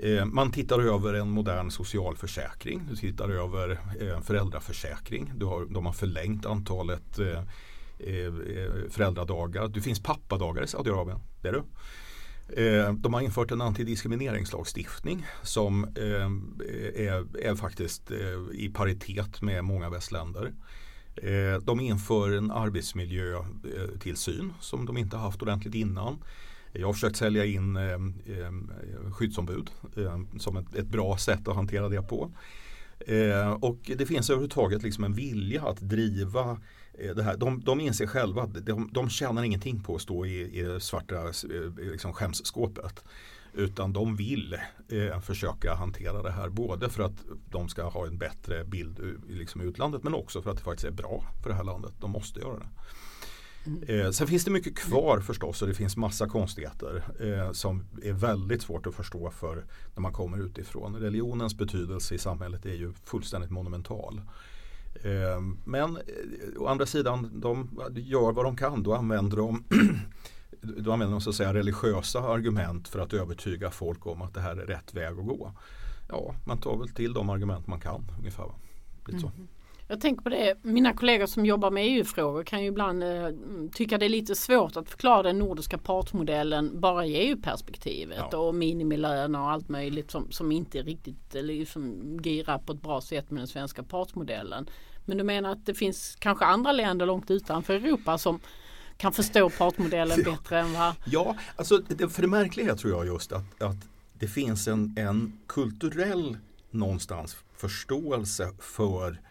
Eh, 0.03 0.25
man 0.25 0.51
tittar 0.51 0.79
över 0.79 1.13
en 1.13 1.29
modern 1.29 1.71
socialförsäkring. 1.71 2.81
Du 2.89 2.95
tittar 2.95 3.29
över 3.29 3.79
eh, 3.99 4.21
föräldraförsäkring. 4.21 5.31
Du 5.35 5.45
har, 5.45 5.65
de 5.65 5.85
har 5.85 5.93
förlängt 5.93 6.45
antalet 6.45 7.19
eh, 7.19 7.43
föräldradagar. 8.89 9.67
Det 9.67 9.81
finns 9.81 10.03
pappadagar 10.03 10.63
i 10.63 10.67
Saudiarabien. 10.67 11.19
Det 11.41 11.47
är 11.47 11.53
du. 11.53 11.63
De 12.93 13.13
har 13.13 13.21
infört 13.21 13.51
en 13.51 13.61
antidiskrimineringslagstiftning 13.61 15.25
som 15.43 15.83
är, 16.95 17.45
är 17.45 17.55
faktiskt 17.55 18.11
i 18.53 18.69
paritet 18.69 19.41
med 19.41 19.63
många 19.63 19.89
västländer. 19.89 20.53
De 21.61 21.79
inför 21.79 22.31
en 22.31 22.51
arbetsmiljötillsyn 22.51 24.53
som 24.59 24.85
de 24.85 24.97
inte 24.97 25.17
haft 25.17 25.41
ordentligt 25.41 25.75
innan. 25.75 26.23
Jag 26.73 26.87
har 26.87 26.93
försökt 26.93 27.15
sälja 27.15 27.45
in 27.45 27.75
eh, 27.75 27.99
skyddsombud 29.11 29.69
eh, 29.97 30.19
som 30.39 30.57
ett, 30.57 30.75
ett, 30.75 30.87
bra 30.87 31.17
sätt 31.17 31.47
att 31.47 31.55
hantera 31.55 31.89
det 31.89 32.01
på. 32.01 32.31
Eh, 32.99 33.51
och 33.51 33.91
det 33.97 34.05
finns 34.05 34.29
överhuvudtaget 34.29 34.83
liksom 34.83 35.03
en 35.03 35.13
vilja 35.13 35.63
att 35.63 35.79
driva 35.79 36.59
eh, 36.93 37.15
det 37.15 37.23
här. 37.23 37.37
De, 37.37 37.61
de 37.65 37.79
inser 37.79 38.07
själva 38.07 38.41
att 38.43 38.65
de, 38.65 38.89
de 38.93 39.09
tjänar 39.09 39.43
ingenting 39.43 39.83
på 39.83 39.95
att 39.95 40.01
stå 40.01 40.25
i, 40.25 40.59
i 40.59 40.61
det 40.61 40.79
svarta 40.79 41.15
eh, 41.15 41.91
liksom 41.91 42.13
skämsskåpet. 42.13 43.03
Utan 43.53 43.93
de 43.93 44.15
vill 44.15 44.57
eh, 44.89 45.19
försöka 45.19 45.73
hantera 45.73 46.23
det 46.23 46.31
här 46.31 46.49
både 46.49 46.89
för 46.89 47.03
att 47.03 47.25
de 47.49 47.69
ska 47.69 47.83
ha 47.83 48.07
en 48.07 48.17
bättre 48.17 48.63
bild 48.65 48.99
eh, 48.99 49.35
liksom, 49.35 49.61
i 49.61 49.65
utlandet 49.65 50.03
men 50.03 50.13
också 50.13 50.41
för 50.41 50.51
att 50.51 50.57
det 50.57 50.63
faktiskt 50.63 50.87
är 50.87 50.91
bra 50.91 51.23
för 51.43 51.49
det 51.49 51.55
här 51.55 51.63
landet. 51.63 51.93
De 51.99 52.11
måste 52.11 52.39
göra 52.39 52.59
det. 52.59 52.67
Eh, 53.87 54.11
sen 54.11 54.27
finns 54.27 54.45
det 54.45 54.51
mycket 54.51 54.77
kvar 54.77 55.19
förstås 55.19 55.61
och 55.61 55.67
det 55.67 55.73
finns 55.73 55.97
massa 55.97 56.27
konstigheter 56.27 57.03
eh, 57.19 57.51
som 57.51 57.85
är 58.03 58.13
väldigt 58.13 58.61
svårt 58.61 58.87
att 58.87 58.95
förstå 58.95 59.31
för 59.31 59.65
när 59.95 60.01
man 60.01 60.13
kommer 60.13 60.37
utifrån. 60.37 60.95
Religionens 60.95 61.57
betydelse 61.57 62.15
i 62.15 62.17
samhället 62.17 62.65
är 62.65 62.73
ju 62.73 62.93
fullständigt 62.93 63.51
monumental. 63.51 64.21
Eh, 65.03 65.41
men 65.65 65.97
eh, 65.97 66.01
å 66.61 66.67
andra 66.67 66.85
sidan, 66.85 67.31
de 67.33 67.79
gör 67.95 68.31
vad 68.31 68.45
de 68.45 68.55
kan. 68.57 68.83
Då 68.83 68.93
använder 68.93 69.37
de 69.37 69.63
då 70.61 70.91
använder 70.91 71.11
de 71.11 71.21
så 71.21 71.29
att 71.29 71.35
säga 71.35 71.53
religiösa 71.53 72.19
argument 72.19 72.87
för 72.87 72.99
att 72.99 73.13
övertyga 73.13 73.71
folk 73.71 74.07
om 74.07 74.21
att 74.21 74.33
det 74.33 74.41
här 74.41 74.55
är 74.55 74.65
rätt 74.65 74.93
väg 74.93 75.19
att 75.19 75.25
gå. 75.25 75.51
Ja, 76.09 76.35
man 76.45 76.57
tar 76.57 76.77
väl 76.77 76.89
till 76.89 77.13
de 77.13 77.29
argument 77.29 77.67
man 77.67 77.79
kan 77.79 78.11
ungefär. 78.17 78.51
Lite 79.07 79.19
så. 79.19 79.27
Mm. 79.27 79.47
Jag 79.91 80.01
tänker 80.01 80.21
på 80.21 80.29
det, 80.29 80.55
mina 80.61 80.93
kollegor 80.93 81.25
som 81.25 81.45
jobbar 81.45 81.71
med 81.71 81.85
EU-frågor 81.87 82.43
kan 82.43 82.61
ju 82.61 82.67
ibland 82.67 83.03
eh, 83.03 83.29
tycka 83.73 83.97
det 83.97 84.05
är 84.05 84.09
lite 84.09 84.35
svårt 84.35 84.77
att 84.77 84.89
förklara 84.89 85.23
den 85.23 85.39
nordiska 85.39 85.77
partsmodellen 85.77 86.79
bara 86.79 87.05
i 87.05 87.15
EU-perspektivet 87.15 88.25
ja. 88.31 88.37
och 88.37 88.55
minimilöner 88.55 89.39
och 89.39 89.51
allt 89.51 89.69
möjligt 89.69 90.11
som, 90.11 90.31
som 90.31 90.51
inte 90.51 90.81
riktigt 90.81 91.33
liksom 91.33 92.17
girar 92.23 92.57
på 92.57 92.73
ett 92.73 92.81
bra 92.81 93.01
sätt 93.01 93.31
med 93.31 93.41
den 93.41 93.47
svenska 93.47 93.83
partsmodellen. 93.83 94.69
Men 95.05 95.17
du 95.17 95.23
menar 95.23 95.51
att 95.51 95.65
det 95.65 95.73
finns 95.73 96.15
kanske 96.19 96.45
andra 96.45 96.71
länder 96.71 97.05
långt 97.05 97.31
utanför 97.31 97.73
Europa 97.73 98.17
som 98.17 98.39
kan 98.97 99.13
förstå 99.13 99.49
partsmodellen 99.49 100.19
ja. 100.25 100.31
bättre 100.31 100.59
än 100.59 100.73
vad... 100.73 100.93
Ja, 101.05 101.35
alltså 101.55 101.81
för 102.09 102.21
det 102.21 102.27
märkliga 102.27 102.75
tror 102.75 102.93
jag 102.93 103.05
just 103.05 103.31
att, 103.31 103.61
att 103.61 103.87
det 104.13 104.27
finns 104.27 104.67
en, 104.67 104.95
en 104.97 105.39
kulturell 105.47 106.37
någonstans 106.71 107.37
förståelse 107.57 108.53
för 108.59 109.28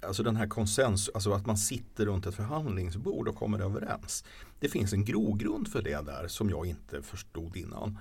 Alltså 0.00 0.22
den 0.22 0.36
här 0.36 0.46
konsensus, 0.46 1.14
alltså 1.14 1.32
att 1.32 1.46
man 1.46 1.56
sitter 1.56 2.06
runt 2.06 2.26
ett 2.26 2.34
förhandlingsbord 2.34 3.28
och 3.28 3.36
kommer 3.36 3.60
överens. 3.60 4.24
Det 4.60 4.68
finns 4.68 4.92
en 4.92 5.04
grogrund 5.04 5.68
för 5.68 5.82
det 5.82 6.06
där 6.06 6.28
som 6.28 6.50
jag 6.50 6.66
inte 6.66 7.02
förstod 7.02 7.56
innan. 7.56 7.98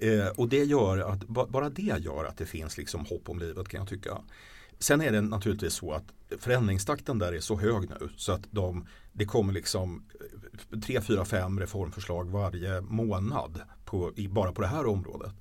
Eh, 0.00 0.26
och 0.26 0.48
det 0.48 0.64
gör 0.64 0.98
att, 0.98 1.26
bara 1.28 1.70
det 1.70 1.82
gör 2.00 2.24
att 2.24 2.36
det 2.36 2.46
finns 2.46 2.78
liksom 2.78 3.04
hopp 3.06 3.28
om 3.28 3.38
livet 3.38 3.68
kan 3.68 3.78
jag 3.78 3.88
tycka. 3.88 4.18
Sen 4.78 5.00
är 5.00 5.12
det 5.12 5.20
naturligtvis 5.20 5.74
så 5.74 5.92
att 5.92 6.04
förändringstakten 6.38 7.18
där 7.18 7.32
är 7.32 7.40
så 7.40 7.56
hög 7.56 7.90
nu 7.90 8.08
så 8.16 8.32
att 8.32 8.42
de, 8.50 8.86
det 9.12 9.24
kommer 9.24 9.52
liksom 9.52 10.04
eh, 10.72 10.78
tre, 10.80 11.00
fyra, 11.00 11.24
fem 11.24 11.60
reformförslag 11.60 12.30
varje 12.30 12.80
månad 12.80 13.60
på, 13.84 14.12
bara 14.28 14.52
på 14.52 14.60
det 14.60 14.68
här 14.68 14.86
området. 14.86 15.32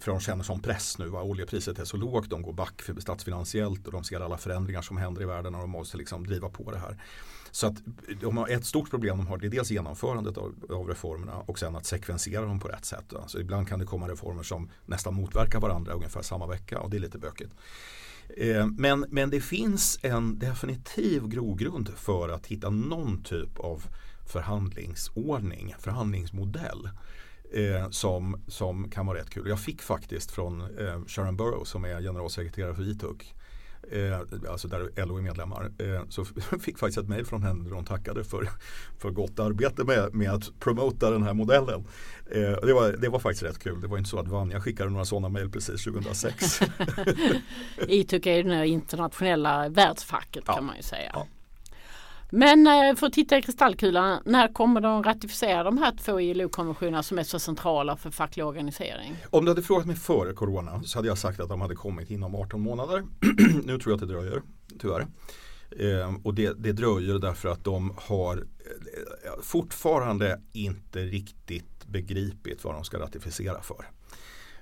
För 0.00 0.12
de 0.12 0.20
känner 0.20 0.44
som 0.44 0.60
press 0.62 0.98
nu. 0.98 1.08
Va? 1.08 1.22
Oljepriset 1.22 1.78
är 1.78 1.84
så 1.84 1.96
lågt, 1.96 2.30
de 2.30 2.42
går 2.42 2.52
back 2.52 2.82
för 2.82 3.00
statsfinansiellt 3.00 3.86
och 3.86 3.92
de 3.92 4.04
ser 4.04 4.20
alla 4.20 4.38
förändringar 4.38 4.82
som 4.82 4.96
händer 4.96 5.22
i 5.22 5.24
världen 5.24 5.54
och 5.54 5.60
de 5.60 5.70
måste 5.70 5.96
liksom 5.96 6.26
driva 6.26 6.48
på 6.48 6.70
det 6.70 6.78
här. 6.78 6.96
Så 7.50 7.66
att 7.66 7.74
de 8.20 8.36
har 8.36 8.48
ett 8.48 8.66
stort 8.66 8.90
problem 8.90 9.18
de 9.18 9.26
har 9.26 9.38
det 9.38 9.46
är 9.46 9.50
dels 9.50 9.70
genomförandet 9.70 10.38
av, 10.38 10.54
av 10.70 10.88
reformerna 10.88 11.36
och 11.36 11.58
sen 11.58 11.76
att 11.76 11.86
sekvensera 11.86 12.42
dem 12.42 12.60
på 12.60 12.68
rätt 12.68 12.84
sätt. 12.84 13.14
Alltså 13.14 13.40
ibland 13.40 13.68
kan 13.68 13.78
det 13.78 13.86
komma 13.86 14.08
reformer 14.08 14.42
som 14.42 14.70
nästan 14.86 15.14
motverkar 15.14 15.60
varandra 15.60 15.92
ungefär 15.92 16.22
samma 16.22 16.46
vecka 16.46 16.80
och 16.80 16.90
det 16.90 16.96
är 16.96 17.00
lite 17.00 17.18
bökigt. 17.18 17.50
Eh, 18.36 18.66
men, 18.66 19.06
men 19.08 19.30
det 19.30 19.40
finns 19.40 19.98
en 20.02 20.38
definitiv 20.38 21.28
grogrund 21.28 21.88
för 21.96 22.28
att 22.28 22.46
hitta 22.46 22.70
någon 22.70 23.22
typ 23.22 23.58
av 23.58 23.82
förhandlingsordning, 24.32 25.74
förhandlingsmodell 25.78 26.90
eh, 27.52 27.90
som, 27.90 28.42
som 28.48 28.90
kan 28.90 29.06
vara 29.06 29.18
rätt 29.18 29.30
kul. 29.30 29.48
Jag 29.48 29.60
fick 29.60 29.82
faktiskt 29.82 30.30
från 30.30 30.60
eh, 30.60 31.04
Sharon 31.06 31.36
Burrow 31.36 31.64
som 31.64 31.84
är 31.84 32.00
generalsekreterare 32.00 32.74
för 32.74 32.82
ITUC 32.82 33.34
Eh, 33.92 34.50
alltså 34.50 34.68
där 34.68 35.06
LO 35.06 35.18
är 35.18 35.22
medlemmar, 35.22 35.72
eh, 35.78 36.02
så 36.08 36.24
fick 36.60 36.78
faktiskt 36.78 36.98
ett 36.98 37.08
mejl 37.08 37.26
från 37.26 37.42
henne 37.42 37.64
där 37.68 37.74
hon 37.74 37.84
tackade 37.84 38.24
för, 38.24 38.48
för 38.98 39.10
gott 39.10 39.38
arbete 39.38 39.84
med, 39.84 40.14
med 40.14 40.30
att 40.30 40.60
promota 40.60 41.10
den 41.10 41.22
här 41.22 41.34
modellen. 41.34 41.84
Eh, 42.30 42.40
det, 42.40 42.72
var, 42.72 42.92
det 42.98 43.08
var 43.08 43.18
faktiskt 43.18 43.42
rätt 43.42 43.58
kul. 43.58 43.80
Det 43.80 43.86
var 43.86 43.98
inte 43.98 44.10
så 44.10 44.18
att 44.18 44.28
Vanja 44.28 44.60
skickade 44.60 44.90
några 44.90 45.04
sådana 45.04 45.28
mejl 45.28 45.50
precis 45.50 45.84
2006. 45.84 46.60
ITUC 47.88 48.26
är 48.26 48.44
det 48.44 48.68
internationella 48.68 49.68
världsfacket 49.68 50.44
ja. 50.46 50.54
kan 50.54 50.64
man 50.64 50.76
ju 50.76 50.82
säga. 50.82 51.10
Ja. 51.14 51.26
Men 52.30 52.66
eh, 52.66 52.96
för 52.96 53.06
att 53.06 53.12
titta 53.12 53.38
i 53.38 53.42
kristallkulan, 53.42 54.22
när 54.24 54.52
kommer 54.52 54.80
de 54.80 55.02
ratificera 55.02 55.62
de 55.62 55.78
här 55.78 55.92
två 56.04 56.20
ILO-konventionerna 56.20 57.02
som 57.02 57.18
är 57.18 57.22
så 57.22 57.38
centrala 57.38 57.96
för 57.96 58.10
facklig 58.10 58.46
organisering? 58.46 59.16
Om 59.30 59.44
du 59.44 59.50
hade 59.50 59.62
frågat 59.62 59.86
mig 59.86 59.96
före 59.96 60.32
corona 60.32 60.82
så 60.84 60.98
hade 60.98 61.08
jag 61.08 61.18
sagt 61.18 61.40
att 61.40 61.48
de 61.48 61.60
hade 61.60 61.74
kommit 61.74 62.10
inom 62.10 62.34
18 62.34 62.60
månader. 62.60 63.04
nu 63.64 63.78
tror 63.78 63.92
jag 63.92 63.94
att 63.94 64.00
det 64.00 64.14
dröjer, 64.14 64.42
tyvärr. 64.78 65.06
Eh, 65.70 66.14
och 66.22 66.34
det, 66.34 66.52
det, 66.52 66.72
dröjer 66.72 67.18
därför 67.18 67.48
att 67.48 67.64
de 67.64 67.94
har 67.96 68.36
eh, 68.36 69.42
fortfarande 69.42 70.40
inte 70.52 70.98
riktigt 71.02 71.86
begripit 71.86 72.64
vad 72.64 72.74
de 72.74 72.84
ska 72.84 72.98
ratificera 72.98 73.60
för. 73.62 73.84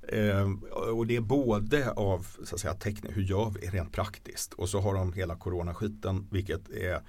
Eh, 0.09 0.51
och 0.93 1.07
det 1.07 1.17
är 1.17 1.21
både 1.21 1.91
av 1.91 2.27
så 2.45 2.55
att 2.55 2.61
säga, 2.61 2.75
teknik, 2.75 3.17
hur 3.17 3.23
gör 3.23 3.53
vi 3.61 3.67
rent 3.67 3.93
praktiskt 3.93 4.53
och 4.53 4.69
så 4.69 4.81
har 4.81 4.95
de 4.95 5.13
hela 5.13 5.37
coronaskiten 5.37 6.29
vilket 6.31 6.71
är 6.71 7.01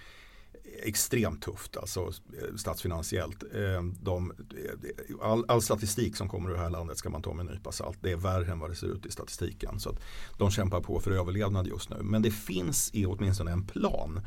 extremt 0.84 1.42
tufft 1.42 1.78
alltså 1.78 2.00
eh, 2.02 2.56
statsfinansiellt. 2.56 3.44
Eh, 3.44 3.84
de, 4.02 4.32
eh, 4.32 5.16
all, 5.22 5.46
all, 5.48 5.62
statistik 5.62 6.16
som 6.16 6.30
kommer 6.30 6.50
ur 6.50 6.54
det 6.54 6.60
här 6.60 6.70
landet 6.70 6.98
ska 6.98 7.10
man 7.10 7.22
ta 7.22 7.34
med 7.34 7.48
en 7.48 7.54
nypa 7.54 7.72
salt. 7.72 7.98
Det 8.02 8.12
är 8.12 8.16
värre 8.16 8.52
än 8.52 8.60
vad 8.60 8.70
det 8.70 8.76
ser 8.76 8.88
ut 8.88 9.06
i 9.06 9.12
statistiken. 9.12 9.80
Så 9.80 9.90
att 9.90 10.00
de 10.38 10.52
kämpar 10.52 10.82
på 10.82 11.00
för 11.00 11.12
överlevnad 11.12 11.68
just 11.68 11.90
nu. 11.90 11.98
Men 12.02 12.22
det 12.22 12.32
finns 12.32 12.90
i 12.94 13.06
åtminstone 13.06 13.52
en 13.52 13.66
plan 13.66 14.22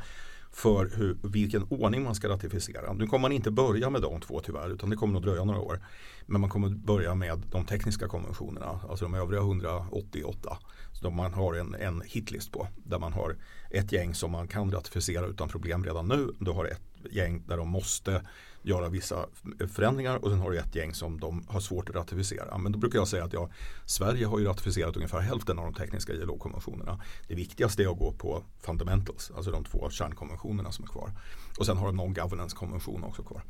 för 0.51 0.91
hur, 0.95 1.17
vilken 1.23 1.63
ordning 1.69 2.03
man 2.03 2.15
ska 2.15 2.29
ratificera. 2.29 2.93
Nu 2.93 3.07
kommer 3.07 3.21
man 3.21 3.31
inte 3.31 3.51
börja 3.51 3.89
med 3.89 4.01
de 4.01 4.21
två 4.21 4.39
tyvärr 4.39 4.69
utan 4.69 4.89
det 4.89 4.95
kommer 4.95 5.13
nog 5.13 5.23
dröja 5.23 5.43
några 5.43 5.59
år. 5.59 5.79
Men 6.25 6.41
man 6.41 6.49
kommer 6.49 6.69
börja 6.69 7.15
med 7.15 7.43
de 7.51 7.65
tekniska 7.65 8.07
konventionerna, 8.07 8.79
alltså 8.89 9.05
de 9.05 9.13
övriga 9.13 9.41
188. 9.41 10.57
Som 10.91 11.15
man 11.15 11.33
har 11.33 11.53
en, 11.53 11.75
en 11.75 12.01
hitlist 12.05 12.51
på 12.51 12.67
där 12.75 12.99
man 12.99 13.13
har 13.13 13.35
ett 13.69 13.91
gäng 13.91 14.13
som 14.13 14.31
man 14.31 14.47
kan 14.47 14.71
ratificera 14.71 15.25
utan 15.25 15.49
problem 15.49 15.85
redan 15.85 16.07
nu. 16.07 16.27
Du 16.39 16.51
har 16.51 16.65
ett 16.65 17.11
gäng 17.11 17.43
där 17.47 17.57
de 17.57 17.69
måste 17.69 18.21
göra 18.61 18.89
vissa 18.89 19.25
förändringar 19.73 20.15
och 20.17 20.29
sen 20.29 20.39
har 20.39 20.51
du 20.51 20.57
ett 20.57 20.75
gäng 20.75 20.93
som 20.93 21.19
de 21.19 21.45
har 21.47 21.59
svårt 21.59 21.89
att 21.89 21.95
ratificera. 21.95 22.57
Men 22.57 22.71
då 22.71 22.79
brukar 22.79 22.99
jag 22.99 23.07
säga 23.07 23.23
att 23.23 23.33
ja, 23.33 23.49
Sverige 23.85 24.25
har 24.25 24.39
ju 24.39 24.45
ratificerat 24.45 24.95
ungefär 24.95 25.19
hälften 25.19 25.59
av 25.59 25.65
de 25.65 25.73
tekniska 25.73 26.13
ILO-konventionerna. 26.13 27.01
Det 27.27 27.35
viktigaste 27.35 27.83
är 27.83 27.87
att 27.87 27.99
gå 27.99 28.11
på 28.11 28.43
fundamentals, 28.59 29.31
alltså 29.35 29.51
de 29.51 29.63
två 29.63 29.89
kärnkonventionerna 29.89 30.71
som 30.71 30.85
är 30.85 30.89
kvar. 30.89 31.11
Och 31.57 31.65
sen 31.65 31.77
har 31.77 31.85
de 31.85 31.95
någon 31.95 32.13
governance-konvention 32.13 33.03
också 33.03 33.23
kvar. 33.23 33.43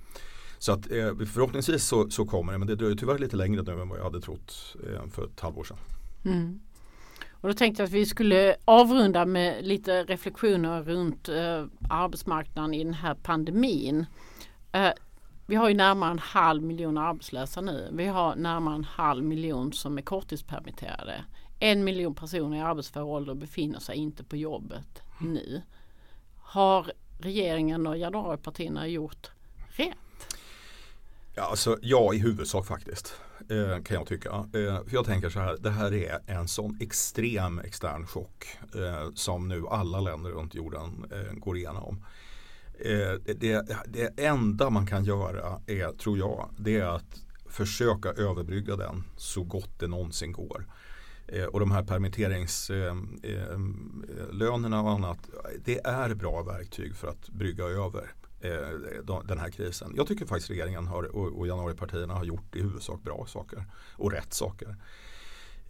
Så 0.59 0.71
att 0.71 0.91
eh, 0.91 1.15
förhoppningsvis 1.15 1.83
så, 1.83 2.09
så, 2.09 2.25
kommer 2.25 2.51
det, 2.51 2.57
men 2.57 2.67
det 2.67 2.75
dröjer 2.75 2.95
tyvärr 2.95 3.19
lite 3.19 3.35
längre 3.35 3.61
nu 3.61 3.81
än 3.81 3.89
vad 3.89 3.99
jag 3.99 4.03
hade 4.03 4.21
trott 4.21 4.75
eh, 4.87 5.09
för 5.09 5.25
ett 5.25 5.39
halvår 5.39 5.63
sedan. 5.63 5.77
Mm. 6.25 6.59
Och 7.31 7.47
då 7.47 7.53
tänkte 7.53 7.81
jag 7.81 7.87
att 7.87 7.93
vi 7.93 8.05
skulle 8.05 8.55
avrunda 8.65 9.25
med 9.25 9.65
lite 9.65 10.03
reflektioner 10.03 10.83
runt 10.83 11.29
eh, 11.29 11.65
arbetsmarknaden 11.89 12.73
i 12.73 12.83
den 12.83 12.93
här 12.93 13.15
pandemin. 13.15 14.05
Eh, 14.71 14.91
vi 15.45 15.55
har 15.55 15.69
ju 15.69 15.75
närmare 15.75 16.11
en 16.11 16.19
halv 16.19 16.63
miljon 16.63 16.97
arbetslösa 16.97 17.61
nu. 17.61 17.89
Vi 17.93 18.05
har 18.05 18.35
närmare 18.35 18.75
en 18.75 18.83
halv 18.83 19.23
miljon 19.23 19.73
som 19.73 19.97
är 19.97 20.01
korttidspermitterade. 20.01 21.23
En 21.59 21.83
miljon 21.83 22.15
personer 22.15 22.57
i 22.57 22.61
arbetsför 22.61 23.01
ålder 23.01 23.33
befinner 23.33 23.79
sig 23.79 23.95
inte 23.95 24.23
på 24.23 24.37
jobbet 24.37 25.01
nu. 25.19 25.61
Har 26.37 26.91
regeringen 27.19 27.87
och 27.87 27.97
januaripartierna 27.97 28.87
gjort 28.87 29.31
rätt? 29.67 29.97
Ja, 31.35 31.43
alltså, 31.43 31.77
ja, 31.81 32.13
i 32.13 32.17
huvudsak 32.17 32.67
faktiskt. 32.67 33.13
Eh, 33.49 33.83
kan 33.83 33.97
jag 33.97 34.07
tycka. 34.07 34.29
Eh, 34.29 34.83
för 34.83 34.93
jag 34.93 35.05
tänker 35.05 35.29
så 35.29 35.39
här, 35.39 35.57
det 35.59 35.69
här 35.69 35.93
är 35.93 36.19
en 36.27 36.47
sån 36.47 36.77
extrem 36.81 37.59
extern 37.59 38.07
chock 38.07 38.45
eh, 38.75 39.11
som 39.15 39.47
nu 39.47 39.67
alla 39.67 39.99
länder 39.99 40.29
runt 40.29 40.55
jorden 40.55 41.11
eh, 41.11 41.33
går 41.33 41.57
igenom. 41.57 42.05
Eh, 42.85 43.13
det, 43.35 43.67
det 43.87 44.25
enda 44.25 44.69
man 44.69 44.87
kan 44.87 45.03
göra 45.03 45.61
är, 45.67 45.97
tror 45.97 46.17
jag, 46.17 46.49
det 46.57 46.77
är 46.77 46.85
att 46.85 47.21
försöka 47.49 48.09
överbrygga 48.09 48.75
den 48.75 49.03
så 49.17 49.43
gott 49.43 49.79
det 49.79 49.87
någonsin 49.87 50.31
går. 50.31 50.65
Eh, 51.27 51.45
och 51.45 51.59
de 51.59 51.71
här 51.71 51.83
permitteringslönerna 51.83 54.77
eh, 54.77 54.85
och 54.85 54.91
annat, 54.91 55.29
det 55.65 55.85
är 55.85 56.13
bra 56.13 56.43
verktyg 56.43 56.95
för 56.95 57.07
att 57.07 57.29
brygga 57.29 57.63
över 57.63 58.11
den 59.25 59.39
här 59.39 59.49
krisen. 59.49 59.93
Jag 59.97 60.07
tycker 60.07 60.25
faktiskt 60.25 60.49
regeringen 60.49 60.87
har, 60.87 61.15
och 61.15 61.47
januaripartierna 61.47 62.13
har 62.13 62.23
gjort 62.23 62.55
i 62.55 62.61
huvudsak 62.61 63.03
bra 63.03 63.25
saker 63.27 63.65
och 63.93 64.11
rätt 64.11 64.33
saker. 64.33 64.75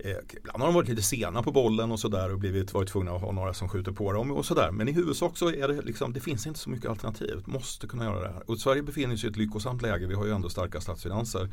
Eh, 0.04 0.18
ibland 0.38 0.62
har 0.62 0.66
de 0.66 0.76
varit 0.76 0.90
lite 0.90 1.02
sena 1.02 1.44
på 1.44 1.52
bollen 1.52 1.92
och 1.92 2.00
sådär 2.00 2.32
och 2.32 2.40
blivit, 2.40 2.74
varit 2.74 2.90
tvungna 2.90 3.12
att 3.12 3.22
ha 3.22 3.32
några 3.32 3.54
som 3.54 3.70
skjuter 3.70 3.92
på 3.92 4.14
dem 4.14 4.32
och 4.32 4.46
sådär. 4.46 4.72
Men 4.72 4.88
i 4.88 4.92
huvudsak 4.92 5.38
så 5.38 5.50
är 5.50 5.68
det 5.68 5.82
liksom, 5.82 6.14
det 6.14 6.20
finns 6.20 6.48
inte 6.48 6.60
så 6.60 6.70
mycket 6.70 6.90
alternativ. 6.90 7.44
Måste 7.46 7.88
kunna 7.88 8.06
göra 8.06 8.20
det 8.20 8.34
här. 8.34 8.44
Och 8.46 8.60
Sverige 8.60 8.84
befinner 8.84 9.16
sig 9.16 9.30
i 9.30 9.32
ett 9.32 9.38
lyckosamt 9.38 9.82
läge. 9.82 10.08
Vi 10.08 10.16
har 10.16 10.26
ju 10.26 10.32
ändå 10.32 10.50
starka 10.50 10.82
statsfinanser 10.82 11.50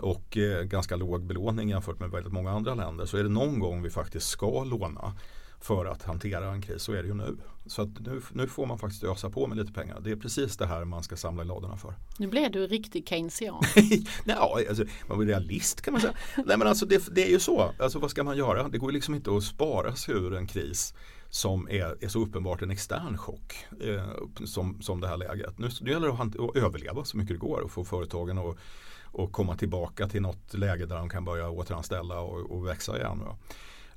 och 0.00 0.36
eh, 0.36 0.62
ganska 0.62 0.96
låg 0.96 1.22
belåning 1.22 1.68
jämfört 1.68 2.00
med 2.00 2.10
väldigt 2.10 2.32
många 2.32 2.50
andra 2.50 2.74
länder. 2.74 3.06
Så 3.06 3.16
är 3.16 3.22
det 3.22 3.28
någon 3.28 3.58
gång 3.58 3.82
vi 3.82 3.90
faktiskt 3.90 4.28
ska 4.28 4.64
låna 4.64 5.12
för 5.60 5.86
att 5.86 6.02
hantera 6.02 6.52
en 6.52 6.62
kris 6.62 6.82
så 6.82 6.92
är 6.92 7.02
det 7.02 7.08
ju 7.08 7.14
nu. 7.14 7.36
Så 7.66 7.82
att 7.82 8.00
nu, 8.00 8.22
nu 8.32 8.46
får 8.46 8.66
man 8.66 8.78
faktiskt 8.78 9.04
ösa 9.04 9.30
på 9.30 9.46
med 9.46 9.58
lite 9.58 9.72
pengar. 9.72 10.00
Det 10.00 10.10
är 10.10 10.16
precis 10.16 10.56
det 10.56 10.66
här 10.66 10.84
man 10.84 11.02
ska 11.02 11.16
samla 11.16 11.42
i 11.42 11.46
ladorna 11.46 11.76
för. 11.76 11.94
Nu 12.18 12.26
blev 12.26 12.50
du 12.50 12.66
riktig 12.66 13.08
keynesian. 13.08 13.62
Nej, 14.24 14.36
alltså, 14.68 14.84
man 15.08 15.20
är 15.20 15.26
realist 15.26 15.80
kan 15.80 15.92
man 15.92 16.00
säga. 16.00 16.14
Nej 16.36 16.58
men 16.58 16.66
alltså 16.66 16.86
det, 16.86 17.14
det, 17.14 17.24
är 17.24 17.30
ju 17.30 17.40
så. 17.40 17.72
Alltså 17.78 17.98
vad 17.98 18.10
ska 18.10 18.24
man 18.24 18.36
göra? 18.36 18.68
Det 18.68 18.78
går 18.78 18.92
liksom 18.92 19.14
inte 19.14 19.36
att 19.36 19.44
spara 19.44 19.96
sig 19.96 20.14
ur 20.14 20.34
en 20.34 20.46
kris 20.46 20.94
som 21.30 21.68
är, 21.70 22.04
är 22.04 22.08
så 22.08 22.22
uppenbart 22.22 22.62
en 22.62 22.70
extern 22.70 23.18
chock 23.18 23.66
eh, 23.80 24.08
som, 24.44 24.82
som 24.82 25.00
det 25.00 25.08
här 25.08 25.16
läget. 25.16 25.58
Nu, 25.58 25.68
nu 25.80 25.90
gäller 25.90 26.08
det 26.08 26.14
att, 26.14 26.40
att 26.40 26.56
överleva 26.56 27.04
så 27.04 27.16
mycket 27.16 27.34
det 27.34 27.46
går 27.46 27.60
och 27.60 27.70
få 27.70 27.84
företagen 27.84 28.38
att 28.38 28.56
och 29.12 29.32
komma 29.32 29.56
tillbaka 29.56 30.08
till 30.08 30.22
något 30.22 30.54
läge 30.54 30.86
där 30.86 30.96
de 30.96 31.08
kan 31.08 31.24
börja 31.24 31.50
återanställa 31.50 32.20
och, 32.20 32.50
och 32.50 32.66
växa 32.66 32.98
igen. 32.98 33.18
Då. 33.18 33.36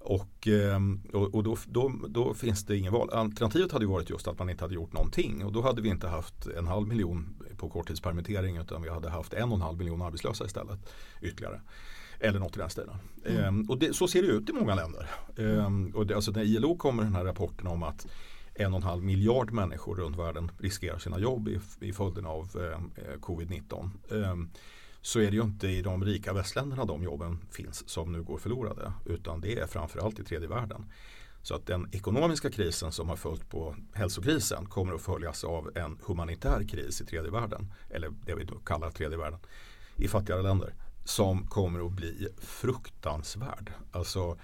Och, 0.04 0.48
ehm, 0.48 1.02
och, 1.14 1.36
och 1.36 1.44
då, 1.44 1.58
då, 1.68 1.92
då, 2.08 2.34
finns 2.34 2.66
det 2.66 2.78
ingen 2.78 2.94
val. 2.94 3.10
Alternativet 3.10 3.72
hade 3.72 3.86
varit 3.86 4.10
just 4.10 4.28
att 4.28 4.40
man 4.40 4.50
inte 4.50 4.64
hade 4.64 4.76
gjort 4.76 4.94
någonting 4.94 5.46
och 5.46 5.52
då 5.52 5.62
hade 5.62 5.82
vi 5.82 5.90
inte 5.90 6.08
haft 6.08 6.48
en 6.48 6.68
halv 6.68 6.88
miljon 6.88 7.36
på 7.58 7.70
korttidspermittering 7.70 8.58
utan 8.58 8.82
vi 8.82 8.90
hade 8.90 9.10
haft 9.10 9.34
en 9.34 9.50
och 9.50 9.56
en 9.56 9.62
halv 9.62 9.78
miljon 9.78 10.02
arbetslösa 10.02 10.46
istället 10.46 10.80
ytterligare. 11.22 11.62
Eller 12.20 12.40
något 12.40 12.56
i 12.56 12.60
den 12.60 12.70
stilen. 12.70 12.96
Mm. 13.26 13.44
Ehm, 13.44 13.70
och 13.70 13.78
det, 13.78 13.96
så 13.96 14.08
ser 14.08 14.22
det 14.22 14.28
ut 14.28 14.50
i 14.50 14.54
många 14.54 14.76
länder. 14.76 15.10
Ehm, 15.38 15.92
och 15.96 16.08
det, 16.08 16.16
alltså 16.16 16.32
när 16.32 16.44
ILO 16.44 16.78
kommer 16.78 17.04
den 17.04 17.16
här 17.16 17.26
rapporten 17.26 17.68
om 17.68 17.84
att 17.84 18.08
en 18.54 18.74
och 18.74 18.78
en 18.78 18.84
halv 18.84 19.04
miljard 19.04 19.52
människor 19.52 19.96
runt 19.96 20.18
världen 20.18 20.52
riskerar 20.58 20.98
sina 20.98 21.20
jobb 21.20 21.48
i, 21.48 21.60
i 21.82 21.94
följden 21.94 22.26
av 22.26 22.50
eh, 22.56 23.20
covid-19 23.20 23.90
så 25.02 25.20
är 25.20 25.32
det 25.32 25.36
ju 25.38 25.42
inte 25.42 25.68
i 25.68 25.82
de 25.82 26.06
rika 26.06 26.34
västländerna 26.34 26.86
de 26.86 27.04
jobben 27.04 27.40
finns 27.52 27.90
som 27.90 28.12
nu 28.12 28.24
går 28.24 28.38
förlorade 28.38 28.94
utan 29.06 29.42
det 29.42 29.60
är 29.60 29.68
framförallt 29.68 30.20
i 30.20 30.24
tredje 30.24 30.48
världen. 30.48 30.86
Så 31.44 31.56
att 31.56 31.66
den 31.66 31.90
ekonomiska 31.92 32.52
krisen 32.52 32.92
som 32.92 33.10
har 33.10 33.16
följt 33.16 33.50
på 33.50 33.76
hälsokrisen 33.94 34.66
kommer 34.66 34.94
att 34.94 35.02
följas 35.02 35.44
av 35.44 35.72
en 35.76 36.00
humanitär 36.06 36.68
kris 36.70 37.02
i 37.02 37.06
tredje 37.06 37.32
världen 37.32 37.74
eller 37.90 38.10
det 38.26 38.36
vi 38.36 38.48
kallar 38.66 38.92
tredje 38.92 39.18
världen 39.18 39.40
i 39.96 40.08
fattigare 40.08 40.42
länder 40.42 40.74
som 41.06 41.48
kommer 41.48 41.86
att 41.86 41.92
bli 41.92 42.28
fruktansvärd. 42.38 43.72
Alltså 43.92 44.38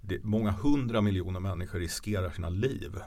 det, 0.00 0.24
många 0.24 0.50
hundra 0.50 1.00
miljoner 1.00 1.40
människor 1.40 1.78
riskerar 1.78 2.30
sina 2.30 2.48
liv 2.48 3.00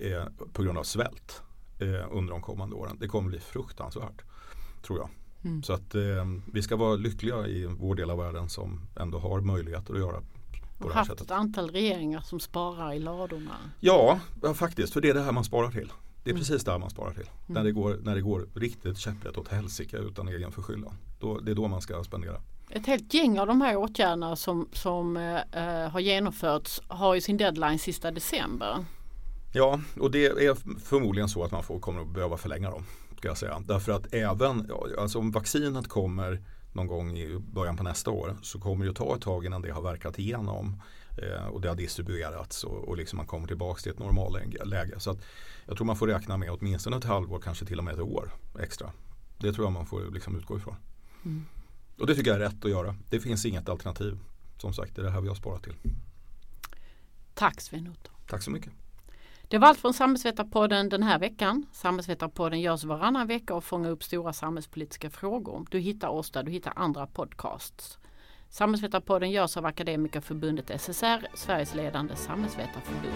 eh, 0.00 0.24
på 0.52 0.62
grund 0.62 0.78
av 0.78 0.82
svält 0.82 1.42
eh, 1.78 2.06
under 2.10 2.32
de 2.32 2.42
kommande 2.42 2.76
åren. 2.76 2.96
Det 3.00 3.08
kommer 3.08 3.28
att 3.28 3.30
bli 3.30 3.40
fruktansvärt 3.40 4.22
tror 4.82 4.98
jag. 4.98 5.08
Mm. 5.44 5.62
Så 5.62 5.72
att 5.72 5.94
eh, 5.94 6.02
vi 6.52 6.62
ska 6.62 6.76
vara 6.76 6.96
lyckliga 6.96 7.46
i 7.46 7.66
vår 7.66 7.94
del 7.94 8.10
av 8.10 8.18
världen 8.18 8.48
som 8.48 8.80
ändå 8.96 9.18
har 9.18 9.40
möjligheter 9.40 9.94
att 9.94 10.00
göra 10.00 10.22
på 10.78 10.86
och 10.88 10.94
haft 10.94 11.20
ett 11.20 11.30
antal 11.30 11.70
regeringar 11.70 12.20
som 12.20 12.40
sparar 12.40 12.92
i 12.92 12.98
ladorna. 12.98 13.56
Ja, 13.80 14.20
ja, 14.42 14.54
faktiskt. 14.54 14.92
För 14.92 15.00
det 15.00 15.08
är 15.08 15.14
det 15.14 15.22
här 15.22 15.32
man 15.32 15.44
sparar 15.44 15.70
till. 15.70 15.92
Det 16.24 16.30
är 16.30 16.32
mm. 16.32 16.40
precis 16.40 16.64
det 16.64 16.70
här 16.70 16.78
man 16.78 16.90
sparar 16.90 17.12
till. 17.12 17.22
Mm. 17.22 17.32
När, 17.46 17.64
det 17.64 17.72
går, 17.72 17.98
när 18.02 18.14
det 18.14 18.20
går 18.20 18.48
riktigt 18.54 18.98
käpprätt 18.98 19.36
åt 19.36 19.48
helsike 19.48 19.96
utan 19.96 20.28
egen 20.28 20.52
förskyllan. 20.52 20.94
Då, 21.20 21.38
det 21.38 21.50
är 21.50 21.54
då 21.54 21.68
man 21.68 21.80
ska 21.80 22.04
spendera. 22.04 22.40
Ett 22.70 22.86
helt 22.86 23.14
gäng 23.14 23.38
av 23.38 23.46
de 23.46 23.60
här 23.60 23.76
åtgärderna 23.76 24.36
som, 24.36 24.68
som 24.72 25.16
eh, 25.16 25.88
har 25.90 26.00
genomförts 26.00 26.82
har 26.88 27.14
ju 27.14 27.20
sin 27.20 27.36
deadline 27.36 27.78
sista 27.78 28.10
december. 28.10 28.84
Ja, 29.52 29.80
och 30.00 30.10
det 30.10 30.26
är 30.26 30.80
förmodligen 30.80 31.28
så 31.28 31.44
att 31.44 31.52
man 31.52 31.62
får, 31.62 31.80
kommer 31.80 32.00
att 32.02 32.08
behöva 32.08 32.36
förlänga 32.36 32.70
dem 32.70 32.84
ska 33.20 33.28
jag 33.28 33.38
säga. 33.38 33.62
Därför 33.66 33.92
att 33.92 34.14
även, 34.14 34.70
alltså 34.98 35.18
om 35.18 35.30
vaccinet 35.30 35.88
kommer 35.88 36.42
någon 36.72 36.86
gång 36.86 37.18
i 37.18 37.38
början 37.38 37.76
på 37.76 37.82
nästa 37.82 38.10
år 38.10 38.36
så 38.42 38.60
kommer 38.60 38.86
det 38.86 38.94
ta 38.94 39.14
ett 39.14 39.22
tag 39.22 39.46
innan 39.46 39.62
det 39.62 39.70
har 39.70 39.82
verkat 39.82 40.18
igenom 40.18 40.82
eh, 41.22 41.46
och 41.46 41.60
det 41.60 41.68
har 41.68 41.76
distribuerats 41.76 42.64
och, 42.64 42.88
och 42.88 42.96
liksom 42.96 43.16
man 43.16 43.26
kommer 43.26 43.46
tillbaka 43.46 43.80
till 43.80 43.92
ett 43.92 43.98
normalläge. 43.98 45.00
Så 45.00 45.10
att 45.10 45.18
jag 45.66 45.76
tror 45.76 45.86
man 45.86 45.96
får 45.96 46.06
räkna 46.06 46.36
med 46.36 46.50
åtminstone 46.50 46.96
ett 46.96 47.04
halvår, 47.04 47.38
kanske 47.38 47.64
till 47.64 47.78
och 47.78 47.84
med 47.84 47.94
ett 47.94 48.00
år 48.00 48.32
extra. 48.60 48.92
Det 49.38 49.52
tror 49.52 49.66
jag 49.66 49.72
man 49.72 49.86
får 49.86 50.10
liksom 50.10 50.36
utgå 50.36 50.56
ifrån. 50.56 50.76
Mm. 51.24 51.44
Och 51.98 52.06
det 52.06 52.14
tycker 52.14 52.30
jag 52.30 52.40
är 52.40 52.44
rätt 52.44 52.64
att 52.64 52.70
göra. 52.70 52.96
Det 53.10 53.20
finns 53.20 53.46
inget 53.46 53.68
alternativ. 53.68 54.18
Som 54.58 54.72
sagt, 54.72 54.96
det 54.96 55.02
är 55.02 55.04
det 55.04 55.10
här 55.10 55.20
vi 55.20 55.28
har 55.28 55.34
sparat 55.34 55.62
till. 55.62 55.74
Tack 57.34 57.60
Sven 57.60 57.88
Otto. 57.88 58.10
Tack 58.26 58.42
så 58.42 58.50
mycket. 58.50 58.72
Det 59.50 59.58
var 59.58 59.68
allt 59.68 59.78
från 59.78 59.94
Samhällsvetarpodden 59.94 60.88
den 60.88 61.02
här 61.02 61.18
veckan. 61.18 61.66
Samhällsvetarpodden 61.72 62.60
görs 62.60 62.84
varannan 62.84 63.26
vecka 63.26 63.54
och 63.54 63.64
fångar 63.64 63.90
upp 63.90 64.02
stora 64.02 64.32
samhällspolitiska 64.32 65.10
frågor. 65.10 65.66
Du 65.70 65.78
hittar 65.78 66.08
oss 66.08 66.30
där 66.30 66.42
du 66.42 66.50
hittar 66.50 66.72
andra 66.76 67.06
podcasts. 67.06 67.98
Samhällsvetarpodden 68.48 69.30
görs 69.30 69.56
av 69.56 69.66
Akademikerförbundet 69.66 70.80
SSR, 70.80 71.26
Sveriges 71.34 71.74
ledande 71.74 72.16
samhällsvetarförbund. 72.16 73.14